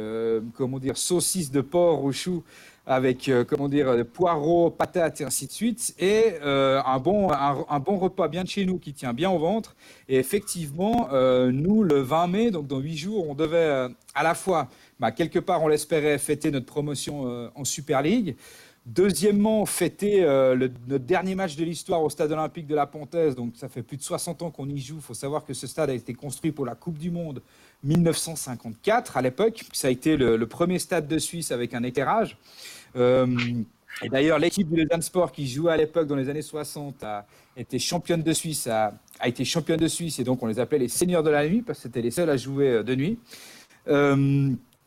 comment 0.55 0.79
dire, 0.79 0.96
saucisse 0.96 1.50
de 1.50 1.61
porc 1.61 2.05
au 2.05 2.12
chou 2.12 2.42
avec 2.87 3.31
comment 3.48 3.68
dire 3.68 4.05
poireaux, 4.05 4.70
patates 4.70 5.20
et 5.20 5.24
ainsi 5.24 5.46
de 5.46 5.53
suite, 5.53 5.94
et 6.00 6.35
un 6.42 6.98
bon 6.98 7.31
un, 7.31 7.79
bon 7.79 7.98
repas 7.98 8.26
bien 8.26 8.42
de 8.42 8.48
chez 8.48 8.64
nous 8.64 8.79
qui 8.79 8.92
tient 8.94 9.12
bien 9.12 9.31
au 9.31 9.38
ventre. 9.38 9.76
Et 10.09 10.16
effectivement, 10.16 11.09
nous 11.12 11.85
le 11.85 12.00
20 12.00 12.26
mai, 12.26 12.50
donc 12.50 12.66
dans 12.66 12.79
huit 12.81 12.96
jours, 12.96 13.29
on 13.29 13.35
devait 13.35 13.88
à 14.14 14.22
la 14.22 14.35
fois, 14.35 14.68
bah, 14.98 15.12
quelque 15.12 15.38
part, 15.38 15.62
on 15.62 15.68
l'espérait 15.68 16.18
fêter 16.18 16.50
notre 16.50 16.66
promotion 16.66 17.50
en 17.55 17.64
Super 17.64 18.03
League. 18.03 18.35
Deuxièmement, 18.92 19.66
fêter 19.66 20.24
euh, 20.24 20.57
notre 20.88 21.05
dernier 21.05 21.37
match 21.37 21.55
de 21.55 21.64
l'histoire 21.64 22.03
au 22.03 22.11
stade 22.11 22.33
olympique 22.33 22.66
de 22.66 22.74
la 22.74 22.87
Pontaise. 22.87 23.37
Donc, 23.37 23.53
ça 23.55 23.68
fait 23.68 23.85
plus 23.85 23.96
de 23.96 24.03
60 24.03 24.42
ans 24.42 24.50
qu'on 24.50 24.68
y 24.68 24.79
joue. 24.79 24.96
Il 24.96 25.03
faut 25.03 25.14
savoir 25.14 25.44
que 25.44 25.55
ce 25.55 25.68
stade 25.68 25.90
a 25.90 25.94
été 25.94 26.12
construit 26.12 26.50
pour 26.50 26.66
la 26.66 26.74
Coupe 26.74 26.98
du 26.98 27.12
Monde 27.12 27.40
1954 27.85 29.16
à 29.16 29.22
l'époque. 29.22 29.62
Ça 29.72 29.87
a 29.87 29.90
été 29.92 30.16
le, 30.16 30.44
premier 30.46 30.81
stade 30.81 31.07
de 31.07 31.18
Suisse 31.18 31.53
avec 31.53 31.72
un 31.72 31.85
éclairage. 31.85 32.37
Euh, 32.96 33.29
et 34.03 34.09
d'ailleurs, 34.09 34.40
l'équipe 34.40 34.68
du 34.68 34.83
Lausanne 34.83 35.03
Sport 35.03 35.31
qui 35.31 35.46
jouait 35.46 35.72
à 35.72 35.76
l'époque 35.76 36.09
dans 36.09 36.16
les 36.16 36.29
années 36.29 36.42
60 36.42 37.05
a 37.05 37.26
été 37.57 37.79
championne 37.79 38.22
de 38.22 38.33
Suisse, 38.33 38.66
a, 38.66 38.92
été 39.24 39.44
championne 39.44 39.79
de 39.79 39.88
Suisse 39.88 40.18
et 40.18 40.24
donc 40.24 40.42
on 40.42 40.46
les 40.46 40.59
appelait 40.59 40.79
les 40.81 40.88
seigneurs 40.88 41.22
de 41.22 41.31
la 41.31 41.48
nuit 41.48 41.62
parce 41.62 41.79
que 41.79 41.83
c'était 41.85 42.03
les 42.03 42.11
seuls 42.11 42.31
à 42.31 42.37
jouer 42.37 42.68
euh, 42.68 42.83
de 42.83 42.96
nuit. 42.96 43.18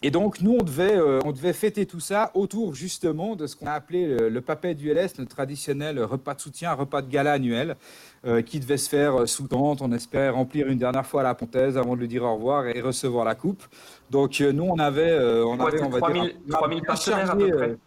Et 0.05 0.11
donc, 0.11 0.41
nous, 0.41 0.57
on 0.59 0.63
devait, 0.63 0.97
euh, 0.97 1.21
on 1.23 1.31
devait 1.31 1.53
fêter 1.53 1.85
tout 1.85 2.01
ça 2.01 2.29
autour 2.33 2.75
justement 2.75 3.37
de 3.37 3.47
ce 3.47 3.55
qu'on 3.55 3.67
a 3.67 3.71
appelé 3.71 4.05
le, 4.29 4.41
papet 4.41 4.75
du 4.75 4.93
LS, 4.93 5.17
notre 5.17 5.33
traditionnel 5.33 5.97
repas 6.03 6.33
de 6.33 6.41
soutien, 6.41 6.73
repas 6.73 7.01
de 7.01 7.09
gala 7.09 7.31
annuel, 7.31 7.77
euh, 8.25 8.41
qui 8.41 8.59
devait 8.59 8.75
se 8.75 8.89
faire 8.89 9.21
euh, 9.21 9.25
sous 9.25 9.47
tente. 9.47 9.81
On 9.81 9.93
espérait 9.93 10.29
remplir 10.29 10.67
une 10.67 10.77
dernière 10.77 11.05
fois 11.05 11.23
la 11.23 11.33
pontaise 11.33 11.77
avant 11.77 11.95
de 11.95 12.01
lui 12.01 12.09
dire 12.09 12.23
au 12.23 12.35
revoir 12.35 12.67
et 12.67 12.81
recevoir 12.81 13.23
la 13.23 13.35
coupe. 13.35 13.63
Donc, 14.11 14.41
nous, 14.41 14.65
on 14.65 14.77
avait, 14.77 15.17
on 15.17 15.57
avait, 15.57 15.81
on 15.81 15.89
va 15.89 15.99
3000, 15.99 16.35
3000 16.49 16.81
partenaires 16.81 17.31
à 17.31 17.35
peu 17.37 17.49
près. 17.49 17.77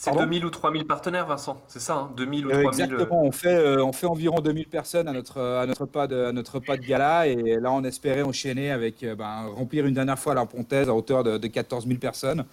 C'est 0.00 0.16
2000 0.16 0.44
ou 0.44 0.50
3000 0.50 0.86
partenaires, 0.86 1.26
Vincent, 1.26 1.60
c'est 1.66 1.80
ça 1.80 1.96
hein 1.96 2.10
2000 2.16 2.46
ou 2.46 2.50
3000 2.50 2.64
euh, 2.64 2.68
Exactement, 2.68 3.20
on 3.20 3.32
fait, 3.32 3.56
euh, 3.56 3.84
on 3.84 3.92
fait 3.92 4.06
environ 4.06 4.40
2000 4.40 4.68
personnes 4.68 5.08
à 5.08 5.12
notre, 5.12 5.40
à, 5.40 5.66
notre 5.66 5.86
pas 5.86 6.06
de, 6.06 6.22
à 6.22 6.30
notre 6.30 6.60
pas 6.60 6.76
de 6.76 6.82
gala. 6.82 7.26
Et 7.26 7.56
là, 7.56 7.72
on 7.72 7.82
espérait 7.82 8.22
enchaîner 8.22 8.70
avec 8.70 9.02
euh, 9.02 9.16
ben, 9.16 9.48
remplir 9.56 9.86
une 9.86 9.94
dernière 9.94 10.16
fois 10.16 10.34
la 10.34 10.46
Pontaise 10.46 10.88
à 10.88 10.94
hauteur 10.94 11.24
de, 11.24 11.44
14 11.44 11.88
000 11.88 11.98
personnes. 11.98 12.44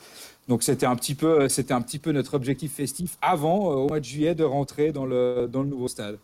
Donc 0.47 0.63
c'était 0.63 0.87
un, 0.87 0.95
petit 0.95 1.13
peu, 1.13 1.47
c'était 1.47 1.75
un 1.75 1.81
petit 1.81 1.99
peu 1.99 2.11
notre 2.11 2.33
objectif 2.33 2.73
festif 2.73 3.15
avant, 3.21 3.59
au 3.59 3.89
mois 3.89 3.99
de 3.99 4.05
juillet, 4.05 4.33
de 4.33 4.43
rentrer 4.43 4.91
dans 4.91 5.05
le, 5.05 5.47
dans 5.47 5.61
le 5.61 5.69
nouveau 5.69 5.87
stade. 5.87 6.17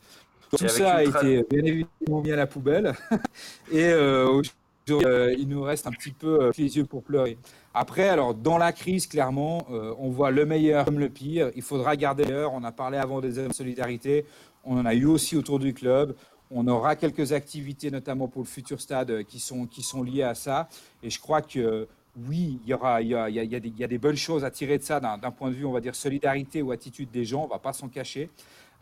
Tout 0.49 0.67
ça 0.67 0.95
a 0.95 1.03
été 1.03 1.45
bien 1.51 1.63
évidemment 1.63 2.21
mis 2.23 2.31
à 2.31 2.36
la 2.36 2.47
poubelle. 2.47 2.95
et 3.71 3.93
aujourd'hui, 3.93 5.38
il 5.38 5.47
nous 5.47 5.62
reste 5.62 5.86
un 5.86 5.91
petit 5.91 6.12
peu 6.12 6.49
les 6.57 6.77
yeux 6.77 6.86
pour 6.86 7.03
pleurer. 7.03 7.38
Après, 7.73 8.10
alors 8.10 8.34
dans 8.34 8.57
la 8.57 8.73
crise, 8.73 9.07
clairement, 9.07 9.65
euh, 9.71 9.93
on 9.97 10.10
voit 10.10 10.31
le 10.31 10.45
meilleur 10.45 10.86
comme 10.86 10.99
le 10.99 11.10
pire. 11.10 11.51
Il 11.55 11.62
faudra 11.62 11.95
garder 11.95 12.25
l'heure. 12.25 12.53
On 12.53 12.63
a 12.63 12.71
parlé 12.71 12.97
avant 12.97 13.21
des 13.21 13.34
de 13.34 13.53
solidarité. 13.53 14.25
On 14.65 14.77
en 14.77 14.86
a 14.86 14.93
eu 14.93 15.05
aussi 15.05 15.38
autour 15.38 15.60
du 15.60 15.73
club. 15.73 16.15
On 16.51 16.67
aura 16.67 16.97
quelques 16.97 17.31
activités, 17.31 17.89
notamment 17.89 18.27
pour 18.27 18.41
le 18.41 18.47
futur 18.47 18.81
stade, 18.81 19.23
qui 19.23 19.39
sont, 19.39 19.65
qui 19.65 19.81
sont 19.81 20.03
liées 20.03 20.23
à 20.23 20.36
ça. 20.36 20.67
Et 21.01 21.10
je 21.10 21.19
crois 21.19 21.41
que 21.41 21.88
oui, 22.27 22.60
il 22.63 22.69
y, 22.69 22.73
aura, 22.73 23.01
il 23.01 23.07
y, 23.07 23.15
a, 23.15 23.29
il 23.29 23.36
y, 23.36 23.55
a 23.55 23.60
des, 23.60 23.69
il 23.69 23.79
y 23.79 23.86
a 23.86 23.88
des 23.88 23.97
bonnes 23.97 24.17
choses 24.17 24.43
à 24.43 24.51
tirer 24.51 24.77
de 24.77 24.84
ça 24.84 24.99
d'un 24.99 25.31
point 25.31 25.49
de 25.49 25.55
vue, 25.55 25.65
on 25.65 25.71
va 25.71 25.79
dire, 25.79 25.95
solidarité 25.95 26.62
ou 26.62 26.71
attitude 26.71 27.10
des 27.10 27.23
gens. 27.23 27.43
On 27.43 27.45
ne 27.45 27.51
va 27.51 27.60
pas 27.60 27.71
s'en 27.71 27.88
cacher. 27.88 28.29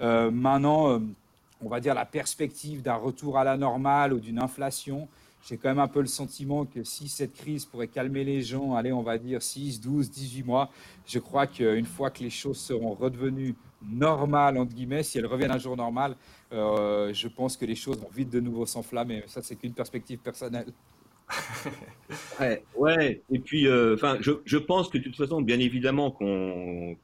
Euh, 0.01 0.31
maintenant, 0.31 0.89
euh, 0.89 0.99
on 1.61 1.69
va 1.69 1.79
dire 1.79 1.93
la 1.93 2.05
perspective 2.05 2.81
d'un 2.81 2.95
retour 2.95 3.37
à 3.37 3.43
la 3.43 3.55
normale 3.55 4.13
ou 4.13 4.19
d'une 4.19 4.39
inflation 4.41 5.07
j'ai 5.47 5.57
quand 5.57 5.69
même 5.69 5.79
un 5.79 5.87
peu 5.87 6.01
le 6.01 6.07
sentiment 6.07 6.65
que 6.65 6.83
si 6.83 7.07
cette 7.07 7.33
crise 7.33 7.65
pourrait 7.65 7.87
calmer 7.87 8.23
les 8.23 8.41
gens, 8.41 8.75
allez, 8.75 8.91
on 8.91 9.01
va 9.01 9.17
dire 9.17 9.41
6, 9.41 9.79
12, 9.79 10.09
18 10.11 10.43
mois, 10.43 10.69
je 11.05 11.19
crois 11.19 11.47
qu'une 11.47 11.85
fois 11.85 12.09
que 12.09 12.23
les 12.23 12.29
choses 12.29 12.57
seront 12.57 12.93
redevenues 12.93 13.55
normales, 13.81 14.57
entre 14.57 14.73
guillemets, 14.73 15.03
si 15.03 15.17
elles 15.17 15.25
reviennent 15.25 15.51
un 15.51 15.57
jour 15.57 15.77
normal, 15.77 16.15
euh, 16.51 17.13
je 17.13 17.27
pense 17.27 17.55
que 17.55 17.65
les 17.65 17.75
choses 17.75 17.97
vont 17.97 18.09
vite 18.13 18.29
de 18.29 18.39
nouveau 18.39 18.65
s'enflammer. 18.65 19.23
Ça, 19.27 19.41
c'est 19.41 19.55
qu'une 19.55 19.73
perspective 19.73 20.19
personnelle. 20.19 20.67
ouais, 22.39 22.63
ouais, 22.75 23.21
et 23.31 23.39
puis, 23.39 23.67
euh, 23.67 23.95
je, 24.19 24.31
je, 24.45 24.57
pense 24.57 24.89
que 24.89 24.97
de 24.97 25.03
toute 25.03 25.15
façon, 25.15 25.41
bien 25.41 25.59
évidemment, 25.59 26.11
qu'on 26.11 26.97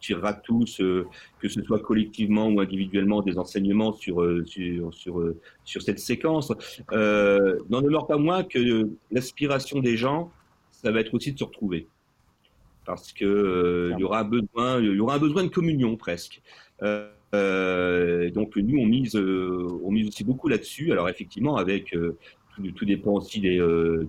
tirera 0.00 0.32
tous, 0.32 0.80
euh, 0.80 1.06
que 1.40 1.48
ce 1.48 1.62
soit 1.62 1.80
collectivement 1.80 2.48
ou 2.48 2.60
individuellement, 2.60 3.22
des 3.22 3.38
enseignements 3.38 3.92
sur 3.92 4.22
euh, 4.22 4.44
sur 4.46 4.92
sur, 4.94 5.34
sur 5.64 5.82
cette 5.82 5.98
séquence. 5.98 6.50
N'en 6.90 7.82
demeure 7.82 8.06
pas 8.06 8.16
moins 8.16 8.42
que 8.42 8.88
l'aspiration 9.10 9.80
des 9.80 9.96
gens, 9.96 10.30
ça 10.70 10.90
va 10.90 11.00
être 11.00 11.12
aussi 11.14 11.32
de 11.32 11.38
se 11.38 11.44
retrouver, 11.44 11.86
parce 12.86 13.12
que 13.12 13.92
il 13.94 14.00
y 14.00 14.04
aura 14.04 14.28
y 14.32 14.98
aura 15.00 15.14
un 15.14 15.18
besoin 15.18 15.44
de 15.44 15.48
communion 15.48 15.96
presque. 15.96 16.40
donc 16.80 18.56
nous 18.56 18.78
on 18.78 18.86
mise, 18.86 19.14
on 19.14 19.90
mise 19.90 20.08
aussi 20.08 20.24
beaucoup 20.24 20.48
là-dessus. 20.48 20.90
Alors 20.90 21.10
effectivement 21.10 21.56
avec 21.56 21.94
tout, 22.74 22.84
dépend 22.84 23.12
aussi 23.12 23.40
des, 23.40 23.58
euh, 23.58 24.06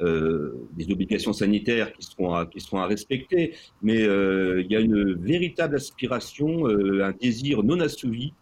euh, 0.00 0.54
des, 0.72 0.90
obligations 0.90 1.32
sanitaires 1.32 1.92
qui 1.92 2.02
seront 2.02 2.34
à, 2.34 2.46
qui 2.46 2.60
seront 2.60 2.78
à 2.78 2.86
respecter. 2.86 3.54
Mais 3.82 4.02
euh, 4.02 4.62
il 4.62 4.70
y 4.70 4.76
a 4.76 4.80
une 4.80 5.14
véritable 5.14 5.76
aspiration, 5.76 6.66
un 6.66 7.12
désir 7.12 7.62
non 7.62 7.80
assouvi 7.80 8.32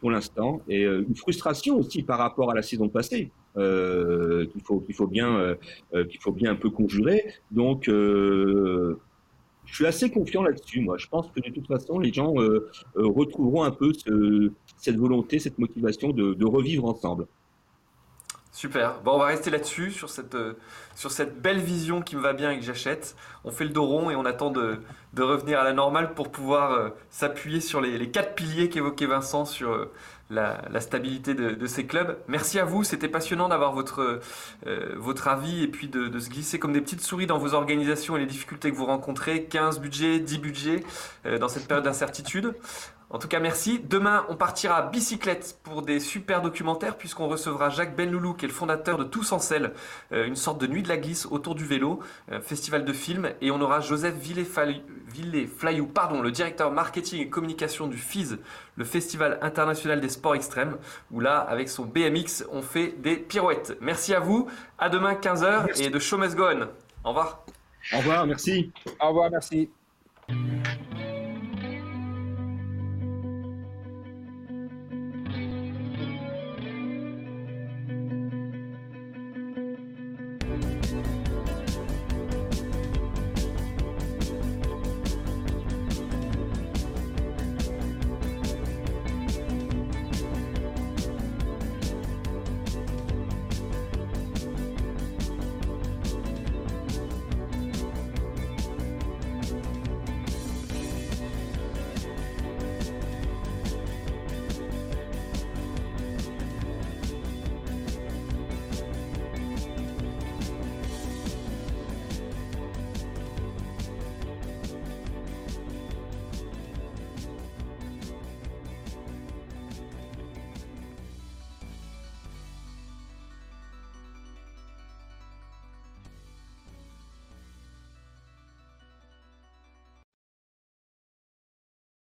pour 0.00 0.10
l'instant, 0.10 0.60
et 0.68 0.82
une 0.82 1.14
frustration 1.14 1.76
aussi 1.78 2.02
par 2.02 2.18
rapport 2.18 2.50
à 2.50 2.54
la 2.54 2.62
saison 2.62 2.88
passée. 2.88 3.30
qu'il 3.54 4.62
faut 4.64 4.80
qu'il 4.80 4.94
faut 4.94 5.06
bien 5.06 5.56
qu'il 5.92 6.20
faut 6.20 6.32
bien 6.32 6.50
un 6.52 6.56
peu 6.56 6.70
conjurer. 6.70 7.24
Donc 7.52 7.84
je 7.86 8.96
suis 9.76 9.86
assez 9.86 10.10
confiant 10.10 10.42
là-dessus. 10.42 10.80
Moi, 10.80 10.98
je 10.98 11.06
pense 11.06 11.30
que 11.30 11.40
de 11.40 11.50
toute 11.54 11.68
façon, 11.68 12.00
les 12.00 12.12
gens 12.12 12.34
retrouveront 12.94 13.62
un 13.62 13.70
peu 13.70 13.92
cette 14.76 14.96
volonté, 14.96 15.38
cette 15.38 15.58
motivation 15.58 16.10
de 16.10 16.44
revivre 16.44 16.86
ensemble. 16.86 17.26
Super. 18.54 19.00
Bon, 19.02 19.12
on 19.12 19.18
va 19.18 19.26
rester 19.26 19.48
là-dessus, 19.50 19.90
sur 19.90 20.10
cette, 20.10 20.34
euh, 20.34 20.58
sur 20.94 21.10
cette 21.10 21.40
belle 21.40 21.58
vision 21.58 22.02
qui 22.02 22.16
me 22.16 22.20
va 22.20 22.34
bien 22.34 22.50
et 22.50 22.58
que 22.58 22.64
j'achète. 22.64 23.16
On 23.44 23.50
fait 23.50 23.64
le 23.64 23.70
dos 23.70 23.86
rond 23.86 24.10
et 24.10 24.14
on 24.14 24.26
attend 24.26 24.50
de, 24.50 24.78
revenir 25.18 25.58
à 25.58 25.64
la 25.64 25.72
normale 25.72 26.12
pour 26.12 26.30
pouvoir 26.30 26.72
euh, 26.72 26.90
s'appuyer 27.08 27.62
sur 27.62 27.80
les, 27.80 28.10
quatre 28.10 28.34
piliers 28.34 28.68
qu'évoquait 28.68 29.06
Vincent 29.06 29.46
sur 29.46 29.70
euh, 29.70 29.90
la, 30.28 30.80
stabilité 30.80 31.32
de, 31.32 31.66
ces 31.66 31.86
clubs. 31.86 32.18
Merci 32.28 32.58
à 32.58 32.66
vous. 32.66 32.84
C'était 32.84 33.08
passionnant 33.08 33.48
d'avoir 33.48 33.72
votre, 33.72 34.20
votre 34.96 35.28
avis 35.28 35.62
et 35.62 35.68
puis 35.68 35.88
de, 35.88 36.08
de, 36.08 36.18
se 36.18 36.30
glisser 36.30 36.58
comme 36.58 36.72
des 36.72 36.80
petites 36.80 37.02
souris 37.02 37.26
dans 37.26 37.38
vos 37.38 37.52
organisations 37.52 38.16
et 38.16 38.20
les 38.20 38.26
difficultés 38.26 38.70
que 38.70 38.76
vous 38.76 38.86
rencontrez. 38.86 39.44
15 39.44 39.80
budgets, 39.80 40.20
10 40.20 40.38
budgets 40.38 40.84
dans 41.38 41.48
cette 41.48 41.68
période 41.68 41.84
d'incertitude. 41.84 42.54
En 43.12 43.18
tout 43.18 43.28
cas, 43.28 43.40
merci. 43.40 43.78
Demain, 43.78 44.24
on 44.30 44.36
partira 44.36 44.76
à 44.76 44.82
bicyclette 44.88 45.58
pour 45.62 45.82
des 45.82 46.00
super 46.00 46.40
documentaires, 46.40 46.96
puisqu'on 46.96 47.28
recevra 47.28 47.68
Jacques 47.68 47.94
Benloulou, 47.94 48.32
qui 48.32 48.46
est 48.46 48.48
le 48.48 48.54
fondateur 48.54 48.96
de 48.96 49.04
Tous 49.04 49.32
en 49.32 49.38
selle, 49.38 49.74
euh, 50.12 50.26
une 50.26 50.34
sorte 50.34 50.58
de 50.58 50.66
nuit 50.66 50.82
de 50.82 50.88
la 50.88 50.96
glisse 50.96 51.26
autour 51.26 51.54
du 51.54 51.66
vélo, 51.66 52.00
euh, 52.30 52.40
festival 52.40 52.86
de 52.86 52.92
films. 52.94 53.30
Et 53.42 53.50
on 53.50 53.60
aura 53.60 53.80
Joseph 53.80 54.14
Villers-Flayou, 54.14 55.86
pardon, 55.88 56.22
le 56.22 56.30
directeur 56.30 56.72
marketing 56.72 57.20
et 57.20 57.28
communication 57.28 57.86
du 57.86 57.98
FIS, 57.98 58.38
le 58.76 58.84
Festival 58.84 59.38
international 59.42 60.00
des 60.00 60.08
sports 60.08 60.34
extrêmes, 60.34 60.78
où 61.10 61.20
là, 61.20 61.36
avec 61.38 61.68
son 61.68 61.84
BMX, 61.84 62.46
on 62.50 62.62
fait 62.62 62.94
des 62.98 63.16
pirouettes. 63.16 63.76
Merci 63.82 64.14
à 64.14 64.20
vous. 64.20 64.48
À 64.78 64.88
demain, 64.88 65.12
15h, 65.12 65.82
et 65.82 65.90
de 65.90 65.98
Show 65.98 66.16
Must 66.16 66.34
Go 66.34 66.44
On. 66.44 66.62
Au 67.04 67.08
revoir. 67.10 67.44
Au 67.92 67.98
revoir, 67.98 68.26
merci. 68.26 68.72
Au 68.98 69.08
revoir, 69.08 69.30
merci. 69.30 69.68